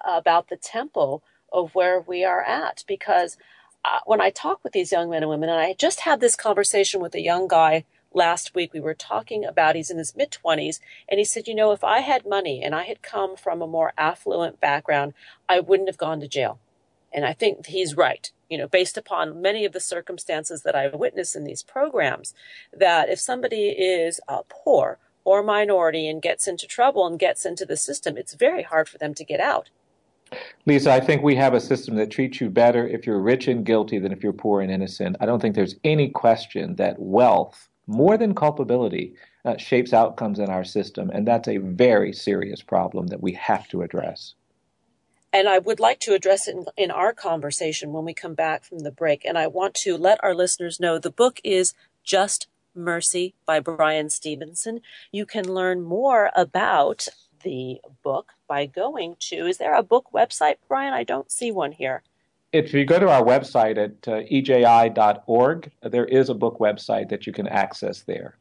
about 0.06 0.48
the 0.48 0.56
temple 0.56 1.22
of 1.52 1.74
where 1.74 2.00
we 2.00 2.24
are 2.24 2.42
at. 2.42 2.84
Because 2.86 3.36
uh, 3.84 4.00
when 4.06 4.20
I 4.20 4.30
talk 4.30 4.62
with 4.62 4.72
these 4.72 4.92
young 4.92 5.10
men 5.10 5.22
and 5.22 5.30
women, 5.30 5.48
and 5.48 5.60
I 5.60 5.74
just 5.74 6.00
had 6.00 6.20
this 6.20 6.36
conversation 6.36 7.00
with 7.00 7.14
a 7.14 7.20
young 7.20 7.48
guy 7.48 7.84
last 8.14 8.54
week, 8.54 8.72
we 8.72 8.80
were 8.80 8.94
talking 8.94 9.44
about 9.44 9.74
he's 9.74 9.90
in 9.90 9.98
his 9.98 10.16
mid 10.16 10.30
20s, 10.30 10.78
and 11.08 11.18
he 11.18 11.24
said, 11.24 11.48
You 11.48 11.54
know, 11.54 11.72
if 11.72 11.82
I 11.82 12.00
had 12.00 12.26
money 12.26 12.62
and 12.62 12.74
I 12.74 12.84
had 12.84 13.02
come 13.02 13.36
from 13.36 13.62
a 13.62 13.66
more 13.66 13.92
affluent 13.98 14.60
background, 14.60 15.14
I 15.48 15.60
wouldn't 15.60 15.88
have 15.88 15.98
gone 15.98 16.20
to 16.20 16.28
jail. 16.28 16.58
And 17.12 17.24
I 17.24 17.32
think 17.32 17.66
he's 17.66 17.96
right, 17.96 18.30
you 18.52 18.58
know, 18.58 18.68
based 18.68 18.98
upon 18.98 19.40
many 19.40 19.64
of 19.64 19.72
the 19.72 19.80
circumstances 19.80 20.62
that 20.62 20.76
I 20.76 20.88
witness 20.88 21.34
in 21.34 21.44
these 21.44 21.62
programs, 21.62 22.34
that 22.70 23.08
if 23.08 23.18
somebody 23.18 23.68
is 23.68 24.20
uh, 24.28 24.42
poor 24.50 24.98
or 25.24 25.42
minority 25.42 26.06
and 26.06 26.20
gets 26.20 26.46
into 26.46 26.66
trouble 26.66 27.06
and 27.06 27.18
gets 27.18 27.46
into 27.46 27.64
the 27.64 27.78
system, 27.78 28.18
it's 28.18 28.34
very 28.34 28.62
hard 28.62 28.90
for 28.90 28.98
them 28.98 29.14
to 29.14 29.24
get 29.24 29.40
out. 29.40 29.70
Lisa, 30.66 30.92
I 30.92 31.00
think 31.00 31.22
we 31.22 31.34
have 31.36 31.54
a 31.54 31.60
system 31.60 31.96
that 31.96 32.10
treats 32.10 32.42
you 32.42 32.50
better 32.50 32.86
if 32.86 33.06
you're 33.06 33.20
rich 33.20 33.48
and 33.48 33.64
guilty 33.64 33.98
than 33.98 34.12
if 34.12 34.22
you're 34.22 34.34
poor 34.34 34.60
and 34.60 34.70
innocent. 34.70 35.16
I 35.18 35.24
don't 35.24 35.40
think 35.40 35.54
there's 35.54 35.76
any 35.82 36.10
question 36.10 36.76
that 36.76 36.98
wealth, 36.98 37.70
more 37.86 38.18
than 38.18 38.34
culpability, 38.34 39.14
uh, 39.46 39.56
shapes 39.56 39.94
outcomes 39.94 40.38
in 40.38 40.50
our 40.50 40.64
system. 40.64 41.08
And 41.10 41.26
that's 41.26 41.48
a 41.48 41.56
very 41.56 42.12
serious 42.12 42.60
problem 42.60 43.06
that 43.06 43.22
we 43.22 43.32
have 43.32 43.66
to 43.68 43.80
address. 43.80 44.34
And 45.32 45.48
I 45.48 45.58
would 45.58 45.80
like 45.80 45.98
to 46.00 46.14
address 46.14 46.46
it 46.46 46.56
in, 46.56 46.66
in, 46.76 46.90
our 46.90 47.12
conversation 47.14 47.92
when 47.92 48.04
we 48.04 48.12
come 48.12 48.34
back 48.34 48.64
from 48.64 48.80
the 48.80 48.90
break. 48.90 49.24
And 49.24 49.38
I 49.38 49.46
want 49.46 49.74
to 49.76 49.96
let 49.96 50.22
our 50.22 50.34
listeners 50.34 50.78
know 50.78 50.98
the 50.98 51.10
book 51.10 51.40
is 51.42 51.72
Just 52.04 52.48
Mercy 52.74 53.34
by 53.46 53.60
Bryan 53.60 54.10
Stevenson. 54.10 54.80
You 55.10 55.24
can 55.24 55.52
learn 55.52 55.82
more 55.82 56.30
about 56.36 57.08
the 57.42 57.80
book 58.02 58.32
by 58.46 58.66
going 58.66 59.16
to, 59.18 59.46
is 59.46 59.58
there 59.58 59.74
a 59.74 59.82
book 59.82 60.08
website, 60.14 60.56
Bryan? 60.68 60.92
I 60.92 61.04
don't 61.04 61.30
see 61.30 61.50
one 61.50 61.72
here. 61.72 62.02
If 62.52 62.74
you 62.74 62.84
go 62.84 62.98
to 62.98 63.08
our 63.08 63.22
website 63.22 63.78
at 63.78 64.06
uh, 64.06 64.20
eji.org, 64.30 65.70
there 65.82 66.04
is 66.04 66.28
a 66.28 66.34
book 66.34 66.58
website 66.58 67.08
that 67.08 67.26
you 67.26 67.32
can 67.32 67.46
access 67.46 68.02
there. 68.02 68.36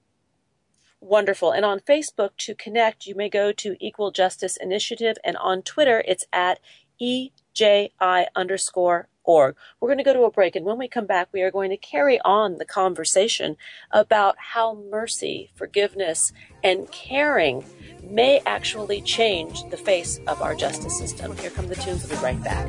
Wonderful. 0.99 1.51
And 1.51 1.65
on 1.65 1.79
Facebook 1.79 2.31
to 2.39 2.53
connect, 2.53 3.07
you 3.07 3.15
may 3.15 3.27
go 3.27 3.51
to 3.53 3.75
Equal 3.79 4.11
Justice 4.11 4.55
Initiative, 4.55 5.17
and 5.23 5.35
on 5.37 5.63
Twitter, 5.63 6.03
it's 6.07 6.25
at 6.31 6.59
EJI 7.01 8.27
underscore 8.35 9.07
org. 9.23 9.55
We're 9.79 9.87
going 9.87 9.97
to 9.97 10.03
go 10.03 10.13
to 10.13 10.23
a 10.23 10.31
break, 10.31 10.55
and 10.55 10.65
when 10.65 10.77
we 10.77 10.87
come 10.87 11.05
back, 11.05 11.29
we 11.31 11.41
are 11.41 11.51
going 11.51 11.69
to 11.69 11.77
carry 11.77 12.19
on 12.21 12.57
the 12.57 12.65
conversation 12.65 13.57
about 13.91 14.35
how 14.37 14.73
mercy, 14.89 15.51
forgiveness, 15.55 16.31
and 16.63 16.91
caring 16.91 17.63
may 18.03 18.41
actually 18.45 19.01
change 19.01 19.63
the 19.69 19.77
face 19.77 20.19
of 20.27 20.41
our 20.41 20.55
justice 20.55 20.97
system. 20.97 21.35
Here 21.37 21.51
come 21.51 21.67
the 21.67 21.75
tunes. 21.75 22.07
We'll 22.07 22.17
be 22.17 22.23
right 22.23 22.43
back. 22.43 22.67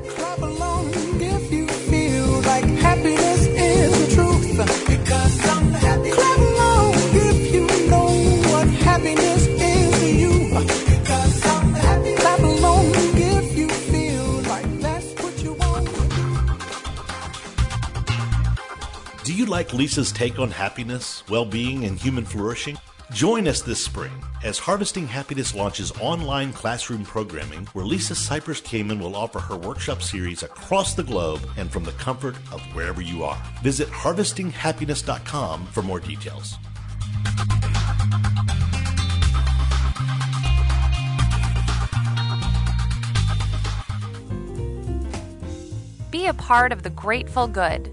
Like 19.52 19.74
Lisa's 19.74 20.12
take 20.12 20.38
on 20.38 20.50
happiness, 20.50 21.24
well 21.28 21.44
being, 21.44 21.84
and 21.84 21.98
human 21.98 22.24
flourishing? 22.24 22.78
Join 23.12 23.46
us 23.46 23.60
this 23.60 23.84
spring 23.84 24.10
as 24.42 24.58
Harvesting 24.58 25.06
Happiness 25.06 25.54
launches 25.54 25.92
online 26.00 26.54
classroom 26.54 27.04
programming 27.04 27.66
where 27.74 27.84
Lisa 27.84 28.14
Cypers 28.14 28.62
Kamen 28.62 28.98
will 28.98 29.14
offer 29.14 29.40
her 29.40 29.58
workshop 29.58 30.02
series 30.02 30.42
across 30.42 30.94
the 30.94 31.02
globe 31.02 31.46
and 31.58 31.70
from 31.70 31.84
the 31.84 31.92
comfort 31.92 32.34
of 32.50 32.62
wherever 32.74 33.02
you 33.02 33.24
are. 33.24 33.36
Visit 33.62 33.88
harvestinghappiness.com 33.88 35.66
for 35.66 35.82
more 35.82 36.00
details. 36.00 36.56
Be 46.10 46.26
a 46.26 46.32
part 46.32 46.72
of 46.72 46.82
the 46.84 46.90
Grateful 46.90 47.46
Good 47.46 47.92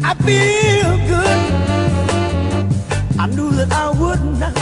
I 0.03 0.13
feel 0.13 0.97
good. 1.07 1.74
I 3.17 3.27
knew 3.27 3.49
that 3.51 3.71
I 3.71 3.91
would 3.91 4.21
not. 4.39 4.53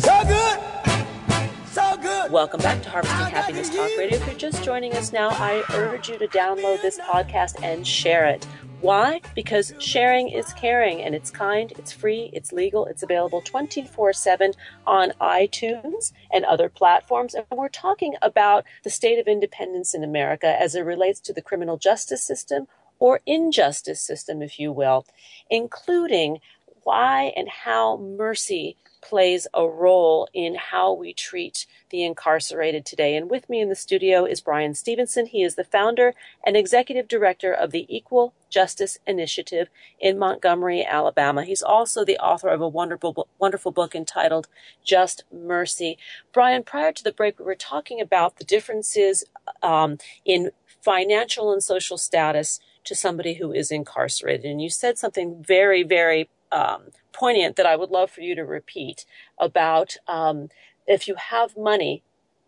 So 0.00 0.24
good, 0.24 1.68
so 1.68 1.96
good. 2.00 2.32
Welcome 2.32 2.60
back 2.60 2.82
to 2.84 2.88
Harvesting 2.88 3.34
Happiness 3.34 3.68
Talk 3.68 3.90
Radio. 3.98 4.16
If 4.16 4.26
you're 4.26 4.34
just 4.34 4.64
joining 4.64 4.94
us 4.94 5.12
now, 5.12 5.28
I 5.28 5.62
urge 5.74 6.08
you 6.08 6.16
to 6.16 6.26
download 6.28 6.80
this 6.80 6.98
podcast 6.98 7.62
and 7.62 7.86
share 7.86 8.24
it. 8.24 8.46
Why? 8.80 9.20
Because 9.34 9.74
sharing 9.78 10.30
is 10.30 10.54
caring 10.54 11.02
and 11.02 11.14
it's 11.14 11.30
kind, 11.30 11.72
it's 11.72 11.92
free, 11.92 12.30
it's 12.32 12.50
legal, 12.50 12.86
it's 12.86 13.02
available 13.02 13.42
24 13.42 14.14
7 14.14 14.52
on 14.86 15.12
iTunes 15.20 16.12
and 16.32 16.46
other 16.46 16.70
platforms. 16.70 17.34
And 17.34 17.44
we're 17.50 17.68
talking 17.68 18.14
about 18.22 18.64
the 18.84 18.90
state 18.90 19.18
of 19.18 19.28
independence 19.28 19.94
in 19.94 20.02
America 20.02 20.46
as 20.58 20.74
it 20.74 20.80
relates 20.80 21.20
to 21.20 21.34
the 21.34 21.42
criminal 21.42 21.76
justice 21.76 22.22
system 22.22 22.68
or 22.98 23.20
injustice 23.26 24.00
system, 24.00 24.42
if 24.42 24.58
you 24.58 24.72
will, 24.72 25.06
including 25.50 26.38
why 26.82 27.32
and 27.36 27.48
how 27.48 27.96
mercy 27.96 28.76
plays 29.00 29.46
a 29.54 29.66
role 29.66 30.28
in 30.32 30.56
how 30.56 30.92
we 30.92 31.12
treat 31.12 31.66
the 31.90 32.04
incarcerated 32.04 32.84
today. 32.84 33.16
And 33.16 33.30
with 33.30 33.48
me 33.48 33.60
in 33.60 33.68
the 33.68 33.74
studio 33.76 34.24
is 34.24 34.40
Bryan 34.40 34.74
Stevenson. 34.74 35.26
He 35.26 35.42
is 35.42 35.54
the 35.54 35.64
founder 35.64 36.14
and 36.44 36.56
executive 36.56 37.06
director 37.06 37.52
of 37.52 37.70
the 37.70 37.86
Equal 37.88 38.34
Justice 38.50 38.98
Initiative 39.06 39.68
in 40.00 40.18
Montgomery, 40.18 40.84
Alabama. 40.84 41.44
He's 41.44 41.62
also 41.62 42.04
the 42.04 42.18
author 42.18 42.48
of 42.48 42.60
a 42.60 42.68
wonderful, 42.68 43.28
wonderful 43.38 43.70
book 43.70 43.94
entitled 43.94 44.48
Just 44.84 45.24
Mercy. 45.32 45.98
Bryan, 46.32 46.64
prior 46.64 46.92
to 46.92 47.04
the 47.04 47.12
break, 47.12 47.38
we 47.38 47.44
were 47.44 47.54
talking 47.54 48.00
about 48.00 48.36
the 48.36 48.44
differences 48.44 49.24
um, 49.62 49.98
in 50.24 50.50
financial 50.82 51.52
and 51.52 51.62
social 51.62 51.98
status 51.98 52.60
to 52.86 52.94
somebody 52.94 53.34
who 53.34 53.52
is 53.52 53.70
incarcerated. 53.70 54.46
And 54.46 54.62
you 54.62 54.70
said 54.70 54.98
something 54.98 55.42
very, 55.42 55.82
very 55.82 56.28
um, 56.50 56.84
poignant 57.12 57.56
that 57.56 57.66
I 57.66 57.76
would 57.76 57.90
love 57.90 58.10
for 58.10 58.20
you 58.20 58.34
to 58.34 58.44
repeat 58.44 59.04
about 59.38 59.96
um, 60.08 60.48
if 60.86 61.08
you 61.08 61.14
have 61.16 61.56
money 61.56 62.02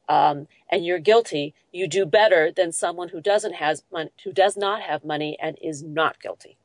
um, 0.08 0.48
and 0.70 0.84
you're 0.84 0.98
guilty, 0.98 1.54
you 1.72 1.86
do 1.86 2.06
better 2.06 2.50
than 2.50 2.72
someone 2.72 3.08
who 3.08 3.20
doesn't 3.20 3.54
has 3.54 3.82
money, 3.92 4.10
who 4.24 4.32
does 4.32 4.56
not 4.56 4.80
have 4.82 5.04
money 5.04 5.36
and 5.40 5.58
is 5.60 5.82
not 5.82 6.20
guilty. 6.20 6.56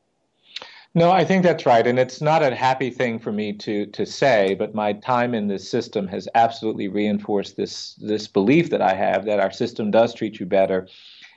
No, 0.96 1.10
I 1.10 1.26
think 1.26 1.42
that's 1.42 1.66
right, 1.66 1.88
and 1.88 1.98
it's 1.98 2.22
not 2.22 2.44
a 2.44 2.54
happy 2.54 2.92
thing 2.92 3.18
for 3.18 3.32
me 3.32 3.52
to 3.54 3.88
to 3.88 4.06
say. 4.06 4.54
But 4.54 4.76
my 4.76 4.94
time 4.94 5.34
in 5.34 5.48
this 5.48 5.68
system 5.68 6.08
has 6.08 6.28
absolutely 6.36 6.88
reinforced 6.88 7.58
this 7.58 7.96
this 7.96 8.28
belief 8.28 8.70
that 8.70 8.82
I 8.82 8.94
have 8.94 9.26
that 9.26 9.40
our 9.40 9.52
system 9.52 9.90
does 9.90 10.14
treat 10.14 10.40
you 10.40 10.46
better 10.46 10.88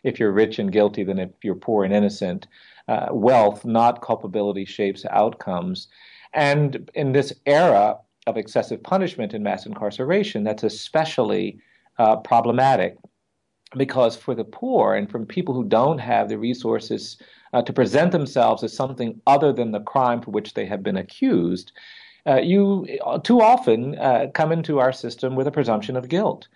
if 0.03 0.19
you're 0.21 0.33
rich 0.33 0.59
and 0.59 0.73
guilty 0.73 1.05
than 1.05 1.19
if 1.19 1.31
you're 1.43 1.55
poor 1.55 1.85
and 1.85 1.95
innocent. 1.95 2.47
Uh, 2.89 3.09
wealth, 3.11 3.65
not 3.65 4.01
culpability, 4.03 4.65
shapes 4.65 5.05
outcomes. 5.11 5.89
And 6.33 6.89
in 6.95 7.13
this 7.13 7.33
era 7.47 7.99
of 8.27 8.37
excessive 8.37 8.83
punishment 8.83 9.35
and 9.35 9.43
mass 9.43 9.67
incarceration, 9.67 10.45
that's 10.45 10.63
especially 10.63 11.59
uh, 11.99 12.17
problematic 12.17 12.97
because 13.77 14.17
for 14.17 14.35
the 14.35 14.45
poor 14.45 14.95
and 14.95 15.11
from 15.11 15.27
people 15.27 15.55
who 15.55 15.65
don't 15.65 15.99
have 15.99 16.29
the 16.29 16.39
resources 16.39 17.17
uh, 17.53 17.63
to 17.63 17.73
present 17.73 18.13
themselves 18.13 18.63
as 18.63 18.73
something 18.73 19.21
other 19.27 19.53
than 19.53 19.73
the 19.73 19.81
crime 19.81 20.21
for 20.21 20.31
which 20.31 20.55
they 20.55 20.67
have 20.67 20.83
been 20.83 20.97
accused, 20.97 21.73
uh, 22.27 22.37
you 22.37 22.87
uh, 23.05 23.19
too 23.19 23.41
often 23.41 23.99
uh, 23.99 24.27
come 24.35 24.53
into 24.53 24.79
our 24.79 24.93
system 24.93 25.37
with 25.37 25.47
a 25.47 25.53
presumption 25.53 25.97
of 25.97 26.09
guilt. 26.09 26.49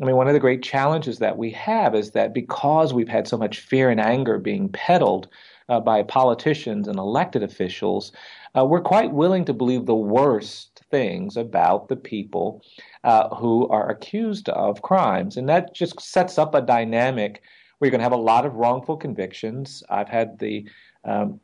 I 0.00 0.04
mean, 0.04 0.16
one 0.16 0.28
of 0.28 0.34
the 0.34 0.40
great 0.40 0.62
challenges 0.62 1.18
that 1.20 1.38
we 1.38 1.50
have 1.52 1.94
is 1.94 2.10
that 2.10 2.34
because 2.34 2.92
we've 2.92 3.08
had 3.08 3.26
so 3.26 3.38
much 3.38 3.60
fear 3.60 3.88
and 3.88 4.00
anger 4.00 4.38
being 4.38 4.68
peddled 4.68 5.28
uh, 5.68 5.80
by 5.80 6.02
politicians 6.02 6.86
and 6.86 6.98
elected 6.98 7.42
officials, 7.42 8.12
uh, 8.56 8.64
we're 8.64 8.82
quite 8.82 9.12
willing 9.12 9.44
to 9.46 9.54
believe 9.54 9.86
the 9.86 9.94
worst 9.94 10.82
things 10.90 11.36
about 11.36 11.88
the 11.88 11.96
people 11.96 12.62
uh, 13.04 13.34
who 13.36 13.66
are 13.68 13.88
accused 13.88 14.48
of 14.50 14.82
crimes. 14.82 15.36
And 15.36 15.48
that 15.48 15.74
just 15.74 16.00
sets 16.00 16.38
up 16.38 16.54
a 16.54 16.60
dynamic 16.60 17.42
where 17.78 17.86
you're 17.86 17.90
going 17.90 18.00
to 18.00 18.04
have 18.04 18.12
a 18.12 18.16
lot 18.16 18.44
of 18.46 18.54
wrongful 18.54 18.96
convictions. 18.96 19.82
I've 19.88 20.08
had 20.08 20.38
the 20.38 20.68
um, 21.04 21.40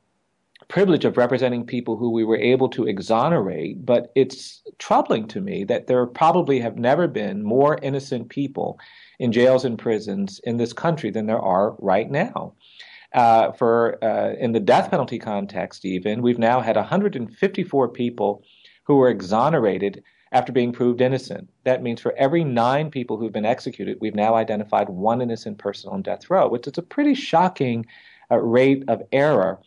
privilege 0.73 1.05
of 1.05 1.19
representing 1.19 1.67
people 1.67 1.99
who 1.99 2.11
we 2.11 2.25
were 2.25 2.39
able 2.39 2.67
to 2.67 2.87
exonerate, 2.87 3.85
but 3.85 4.11
it's 4.15 4.63
troubling 4.79 5.29
to 5.29 5.39
me 5.39 5.65
that 5.65 5.87
there 5.87 6.07
probably 6.07 6.59
have 6.59 6.79
never 6.79 7.07
been 7.07 7.43
more 7.43 7.79
innocent 7.83 8.31
people 8.31 8.81
in 9.19 9.33
jails 9.33 9.67
and 9.67 9.79
prisons 9.79 10.41
in 10.45 10.57
this 10.57 10.73
country 10.73 11.11
than 11.11 11.27
there 11.27 11.39
are 11.39 11.77
right 11.79 12.11
now. 12.11 12.55
Uh, 13.13 13.53
for 13.53 14.03
uh, 14.03 14.33
in 14.41 14.53
the 14.53 14.61
death 14.61 14.91
penalty 14.91 15.19
context, 15.19 15.85
even 15.85 16.23
we've 16.23 16.39
now 16.39 16.59
had 16.59 16.77
154 16.77 17.89
people 17.91 18.43
who 18.85 18.97
were 18.97 19.11
exonerated 19.11 20.03
after 20.33 20.53
being 20.53 20.73
proved 20.73 21.03
innocent. 21.03 21.51
That 21.65 21.83
means 21.83 22.01
for 22.01 22.15
every 22.17 22.45
nine 22.45 22.91
people 22.91 23.19
who've 23.19 23.31
been 23.31 23.45
executed, 23.45 23.99
we've 24.01 24.15
now 24.15 24.37
identified 24.37 24.89
one 24.89 25.21
innocent 25.21 25.59
person 25.59 25.91
on 25.91 26.01
death 26.01 26.31
row, 26.31 26.49
which 26.49 26.67
is 26.67 26.79
a 26.79 26.83
pretty 26.83 27.13
shocking 27.15 27.85
uh, 28.31 28.39
rate 28.39 28.85
of 28.89 29.03
error. 29.13 29.61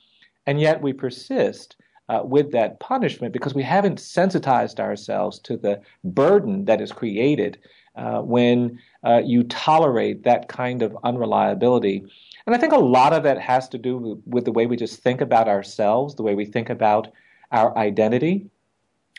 And 0.47 0.59
yet 0.59 0.81
we 0.81 0.93
persist 0.93 1.75
uh, 2.09 2.21
with 2.23 2.51
that 2.51 2.79
punishment 2.79 3.33
because 3.33 3.55
we 3.55 3.63
haven't 3.63 3.99
sensitized 3.99 4.79
ourselves 4.79 5.39
to 5.39 5.57
the 5.57 5.81
burden 6.03 6.65
that 6.65 6.81
is 6.81 6.91
created 6.91 7.57
uh, 7.95 8.19
when 8.19 8.79
uh, 9.03 9.21
you 9.25 9.43
tolerate 9.43 10.23
that 10.23 10.47
kind 10.47 10.81
of 10.81 10.97
unreliability. 11.03 12.03
And 12.45 12.55
I 12.55 12.59
think 12.59 12.73
a 12.73 12.77
lot 12.77 13.13
of 13.13 13.23
that 13.23 13.39
has 13.39 13.67
to 13.69 13.77
do 13.77 14.21
with 14.25 14.45
the 14.45 14.51
way 14.51 14.65
we 14.65 14.75
just 14.75 15.01
think 15.01 15.21
about 15.21 15.47
ourselves, 15.47 16.15
the 16.15 16.23
way 16.23 16.35
we 16.35 16.45
think 16.45 16.69
about 16.69 17.07
our 17.51 17.75
identity. 17.77 18.49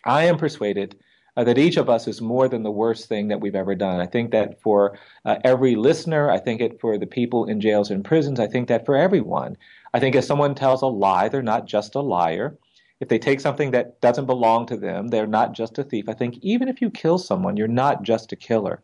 I 0.05 0.25
am 0.25 0.37
persuaded 0.37 0.97
uh, 1.37 1.45
that 1.45 1.59
each 1.59 1.77
of 1.77 1.91
us 1.91 2.07
is 2.07 2.21
more 2.21 2.49
than 2.49 2.63
the 2.63 2.71
worst 2.71 3.09
thing 3.09 3.29
that 3.29 3.41
we've 3.41 3.55
ever 3.55 3.75
done. 3.75 4.01
I 4.01 4.07
think 4.07 4.31
that 4.31 4.61
for 4.61 4.99
uh, 5.25 5.37
every 5.45 5.75
listener, 5.75 6.31
I 6.31 6.39
think 6.39 6.61
it 6.61 6.81
for 6.81 6.97
the 6.99 7.07
people 7.07 7.47
in 7.47 7.61
jails 7.61 7.91
and 7.91 8.05
prisons, 8.05 8.41
I 8.41 8.47
think 8.47 8.69
that 8.69 8.87
for 8.87 8.97
everyone. 8.97 9.57
I 9.95 10.01
think 10.01 10.15
if 10.15 10.25
someone 10.25 10.55
tells 10.55 10.83
a 10.83 10.87
lie, 10.87 11.29
they're 11.29 11.43
not 11.43 11.67
just 11.67 11.95
a 11.95 12.01
liar. 12.01 12.59
If 13.01 13.09
they 13.09 13.19
take 13.19 13.41
something 13.41 13.71
that 13.73 14.01
doesn't 14.01 14.27
belong 14.27 14.67
to 14.67 14.77
them, 14.77 15.09
they're 15.09 15.27
not 15.27 15.53
just 15.53 15.79
a 15.79 15.85
thief. 15.85 16.09
I 16.09 16.15
think 16.15 16.39
even 16.43 16.69
if 16.69 16.81
you 16.81 16.91
kill 16.91 17.19
someone, 17.19 17.57
you're 17.57 17.69
not 17.69 18.03
just 18.03 18.33
a 18.33 18.37
killer. 18.37 18.83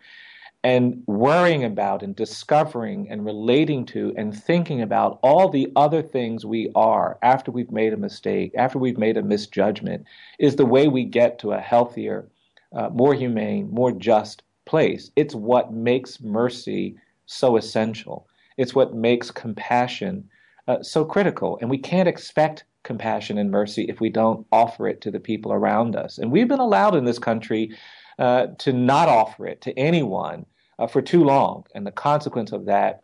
And 0.65 1.03
worrying 1.07 1.65
about 1.65 2.03
and 2.03 2.15
discovering 2.15 3.11
and 3.11 3.25
relating 3.25 3.85
to 3.87 4.15
and 4.17 4.33
thinking 4.37 4.83
about 4.83 5.19
all 5.23 5.49
the 5.49 5.73
other 5.75 6.03
things 6.03 6.47
we 6.47 6.71
are 6.77 7.19
after 7.23 7.51
we've 7.51 7.73
made 7.73 7.93
a 7.93 7.97
mistake, 7.97 8.53
after 8.57 8.79
we've 8.79 8.99
made 8.99 9.17
a 9.17 9.23
misjudgment, 9.23 10.05
is 10.39 10.55
the 10.55 10.67
way 10.67 10.87
we 10.87 11.05
get 11.05 11.39
to 11.41 11.53
a 11.53 11.61
healthier, 11.61 12.29
uh, 12.77 12.91
more 12.91 13.15
humane, 13.15 13.69
more 13.73 13.91
just 13.91 14.45
place. 14.65 15.11
It's 15.17 15.35
what 15.35 15.73
makes 15.73 16.21
mercy 16.21 16.97
so 17.27 17.57
essential. 17.57 18.29
It's 18.57 18.75
what 18.75 18.95
makes 18.95 19.31
compassion 19.33 20.29
uh, 20.69 20.83
so 20.83 21.05
critical. 21.05 21.59
And 21.61 21.71
we 21.71 21.79
can't 21.79 22.09
expect 22.09 22.65
compassion 22.83 23.39
and 23.39 23.51
mercy 23.51 23.85
if 23.89 24.01
we 24.01 24.11
don't 24.11 24.47
offer 24.51 24.89
it 24.89 25.01
to 25.03 25.11
the 25.11 25.21
people 25.21 25.53
around 25.53 25.97
us. 25.97 26.19
And 26.19 26.31
we've 26.33 26.49
been 26.49 26.61
allowed 26.61 26.95
in 26.95 27.05
this 27.05 27.19
country 27.19 27.77
uh, 28.19 28.49
to 28.59 28.73
not 28.73 29.09
offer 29.09 29.47
it 29.47 29.61
to 29.63 29.79
anyone 29.79 30.47
uh, 30.79 30.87
for 30.87 31.01
too 31.01 31.25
long. 31.25 31.65
And 31.75 31.87
the 31.87 31.93
consequence 31.93 32.53
of 32.53 32.67
that 32.67 33.03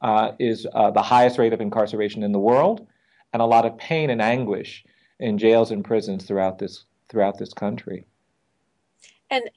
uh, 0.00 0.32
is 0.38 0.66
uh, 0.74 0.90
the 0.90 1.02
highest 1.02 1.38
rate 1.38 1.52
of 1.52 1.60
incarceration 1.60 2.22
in 2.22 2.32
the 2.32 2.38
world 2.38 2.86
and 3.32 3.42
a 3.42 3.46
lot 3.46 3.66
of 3.66 3.76
pain 3.78 4.10
and 4.10 4.20
anguish 4.20 4.84
in 5.18 5.38
jails 5.38 5.70
and 5.70 5.84
prisons 5.84 6.24
throughout 6.24 6.58
this 6.58 6.84
throughout 7.08 7.38
this 7.38 7.52
country. 7.52 8.06
And 9.30 9.50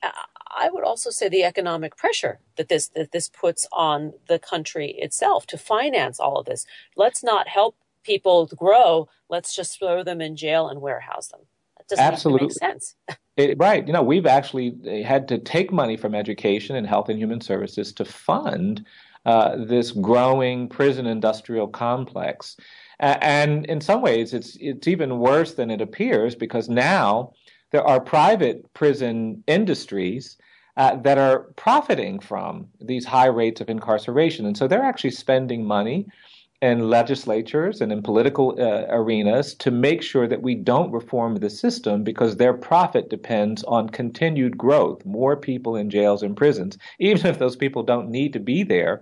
I 0.48 0.70
would 0.70 0.84
also 0.84 1.10
say 1.10 1.30
the 1.30 1.44
economic 1.44 1.98
pressure 1.98 2.39
that 2.58 2.70
this 2.70 2.89
that 2.89 3.12
this 3.12 3.30
puts 3.30 3.68
on 3.72 4.14
the 4.28 4.39
country 4.39 4.91
itself 4.91 5.46
to 5.48 5.58
finance 5.58 6.20
all 6.20 6.38
of 6.38 6.46
this. 6.46 6.66
Let's 6.96 7.24
not 7.24 7.48
help 7.48 7.76
people 8.04 8.48
grow. 8.48 9.10
Let's 9.30 9.56
just 9.56 9.80
throw 9.80 10.04
them 10.04 10.22
in 10.22 10.36
jail 10.36 10.68
and 10.68 10.82
warehouse 10.82 11.28
them. 11.28 11.41
That 11.78 11.88
doesn't 11.88 12.06
Absolutely. 12.06 12.48
make 12.48 12.54
sense. 12.54 12.96
It, 13.36 13.58
right. 13.58 13.88
You 13.88 13.94
know, 13.94 14.04
we've 14.04 14.28
actually 14.28 15.02
had 15.02 15.28
to 15.30 15.39
take 15.39 15.72
money 15.72 15.98
from 15.98 16.14
education 16.14 16.76
and 16.76 16.86
health 16.86 17.10
and 17.10 17.18
human 17.18 17.41
services 17.41 17.91
to 17.94 18.06
fund 18.06 18.86
uh, 19.26 19.56
this 19.56 19.91
growing 19.91 20.70
prison 20.70 21.08
industrial 21.08 21.68
complex. 21.68 22.58
and 23.00 23.66
in 23.66 23.82
some 23.82 24.04
ways, 24.04 24.36
it's 24.36 24.56
it's 24.60 24.88
even 24.88 25.18
worse 25.18 25.56
than 25.56 25.72
it 25.72 25.82
appears 25.82 26.36
because 26.36 26.70
now 26.70 27.34
there 27.74 27.86
are 27.86 27.99
private 27.99 28.71
prison 28.74 29.43
industries 29.47 30.38
uh, 30.78 30.95
that 30.97 31.17
are 31.17 31.39
profiting 31.55 32.19
from 32.19 32.67
these 32.80 33.03
high 33.03 33.28
rates 33.28 33.61
of 33.61 33.69
incarceration. 33.69 34.45
And 34.45 34.55
so 34.55 34.67
they're 34.67 34.84
actually 34.84 35.11
spending 35.11 35.65
money 35.65 36.07
in 36.61 36.89
legislatures 36.89 37.82
and 37.82 37.91
in 37.91 38.01
political 38.01 38.55
uh, 38.57 38.86
arenas 38.89 39.55
to 39.55 39.71
make 39.71 40.01
sure 40.01 40.28
that 40.28 40.43
we 40.43 40.55
don't 40.55 40.91
reform 40.91 41.36
the 41.36 41.49
system 41.49 42.03
because 42.03 42.38
their 42.38 42.53
profit 42.53 43.09
depends 43.09 43.63
on 43.63 43.89
continued 43.89 44.57
growth, 44.57 45.03
more 45.03 45.36
people 45.36 45.76
in 45.76 45.89
jails 45.89 46.24
and 46.24 46.38
prisons. 46.38 46.78
Even 46.99 47.26
if 47.26 47.39
those 47.39 47.55
people 47.55 47.84
don't 47.84 48.09
need 48.09 48.34
to 48.34 48.39
be 48.39 48.63
there 48.63 49.01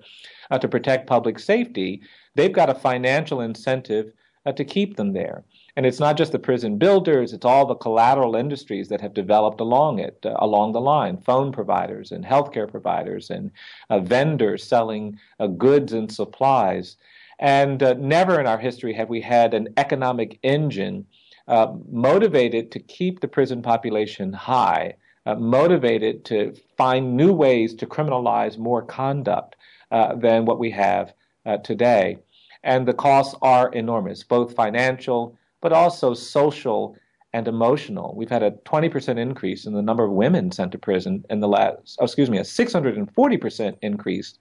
uh, 0.50 0.58
to 0.58 0.68
protect 0.68 1.08
public 1.08 1.38
safety, 1.40 2.02
they've 2.36 2.54
got 2.54 2.70
a 2.70 2.74
financial 2.74 3.42
incentive 3.42 4.12
uh, 4.46 4.52
to 4.54 4.64
keep 4.66 4.96
them 4.96 5.14
there. 5.14 5.44
And 5.78 5.86
it's 5.86 6.00
not 6.00 6.18
just 6.18 6.32
the 6.32 6.40
prison 6.40 6.78
builders, 6.78 7.32
it's 7.32 7.46
all 7.46 7.66
the 7.66 7.76
collateral 7.76 8.36
industries 8.36 8.90
that 8.90 9.02
have 9.02 9.14
developed 9.14 9.62
along 9.62 10.00
it, 10.00 10.20
uh, 10.26 10.36
along 10.40 10.74
the 10.74 10.82
line 10.82 11.18
phone 11.18 11.52
providers 11.52 12.12
and 12.12 12.26
healthcare 12.26 12.70
providers 12.70 13.30
and 13.30 13.52
uh, 13.90 14.00
vendors 14.00 14.64
selling 14.64 15.18
uh, 15.40 15.48
goods 15.48 15.94
and 15.94 16.12
supplies. 16.12 16.98
And 17.40 17.82
uh, 17.82 17.94
never 17.94 18.40
in 18.40 18.48
our 18.48 18.58
history 18.58 18.94
have 18.94 19.10
we 19.10 19.22
had 19.22 19.54
an 19.54 19.70
economic 19.78 20.40
engine 20.44 21.06
uh, 21.48 21.74
motivated 21.90 22.72
to 22.72 22.80
keep 22.80 23.20
the 23.20 23.28
prison 23.28 23.62
population 23.62 24.34
high, 24.34 24.96
uh, 25.26 25.36
motivated 25.36 26.26
to 26.26 26.54
find 26.78 27.16
new 27.16 27.34
ways 27.34 27.74
to 27.76 27.86
criminalize 27.86 28.58
more 28.58 28.82
conduct 28.82 29.56
than 30.18 30.46
what 30.46 30.58
we 30.58 30.72
have 30.72 31.14
today. 31.64 32.18
And 32.64 32.88
the 32.88 32.94
costs 32.94 33.36
are 33.42 33.70
enormous, 33.74 34.24
both 34.24 34.56
financial 34.56 35.38
but 35.62 35.72
also 35.72 36.14
social 36.14 36.96
and 37.34 37.48
emotional. 37.48 38.14
We've 38.16 38.30
had 38.30 38.44
a 38.44 38.52
20% 38.52 39.18
increase 39.18 39.66
in 39.66 39.74
the 39.74 39.82
number 39.82 40.04
of 40.04 40.12
women 40.12 40.52
sent 40.52 40.72
to 40.74 40.78
prison 40.78 41.24
in 41.30 41.40
the 41.40 41.48
last, 41.48 41.98
oh, 42.00 42.06
excuse 42.06 42.30
me, 42.30 42.40
a 42.40 42.42
640% 42.42 43.78
increase 43.82 44.38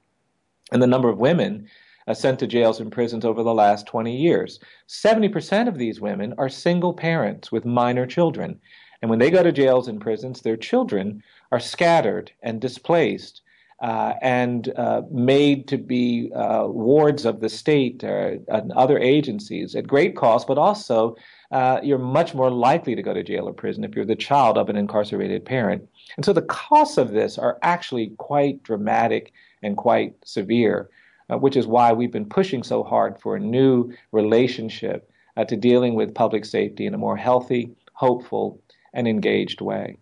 in 0.73 0.81
the 0.81 0.87
number 0.87 1.09
of 1.09 1.19
women 1.19 1.69
uh, 2.09 2.15
sent 2.15 2.39
to 2.41 2.47
jails 2.47 2.81
and 2.81 2.91
prisons 2.91 3.25
over 3.25 3.43
the 3.43 3.55
last 3.55 3.87
20 3.87 4.17
years. 4.17 4.59
70% 4.89 5.69
of 5.69 5.79
these 5.79 6.01
women 6.01 6.35
are 6.39 6.49
single 6.49 6.93
parents 6.93 7.53
with 7.53 7.65
minor 7.65 8.07
children. 8.07 8.59
And 9.03 9.09
when 9.09 9.19
they 9.19 9.31
go 9.31 9.43
to 9.43 9.53
jails 9.53 9.89
and 9.89 10.01
prisons, 10.01 10.41
their 10.41 10.57
children 10.57 11.23
are 11.53 11.61
scattered 11.61 12.33
and 12.43 12.61
displaced 12.61 13.43
uh, 13.81 14.13
and 14.21 14.73
uh, 14.77 15.03
made 15.11 15.67
to 15.69 15.79
be 15.79 16.31
uh, 16.35 16.67
wards 16.67 17.25
of 17.25 17.41
the 17.41 17.49
state 17.49 18.05
or, 18.05 18.39
and 18.49 18.73
other 18.73 18.99
agencies 18.99 19.75
at 19.75 19.87
great 19.87 20.15
cost, 20.17 20.47
but 20.47 20.59
also 20.59 21.17
uh, 21.51 21.81
you're 21.83 21.99
much 21.99 22.35
more 22.35 22.51
likely 22.51 22.95
to 22.95 23.03
go 23.03 23.15
to 23.15 23.23
jail 23.23 23.49
or 23.49 23.55
prison 23.55 23.83
if 23.83 23.95
you're 23.95 24.05
the 24.05 24.15
child 24.15 24.59
of 24.59 24.69
an 24.69 24.77
incarcerated 24.77 25.45
parent. 25.45 25.89
And 26.17 26.25
so 26.25 26.33
the 26.33 26.43
costs 26.43 26.99
of 26.99 27.13
this 27.13 27.39
are 27.39 27.59
actually 27.63 28.13
quite 28.19 28.63
dramatic 28.63 29.33
and 29.63 29.77
quite 29.77 30.15
severe, 30.25 30.91
uh, 31.31 31.39
which 31.39 31.57
is 31.57 31.67
why 31.67 31.93
we've 31.93 32.13
been 32.13 32.29
pushing 32.29 32.63
so 32.63 32.83
hard 32.83 33.19
for 33.19 33.35
a 33.35 33.41
new 33.41 33.93
relationship 34.13 35.11
uh, 35.39 35.45
to 35.45 35.57
dealing 35.57 35.95
with 35.95 36.15
public 36.15 36.45
safety 36.45 36.85
in 36.85 36.93
a 36.93 36.99
more 36.99 37.17
healthy, 37.17 37.71
hopeful, 37.95 38.61
and 38.93 39.09
engaged 39.09 39.61
way. 39.63 39.97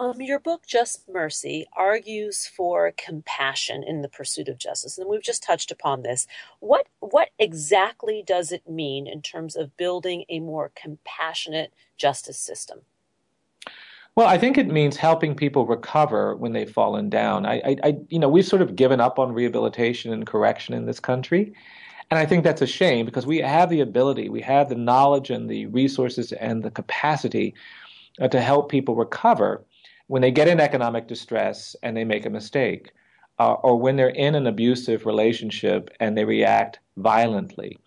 Um, 0.00 0.20
your 0.20 0.38
book, 0.38 0.64
Just 0.64 1.08
Mercy, 1.08 1.66
argues 1.76 2.46
for 2.46 2.92
compassion 2.96 3.82
in 3.82 4.00
the 4.00 4.08
pursuit 4.08 4.48
of 4.48 4.56
justice, 4.56 4.96
and 4.96 5.08
we've 5.08 5.22
just 5.22 5.42
touched 5.42 5.72
upon 5.72 6.02
this. 6.02 6.28
What 6.60 6.86
what 7.00 7.30
exactly 7.38 8.22
does 8.24 8.52
it 8.52 8.68
mean 8.68 9.08
in 9.08 9.22
terms 9.22 9.56
of 9.56 9.76
building 9.76 10.24
a 10.28 10.38
more 10.38 10.70
compassionate 10.76 11.72
justice 11.96 12.38
system? 12.38 12.82
Well, 14.14 14.28
I 14.28 14.38
think 14.38 14.56
it 14.56 14.68
means 14.68 14.96
helping 14.96 15.34
people 15.34 15.66
recover 15.66 16.36
when 16.36 16.52
they've 16.52 16.70
fallen 16.70 17.08
down. 17.08 17.44
I, 17.44 17.54
I, 17.64 17.76
I, 17.84 17.98
you 18.08 18.18
know, 18.18 18.28
we've 18.28 18.46
sort 18.46 18.62
of 18.62 18.76
given 18.76 19.00
up 19.00 19.18
on 19.18 19.32
rehabilitation 19.32 20.12
and 20.12 20.26
correction 20.26 20.74
in 20.74 20.86
this 20.86 21.00
country, 21.00 21.52
and 22.10 22.18
I 22.18 22.26
think 22.26 22.44
that's 22.44 22.62
a 22.62 22.66
shame 22.68 23.04
because 23.04 23.26
we 23.26 23.38
have 23.38 23.68
the 23.68 23.80
ability, 23.80 24.28
we 24.28 24.42
have 24.42 24.68
the 24.68 24.76
knowledge 24.76 25.30
and 25.30 25.50
the 25.50 25.66
resources 25.66 26.30
and 26.32 26.62
the 26.62 26.70
capacity 26.70 27.54
uh, 28.20 28.28
to 28.28 28.40
help 28.40 28.70
people 28.70 28.94
recover 28.94 29.64
when 30.08 30.22
they 30.22 30.30
get 30.30 30.48
in 30.48 30.58
economic 30.58 31.06
distress 31.06 31.76
and 31.82 31.96
they 31.96 32.04
make 32.04 32.26
a 32.26 32.30
mistake, 32.30 32.90
uh, 33.38 33.52
or 33.52 33.76
when 33.76 33.96
they're 33.96 34.08
in 34.08 34.34
an 34.34 34.46
abusive 34.46 35.06
relationship 35.06 35.90
and 36.00 36.18
they 36.18 36.24
react 36.24 36.80
violently, 36.96 37.78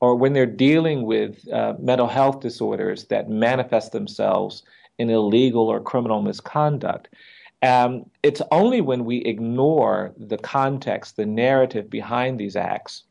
or 0.00 0.16
when 0.16 0.32
they're 0.32 0.46
dealing 0.46 1.04
with 1.04 1.46
uh, 1.52 1.74
mental 1.78 2.06
health 2.06 2.40
disorders 2.40 3.04
that 3.06 3.28
manifest 3.28 3.92
themselves 3.92 4.62
in 4.98 5.10
illegal 5.10 5.68
or 5.68 5.80
criminal 5.80 6.22
misconduct. 6.22 7.08
Um, 7.62 8.04
it's 8.22 8.42
only 8.50 8.80
when 8.80 9.04
we 9.04 9.18
ignore 9.18 10.12
the 10.16 10.38
context, 10.38 11.16
the 11.16 11.26
narrative 11.26 11.90
behind 11.90 12.38
these 12.38 12.56
acts, 12.56 13.04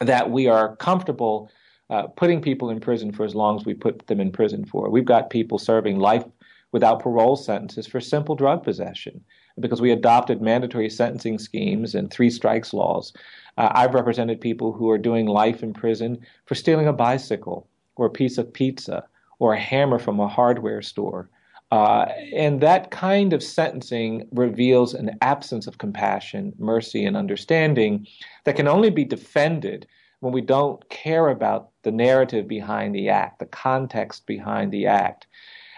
that 0.00 0.30
we 0.30 0.46
are 0.46 0.76
comfortable 0.76 1.50
uh, 1.88 2.06
putting 2.06 2.40
people 2.40 2.70
in 2.70 2.78
prison 2.78 3.10
for 3.10 3.24
as 3.24 3.34
long 3.34 3.58
as 3.58 3.64
we 3.64 3.74
put 3.74 4.06
them 4.06 4.20
in 4.20 4.30
prison 4.30 4.64
for. 4.64 4.88
We've 4.90 5.04
got 5.04 5.28
people 5.28 5.58
serving 5.58 5.98
life 5.98 6.24
without 6.72 7.00
parole 7.00 7.36
sentences 7.36 7.86
for 7.86 8.00
simple 8.00 8.34
drug 8.34 8.62
possession 8.62 9.20
because 9.58 9.80
we 9.80 9.90
adopted 9.90 10.40
mandatory 10.40 10.88
sentencing 10.88 11.38
schemes 11.38 11.94
and 11.94 12.10
three 12.10 12.30
strikes 12.30 12.72
laws. 12.72 13.12
Uh, 13.58 13.68
I've 13.72 13.94
represented 13.94 14.40
people 14.40 14.72
who 14.72 14.88
are 14.90 14.98
doing 14.98 15.26
life 15.26 15.62
in 15.62 15.72
prison 15.72 16.18
for 16.46 16.54
stealing 16.54 16.86
a 16.86 16.92
bicycle 16.92 17.68
or 17.96 18.06
a 18.06 18.10
piece 18.10 18.38
of 18.38 18.52
pizza 18.52 19.04
or 19.38 19.54
a 19.54 19.60
hammer 19.60 19.98
from 19.98 20.20
a 20.20 20.28
hardware 20.28 20.82
store. 20.82 21.28
Uh, 21.72 22.06
and 22.34 22.60
that 22.60 22.90
kind 22.90 23.32
of 23.32 23.42
sentencing 23.42 24.26
reveals 24.32 24.92
an 24.92 25.16
absence 25.22 25.66
of 25.66 25.78
compassion, 25.78 26.52
mercy, 26.58 27.04
and 27.04 27.16
understanding 27.16 28.06
that 28.44 28.56
can 28.56 28.66
only 28.66 28.90
be 28.90 29.04
defended 29.04 29.86
when 30.18 30.32
we 30.32 30.40
don't 30.40 30.88
care 30.90 31.28
about 31.28 31.70
the 31.82 31.92
narrative 31.92 32.48
behind 32.48 32.94
the 32.94 33.08
act, 33.08 33.38
the 33.38 33.46
context 33.46 34.26
behind 34.26 34.72
the 34.72 34.86
act. 34.86 35.26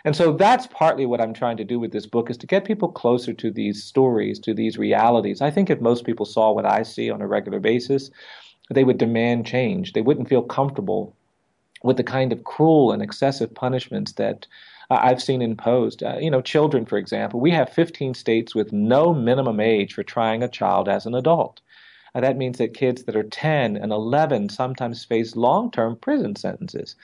And 0.05 0.17
so 0.17 0.33
that's 0.33 0.67
partly 0.67 1.07
what 1.07 1.21
I'm 1.21 1.33
trying 1.33 1.57
to 1.59 1.65
do 1.65 1.79
with 1.79 1.93
this 1.93 2.07
book 2.07 2.29
is 2.29 2.37
to 2.39 2.47
get 2.47 2.65
people 2.65 2.89
closer 2.89 3.33
to 3.33 3.51
these 3.51 3.85
stories, 3.85 4.39
to 4.41 4.53
these 4.53 4.77
realities. 4.77 5.41
I 5.41 5.51
think 5.51 5.71
if 5.71 5.81
most 5.81 6.05
people 6.05 6.27
saw 6.27 6.51
what 6.51 6.67
I 6.67 6.83
see 6.83 7.09
on 7.11 7.23
a 7.23 7.27
regular 7.27 7.61
basis, 7.61 8.11
they 8.71 8.85
would 8.85 8.99
demand 8.99 9.47
change. 9.47 9.93
They 9.93 10.01
wouldn't 10.03 10.29
feel 10.29 10.43
comfortable 10.43 11.15
with 11.85 11.97
the 11.97 12.05
kind 12.05 12.33
of 12.33 12.45
cruel 12.45 12.93
and 12.93 13.03
excessive 13.03 13.55
punishments 13.55 14.13
that 14.13 14.47
uh, 14.91 14.99
I've 15.01 15.23
seen 15.23 15.43
imposed. 15.43 16.03
Uh, 16.03 16.19
you 16.21 16.31
know, 16.31 16.41
children, 16.41 16.85
for 16.85 16.99
example, 16.99 17.41
we 17.41 17.51
have 17.51 17.73
15 17.73 18.15
states 18.15 18.55
with 18.55 18.73
no 18.73 19.15
minimum 19.15 19.61
age 19.61 19.95
for 19.95 20.03
trying 20.03 20.43
a 20.43 20.49
child 20.49 20.89
as 20.89 21.07
an 21.07 21.15
adult. 21.15 21.61
Uh, 22.15 22.21
that 22.21 22.37
means 22.37 22.59
that 22.59 22.75
kids 22.75 23.05
that 23.05 23.17
are 23.17 23.23
10 23.23 23.77
and 23.77 23.93
11 23.93 24.49
sometimes 24.49 25.05
face 25.05 25.37
long 25.37 25.71
term 25.71 25.97
prison 25.97 26.37
sentences. 26.37 26.95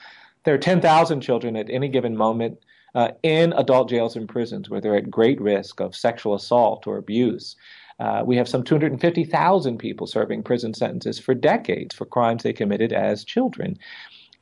There 0.43 0.53
are 0.53 0.59
10,000 0.59 1.21
children 1.21 1.55
at 1.55 1.69
any 1.69 1.87
given 1.87 2.15
moment 2.15 2.59
uh, 2.95 3.09
in 3.23 3.53
adult 3.53 3.89
jails 3.89 4.15
and 4.15 4.27
prisons 4.27 4.69
where 4.69 4.81
they're 4.81 4.95
at 4.95 5.11
great 5.11 5.39
risk 5.39 5.79
of 5.79 5.95
sexual 5.95 6.33
assault 6.33 6.87
or 6.87 6.97
abuse. 6.97 7.55
Uh, 7.99 8.23
we 8.25 8.37
have 8.37 8.47
some 8.47 8.63
250,000 8.63 9.77
people 9.77 10.07
serving 10.07 10.43
prison 10.43 10.73
sentences 10.73 11.19
for 11.19 11.33
decades 11.33 11.93
for 11.93 12.05
crimes 12.05 12.43
they 12.43 12.53
committed 12.53 12.93
as 12.93 13.25
children. 13.25 13.77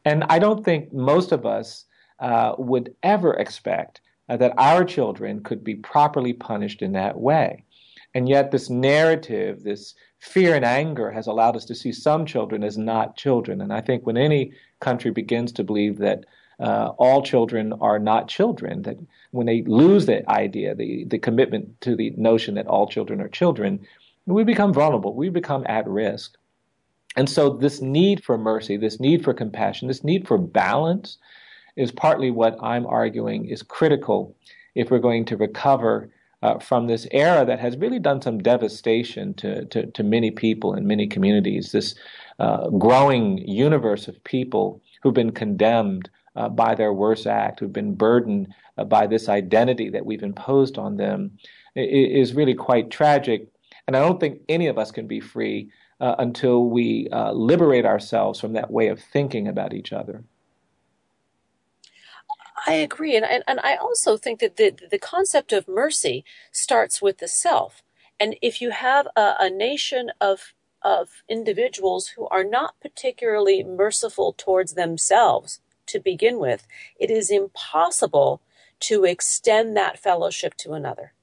And 0.06 0.24
I 0.30 0.40
don't 0.40 0.64
think 0.64 0.94
most 0.94 1.32
of 1.32 1.46
us 1.46 1.86
uh, 2.20 2.54
would 2.58 2.96
ever 3.04 3.34
expect 3.34 4.02
uh, 4.30 4.38
that 4.38 4.54
our 4.58 4.84
children 4.84 5.42
could 5.44 5.64
be 5.64 5.76
properly 5.76 6.34
punished 6.34 6.82
in 6.82 6.92
that 6.94 7.20
way. 7.20 7.64
And 8.14 8.30
yet, 8.30 8.52
this 8.52 8.70
narrative, 8.70 9.64
this 9.64 9.94
fear 10.20 10.56
and 10.56 10.66
anger, 10.66 11.12
has 11.12 11.28
allowed 11.28 11.56
us 11.56 11.66
to 11.66 11.76
see 11.76 11.92
some 11.92 12.26
children 12.26 12.64
as 12.64 12.78
not 12.78 13.18
children. 13.18 13.62
And 13.62 13.72
I 13.72 13.82
think 13.82 14.06
when 14.06 14.18
any 14.18 14.54
country 14.80 15.12
begins 15.12 15.52
to 15.54 15.64
believe 15.64 15.98
that 15.98 16.26
uh, 16.60 16.92
all 16.98 17.22
children 17.22 17.74
are 17.82 18.00
not 18.00 18.28
children. 18.28 18.82
That 18.84 18.98
when 19.32 19.46
they 19.46 19.62
lose 19.64 20.06
that 20.08 20.28
idea, 20.28 20.76
the, 20.76 21.06
the 21.06 21.20
commitment 21.20 21.80
to 21.82 21.96
the 21.96 22.12
notion 22.18 22.56
that 22.56 22.68
all 22.68 22.88
children 22.88 23.22
are 23.22 23.30
children, 23.30 23.80
we 24.26 24.44
become 24.44 24.74
vulnerable. 24.74 25.14
We 25.14 25.30
become 25.30 25.66
at 25.68 25.88
risk. 25.88 26.36
And 27.16 27.30
so, 27.30 27.50
this 27.50 27.82
need 27.82 28.24
for 28.24 28.38
mercy, 28.38 28.78
this 28.78 29.00
need 29.00 29.24
for 29.24 29.34
compassion, 29.34 29.88
this 29.88 30.04
need 30.04 30.28
for 30.28 30.38
balance 30.38 31.18
is 31.76 31.92
partly 31.92 32.32
what 32.32 32.58
I'm 32.62 32.86
arguing 32.86 33.46
is 33.46 33.64
critical 33.64 34.36
if 34.76 34.92
we're 34.92 35.00
going 35.00 35.26
to 35.26 35.38
recover 35.38 36.10
uh, 36.44 36.60
from 36.60 36.86
this 36.86 37.08
era 37.12 37.46
that 37.46 37.60
has 37.60 37.78
really 37.78 38.00
done 38.00 38.22
some 38.22 38.38
devastation 38.38 39.34
to, 39.36 39.66
to, 39.66 39.88
to 39.88 40.04
many 40.04 40.30
people 40.30 40.74
and 40.74 40.88
many 40.88 41.08
communities, 41.08 41.72
this 41.72 41.96
uh, 42.40 42.70
growing 42.70 43.40
universe 43.48 44.08
of 44.08 44.24
people 44.24 44.82
who've 45.02 45.14
been 45.14 45.32
condemned 45.32 46.10
uh, 46.38 46.50
by 46.50 46.76
their 46.76 46.94
worst 46.94 47.28
act, 47.28 47.60
who've 47.60 47.74
been 47.74 47.96
burdened 47.96 48.54
uh, 48.78 48.84
by 48.84 49.08
this 49.08 49.28
identity 49.28 49.90
that 49.90 50.06
we've 50.06 50.24
imposed 50.24 50.78
on 50.78 50.98
them, 50.98 51.38
is 51.76 52.34
really 52.34 52.54
quite 52.54 52.90
tragic. 52.90 53.48
And 53.86 53.96
I 53.96 54.00
don't 54.00 54.20
think 54.20 54.42
any 54.48 54.68
of 54.68 54.78
us 54.78 54.92
can 54.92 55.08
be 55.08 55.20
free 55.20 55.70
uh, 56.00 56.16
until 56.20 56.66
we 56.66 57.10
uh, 57.10 57.32
liberate 57.32 57.86
ourselves 57.86 58.40
from 58.40 58.54
that 58.54 58.72
way 58.72 58.88
of 58.88 59.00
thinking 59.00 59.48
about 59.48 59.74
each 59.74 59.92
other. 59.94 60.24
I 62.66 62.74
agree. 62.74 63.16
And, 63.16 63.26
and, 63.26 63.44
and 63.48 63.60
I 63.62 63.76
also 63.76 64.18
think 64.18 64.40
that 64.40 64.58
the, 64.58 64.74
the 64.92 65.00
concept 65.00 65.54
of 65.54 65.68
mercy 65.68 66.26
starts 66.52 67.02
with 67.02 67.20
the 67.20 67.28
self. 67.28 67.84
And 68.20 68.36
if 68.42 68.62
you 68.62 68.72
have 68.72 69.08
a, 69.16 69.36
a 69.40 69.50
nation 69.50 70.12
of 70.20 70.54
of 70.84 71.24
individuals 71.28 72.10
who 72.10 72.28
are 72.28 72.44
not 72.44 72.80
particularly 72.80 73.64
merciful 73.64 74.34
towards 74.38 74.74
themselves, 74.74 75.60
to 75.88 76.00
begin 76.00 76.40
with, 76.40 76.68
it 77.00 77.10
is 77.10 77.30
impossible 77.30 78.42
to 78.82 79.04
extend 79.04 79.76
that 79.76 80.00
fellowship 80.00 80.56
to 80.56 80.74
another. 80.74 81.14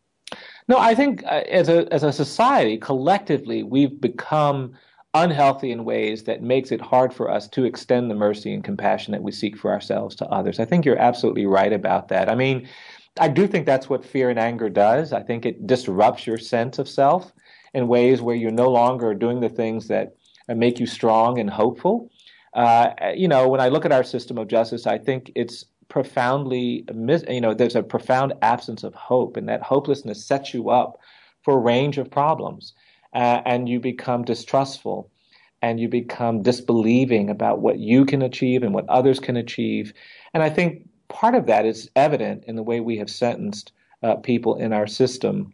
No, 0.66 0.78
I 0.78 0.94
think 0.94 1.22
uh, 1.24 1.42
as 1.48 1.68
a 1.68 1.92
as 1.92 2.02
a 2.02 2.12
society, 2.12 2.78
collectively, 2.78 3.62
we've 3.62 4.00
become 4.00 4.74
unhealthy 5.12 5.70
in 5.70 5.84
ways 5.84 6.24
that 6.24 6.42
makes 6.42 6.72
it 6.72 6.80
hard 6.80 7.14
for 7.14 7.30
us 7.30 7.46
to 7.48 7.64
extend 7.64 8.10
the 8.10 8.14
mercy 8.14 8.52
and 8.52 8.64
compassion 8.64 9.12
that 9.12 9.22
we 9.22 9.30
seek 9.30 9.56
for 9.56 9.70
ourselves 9.70 10.16
to 10.16 10.26
others. 10.26 10.58
I 10.58 10.64
think 10.64 10.84
you're 10.84 10.98
absolutely 10.98 11.46
right 11.46 11.72
about 11.72 12.08
that. 12.08 12.28
I 12.28 12.34
mean, 12.34 12.68
I 13.20 13.28
do 13.28 13.46
think 13.46 13.64
that's 13.64 13.88
what 13.88 14.04
fear 14.04 14.28
and 14.30 14.38
anger 14.40 14.68
does. 14.68 15.12
I 15.12 15.22
think 15.22 15.46
it 15.46 15.68
disrupts 15.68 16.26
your 16.26 16.38
sense 16.38 16.80
of 16.80 16.88
self 16.88 17.32
in 17.74 17.86
ways 17.86 18.22
where 18.22 18.34
you're 18.34 18.50
no 18.50 18.70
longer 18.70 19.14
doing 19.14 19.40
the 19.40 19.48
things 19.48 19.86
that 19.88 20.16
make 20.48 20.80
you 20.80 20.86
strong 20.86 21.38
and 21.38 21.48
hopeful. 21.48 22.10
Uh, 22.54 22.90
you 23.16 23.28
know, 23.28 23.48
when 23.48 23.60
I 23.60 23.68
look 23.68 23.84
at 23.84 23.92
our 23.92 24.04
system 24.04 24.38
of 24.38 24.48
justice, 24.48 24.86
I 24.86 24.98
think 24.98 25.32
it's 25.34 25.64
profoundly, 25.88 26.84
you 27.28 27.40
know, 27.40 27.52
there's 27.52 27.76
a 27.76 27.82
profound 27.82 28.32
absence 28.42 28.84
of 28.84 28.94
hope, 28.94 29.36
and 29.36 29.48
that 29.48 29.62
hopelessness 29.62 30.24
sets 30.24 30.54
you 30.54 30.70
up 30.70 30.98
for 31.42 31.54
a 31.54 31.60
range 31.60 31.98
of 31.98 32.10
problems, 32.10 32.72
uh, 33.12 33.42
and 33.44 33.68
you 33.68 33.80
become 33.80 34.24
distrustful, 34.24 35.10
and 35.62 35.80
you 35.80 35.88
become 35.88 36.42
disbelieving 36.42 37.28
about 37.28 37.60
what 37.60 37.78
you 37.78 38.04
can 38.04 38.22
achieve 38.22 38.62
and 38.62 38.72
what 38.72 38.88
others 38.88 39.18
can 39.18 39.36
achieve, 39.36 39.92
and 40.32 40.42
I 40.42 40.50
think 40.50 40.88
part 41.08 41.34
of 41.34 41.46
that 41.46 41.66
is 41.66 41.90
evident 41.96 42.44
in 42.46 42.56
the 42.56 42.62
way 42.62 42.80
we 42.80 42.96
have 42.98 43.10
sentenced 43.10 43.72
uh, 44.02 44.16
people 44.16 44.56
in 44.56 44.72
our 44.72 44.86
system. 44.86 45.52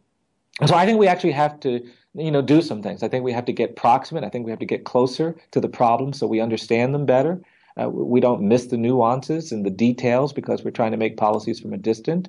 So 0.67 0.75
I 0.75 0.85
think 0.85 0.99
we 0.99 1.07
actually 1.07 1.33
have 1.33 1.59
to 1.61 1.81
you 2.15 2.31
know, 2.31 2.43
do 2.43 2.61
some 2.61 2.83
things. 2.83 3.03
I 3.03 3.09
think 3.09 3.25
we 3.25 3.33
have 3.33 3.45
to 3.45 3.53
get 3.53 3.77
proximate. 3.77 4.25
I 4.25 4.29
think 4.29 4.45
we 4.45 4.51
have 4.51 4.59
to 4.61 4.67
get 4.67 4.85
closer 4.85 5.37
to 5.53 5.61
the 5.61 5.69
problem 5.69 6.13
so 6.13 6.27
we 6.27 6.41
understand 6.41 6.95
them 6.95 7.07
better. 7.07 7.41
Uh, 7.81 7.89
we 7.89 8.21
don't 8.21 8.43
miss 8.43 8.67
the 8.67 8.77
nuances 8.77 9.53
and 9.53 9.65
the 9.65 9.71
details 9.71 10.33
because 10.33 10.65
we're 10.65 10.73
trying 10.73 10.91
to 10.91 10.97
make 10.97 11.17
policies 11.17 11.61
from 11.61 11.73
a 11.73 11.79
distant 11.79 12.29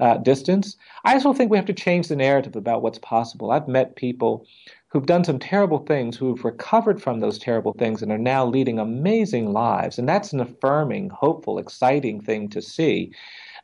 uh, 0.00 0.16
distance. 0.16 0.76
I 1.04 1.14
also 1.14 1.32
think 1.32 1.50
we 1.50 1.58
have 1.58 1.66
to 1.66 1.72
change 1.72 2.08
the 2.08 2.16
narrative 2.16 2.56
about 2.56 2.82
what's 2.82 2.98
possible. 2.98 3.52
I've 3.52 3.68
met 3.68 3.96
people 3.96 4.46
who've 4.88 5.06
done 5.06 5.22
some 5.22 5.38
terrible 5.38 5.78
things, 5.78 6.16
who've 6.16 6.44
recovered 6.44 7.00
from 7.00 7.20
those 7.20 7.38
terrible 7.38 7.74
things, 7.74 8.02
and 8.02 8.10
are 8.10 8.18
now 8.18 8.44
leading 8.44 8.80
amazing 8.80 9.52
lives. 9.52 9.98
And 9.98 10.08
that's 10.08 10.32
an 10.32 10.40
affirming, 10.40 11.10
hopeful, 11.10 11.58
exciting 11.58 12.20
thing 12.20 12.48
to 12.48 12.60
see. 12.60 13.12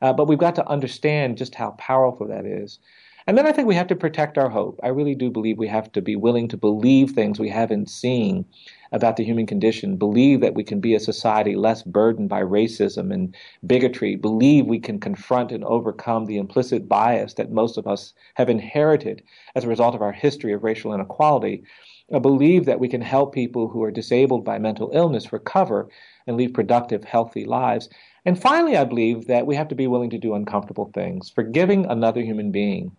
Uh, 0.01 0.13
but 0.13 0.29
we've 0.29 0.39
got 0.39 0.55
to 0.57 0.69
understand 0.69 1.39
just 1.39 1.57
how 1.57 1.71
powerful 1.73 2.29
that 2.29 2.47
is. 2.47 2.79
And 3.29 3.37
then 3.37 3.45
I 3.45 3.51
think 3.51 3.67
we 3.67 3.75
have 3.75 3.89
to 3.89 3.97
protect 3.97 4.39
our 4.39 4.49
hope. 4.49 4.79
I 4.85 4.89
really 4.89 5.17
do 5.17 5.33
believe 5.33 5.59
we 5.59 5.67
have 5.67 5.91
to 5.93 6.01
be 6.01 6.15
willing 6.15 6.47
to 6.47 6.57
believe 6.57 7.11
things 7.11 7.41
we 7.41 7.49
haven't 7.49 7.91
seen 7.91 8.45
about 8.93 9.17
the 9.17 9.25
human 9.25 9.47
condition, 9.47 9.97
believe 9.97 10.41
that 10.43 10.55
we 10.55 10.63
can 10.63 10.79
be 10.79 10.95
a 10.95 11.01
society 11.01 11.57
less 11.57 11.83
burdened 11.83 12.29
by 12.29 12.41
racism 12.43 13.13
and 13.13 13.35
bigotry, 13.67 14.15
believe 14.15 14.67
we 14.67 14.79
can 14.79 15.01
confront 15.01 15.51
and 15.51 15.65
overcome 15.65 16.27
the 16.27 16.37
implicit 16.37 16.89
bias 16.89 17.35
that 17.35 17.51
most 17.51 17.77
of 17.77 17.89
us 17.89 18.15
have 18.35 18.49
inherited 18.49 19.25
as 19.57 19.65
a 19.65 19.69
result 19.69 19.97
of 19.97 20.03
our 20.03 20.13
history 20.13 20.53
of 20.53 20.63
racial 20.63 20.95
inequality. 20.95 21.65
I 22.15 22.21
believe 22.21 22.65
that 22.67 22.79
we 22.79 22.89
can 22.89 23.01
help 23.01 23.35
people 23.35 23.67
who 23.67 23.83
are 23.83 23.91
disabled 23.91 24.45
by 24.45 24.61
mental 24.61 24.93
illness 24.95 25.33
recover 25.33 25.89
and 26.29 26.37
lead 26.37 26.55
productive, 26.55 27.03
healthy 27.03 27.45
lives. 27.45 27.89
And 28.25 28.41
finally, 28.41 28.77
I 28.77 28.85
believe 28.85 29.27
that 29.27 29.49
we 29.49 29.57
have 29.57 29.67
to 29.67 29.75
be 29.75 29.89
willing 29.89 30.11
to 30.11 30.19
do 30.19 30.35
uncomfortable 30.35 30.93
things. 30.95 31.29
Forgiving 31.29 31.87
another 31.87 32.21
human 32.21 32.53
being 32.53 32.93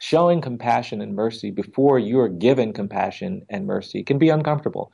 showing 0.00 0.40
compassion 0.40 1.00
and 1.00 1.14
mercy 1.14 1.50
before 1.50 1.98
you're 1.98 2.28
given 2.28 2.72
compassion 2.72 3.44
and 3.48 3.66
mercy 3.66 4.02
can 4.02 4.18
be 4.18 4.28
uncomfortable. 4.28 4.92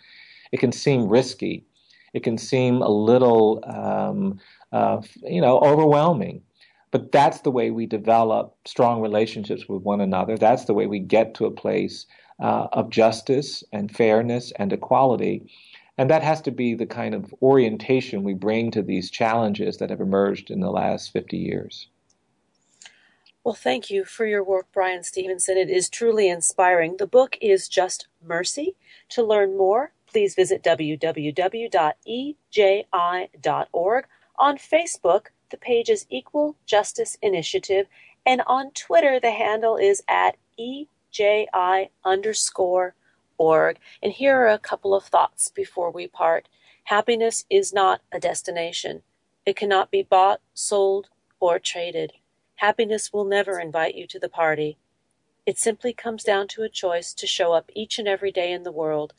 It 0.53 0.61
can 0.61 0.73
seem 0.73 1.09
risky. 1.09 1.65
It 2.13 2.23
can 2.23 2.39
seem 2.39 2.83
a 2.83 2.89
little, 2.89 3.63
um, 3.67 4.39
uh, 4.71 5.01
you 5.23 5.41
know, 5.41 5.59
overwhelming. 5.61 6.43
But 6.91 7.11
that's 7.11 7.41
the 7.41 7.51
way 7.51 7.71
we 7.71 7.87
develop 7.87 8.55
strong 8.67 9.01
relationships 9.01 9.67
with 9.67 9.83
one 9.83 10.03
another. 10.03 10.37
That's 10.37 10.67
the 10.67 10.75
way 10.75 10.87
we 10.87 10.99
get 10.99 11.35
to 11.35 11.47
a 11.47 11.51
place 11.51 12.07
uh, 12.39 12.69
of 12.73 12.91
justice 12.91 13.65
and 13.73 13.91
fairness 13.91 14.53
and 14.59 14.73
equality. 14.73 15.47
And 15.97 16.11
that 16.11 16.23
has 16.23 16.43
to 16.43 16.51
be 16.51 16.75
the 16.75 16.87
kind 16.87 17.15
of 17.15 17.35
orientation 17.43 18.25
we 18.25 18.35
bring 18.35 18.71
to 18.73 18.83
these 18.83 19.11
challenges 19.11 19.79
that 19.79 19.91
have 19.91 20.01
emerged 20.01 20.51
in 20.51 20.61
the 20.61 20.71
last 20.71 21.13
50 21.13 21.39
years. 21.39 21.89
Well, 23.45 23.55
thank 23.55 23.91
you 23.91 24.05
for 24.05 24.25
your 24.25 24.45
work, 24.45 24.67
Bryan 24.73 25.03
Stevenson. 25.03 25.57
It 25.59 25.69
is 25.69 25.89
truly 25.89 26.29
inspiring. 26.29 26.99
The 26.99 27.09
book 27.09 27.37
is 27.41 27.67
Just 27.67 28.07
Mercy. 28.25 28.77
To 29.09 29.25
learn 29.25 29.57
more, 29.57 29.93
please 30.07 30.37
visit 30.37 30.63
www.eji.org. 30.63 31.67
On 34.39 34.57
Facebook, 34.57 35.27
the 35.51 35.57
page 35.57 35.91
is 35.91 36.07
Equal 36.09 36.55
Justice 36.67 37.19
Initiative, 37.21 37.89
and 38.25 38.43
on 38.47 38.71
Twitter, 38.71 39.19
the 39.19 39.33
handle 39.33 39.77
is 39.77 40.05
at 40.07 40.37
EJI 40.57 41.91
underscore 42.05 42.95
org. 43.39 43.79
And 44.01 44.13
here 44.13 44.37
are 44.37 44.49
a 44.49 44.59
couple 44.59 44.95
of 44.95 45.03
thoughts 45.03 45.51
before 45.51 45.91
we 45.91 46.07
part. 46.07 46.49
Happiness 46.85 47.45
is 47.51 47.73
not 47.73 48.03
a 48.13 48.21
destination. 48.21 49.03
It 49.45 49.57
cannot 49.57 49.91
be 49.91 50.05
bought, 50.05 50.41
sold, 50.55 51.09
or 51.41 51.59
traded. 51.59 52.13
Happiness 52.63 53.13
will 53.13 53.25
never 53.25 53.59
invite 53.59 53.97
you 53.97 54.07
to 54.07 54.21
the 54.21 54.29
party. 54.29 54.79
It 55.45 55.59
simply 55.59 55.93
comes 55.93 56.23
down 56.23 56.47
to 56.47 56.63
a 56.63 56.69
choice 56.69 57.13
to 57.15 57.27
show 57.27 57.55
up 57.55 57.73
each 57.75 57.99
and 57.99 58.07
every 58.07 58.31
day 58.31 58.53
in 58.53 58.63
the 58.63 58.71
world 58.71 59.15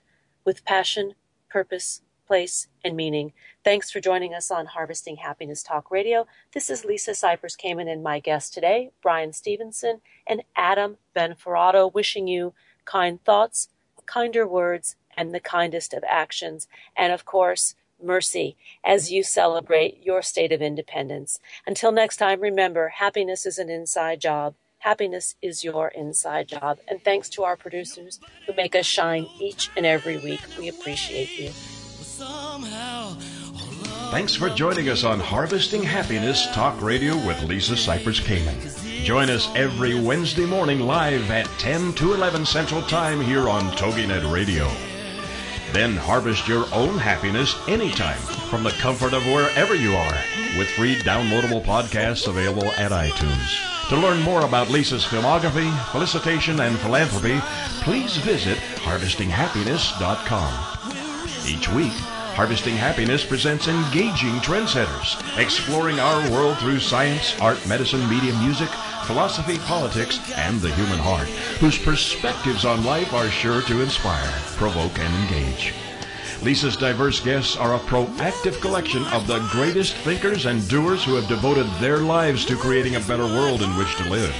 with 0.46 0.64
passion, 0.64 1.16
purpose, 1.50 2.04
place, 2.26 2.70
and 2.86 2.96
meaning. 2.96 3.34
Thanks 3.62 3.92
for 3.92 4.00
joining 4.00 4.34
us 4.34 4.50
on 4.50 4.68
Harvesting 4.68 5.18
Happiness 5.18 5.62
Talk 5.62 5.92
Radio. 5.92 6.26
This 6.54 6.70
is 6.70 6.86
Lisa 6.86 7.12
Cypers 7.12 7.58
Kamen 7.58 7.92
and 7.92 8.02
my 8.02 8.22
guest 8.22 8.54
today, 8.54 8.92
Bryan 9.02 9.34
Stevenson 9.34 10.00
and 10.26 10.44
Adam 10.56 10.96
Benforado, 11.14 11.94
wishing 11.94 12.30
you 12.30 12.54
kind 12.86 13.22
thoughts, 13.26 13.68
kinder 14.06 14.48
words, 14.48 14.96
and 15.18 15.36
the 15.36 15.42
kindest 15.42 15.94
of 15.94 16.06
actions. 16.08 16.70
And 16.96 17.12
of 17.12 17.26
course, 17.26 17.76
mercy 18.04 18.56
as 18.84 19.12
you 19.12 19.24
celebrate 19.24 20.04
your 20.04 20.22
state 20.22 20.52
of 20.52 20.62
independence. 20.62 21.40
Until 21.66 21.92
next 21.92 22.18
time, 22.18 22.42
remember 22.42 22.90
happiness 22.90 23.46
is 23.46 23.58
an 23.58 23.70
inside 23.70 24.20
job. 24.20 24.56
Happiness 24.80 25.36
is 25.42 25.64
your 25.64 25.88
inside 25.88 26.50
job. 26.50 26.80
And 26.88 27.02
thanks 27.04 27.30
to 27.30 27.44
our 27.44 27.56
producers 27.56 28.20
who 28.46 28.54
make 28.54 28.76
us 28.76 28.86
shine 28.86 29.28
each 29.40 29.70
and 29.78 29.86
every 29.86 30.18
week. 30.18 30.42
We 30.60 30.68
appreciate 30.68 31.40
you. 31.40 31.50
Thanks 34.12 34.36
for 34.36 34.50
joining 34.50 34.90
us 34.90 35.04
on 35.04 35.20
Harvesting 35.20 35.84
Happiness 35.84 36.48
Talk 36.54 36.80
Radio 36.82 37.16
with 37.26 37.42
Lisa 37.44 37.74
Cypers 37.74 38.22
Kamen. 38.22 39.04
Join 39.04 39.30
us 39.30 39.50
every 39.56 40.00
Wednesday 40.00 40.46
morning 40.46 40.82
live 40.82 41.32
at 41.32 41.48
10 41.60 41.94
to 41.94 42.14
11 42.14 42.46
Central 42.46 42.82
Time 42.84 43.20
here 43.20 43.50
on 43.50 43.64
TogiNet 43.72 44.32
Radio. 44.32 44.70
Then 45.74 45.98
harvest 45.98 46.48
your 46.48 46.66
own 46.72 47.00
happiness 47.00 47.56
anytime 47.68 48.22
from 48.52 48.64
the 48.64 48.70
comfort 48.72 49.14
of 49.14 49.26
wherever 49.26 49.74
you 49.74 49.96
are 49.96 50.18
with 50.56 50.70
free 50.72 50.98
downloadable 50.98 51.66
podcasts 51.66 52.28
available 52.28 52.70
at 52.74 52.92
iTunes. 52.92 53.90
To 53.90 53.98
learn 53.98 54.22
more 54.22 54.46
about 54.46 54.70
Lisa's 54.70 55.04
filmography, 55.04 55.76
felicitation, 55.92 56.60
and 56.60 56.78
philanthropy, 56.78 57.40
please 57.82 58.18
visit 58.18 58.60
harvestinghappiness.com. 58.86 61.48
Each 61.48 61.68
week, 61.70 61.94
Harvesting 62.36 62.76
Happiness 62.76 63.26
presents 63.26 63.68
engaging 63.68 64.34
trendsetters, 64.42 65.18
exploring 65.38 66.00
our 66.00 66.32
world 66.32 66.58
through 66.58 66.80
science, 66.80 67.40
art, 67.40 67.64
medicine, 67.68 68.10
media, 68.10 68.34
music, 68.40 68.70
philosophy, 69.06 69.58
politics, 69.60 70.20
and 70.36 70.60
the 70.60 70.74
human 70.74 71.00
heart, 71.00 71.28
whose 71.60 71.78
perspectives 71.78 72.66
on 72.66 72.84
life 72.84 73.14
are 73.14 73.30
sure 73.30 73.62
to 73.64 73.82
inspire, 73.82 74.32
provoke, 74.56 74.98
and 75.00 75.14
engage. 75.24 75.74
Lisa's 76.42 76.76
diverse 76.76 77.20
guests 77.22 77.56
are 77.56 77.76
a 77.76 77.80
proactive 77.80 78.60
collection 78.60 79.06
of 79.08 79.28
the 79.28 79.40
greatest 79.52 79.94
thinkers 79.96 80.46
and 80.46 80.68
doers 80.68 81.04
who 81.04 81.16
have 81.16 81.28
devoted 81.28 81.68
their 81.80 82.00
lives 82.00 82.46
to 82.46 82.58
creating 82.58 82.96
a 82.96 83.02
better 83.02 83.26
world 83.26 83.62
in 83.62 83.76
which 83.78 83.96
to 83.96 84.10
live. 84.10 84.36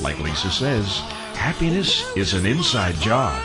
Like 0.00 0.20
Lisa 0.20 0.50
says, 0.50 0.98
happiness 1.34 2.04
is 2.16 2.34
an 2.34 2.46
inside 2.46 2.94
job. 2.96 3.42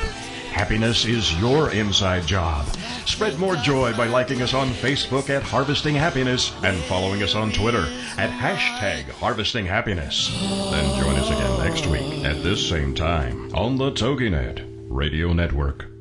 Happiness 0.52 1.06
is 1.06 1.34
your 1.40 1.72
inside 1.72 2.28
job. 2.28 2.66
Spread 3.06 3.38
more 3.40 3.56
joy 3.56 3.96
by 3.96 4.08
liking 4.08 4.42
us 4.42 4.54
on 4.54 4.70
Facebook 4.70 5.30
at 5.30 5.44
Harvesting 5.44 5.96
Happiness 5.96 6.52
and 6.64 6.78
following 6.84 7.24
us 7.24 7.34
on 7.36 7.52
Twitter 7.52 7.86
at 8.18 8.30
hashtag 8.30 9.04
Harvesting 9.10 9.66
Happiness. 9.66 10.30
Then 10.72 11.02
join 11.02 11.16
us 11.16 11.30
again 11.30 11.60
next 11.60 11.86
week 11.88 12.26
at 12.26 12.44
this 12.44 12.68
same 12.68 12.94
time 12.94 13.54
on 13.56 13.78
the 13.78 13.92
TogiNet 13.92 14.66
Radio 14.90 15.34
Network. 15.34 15.95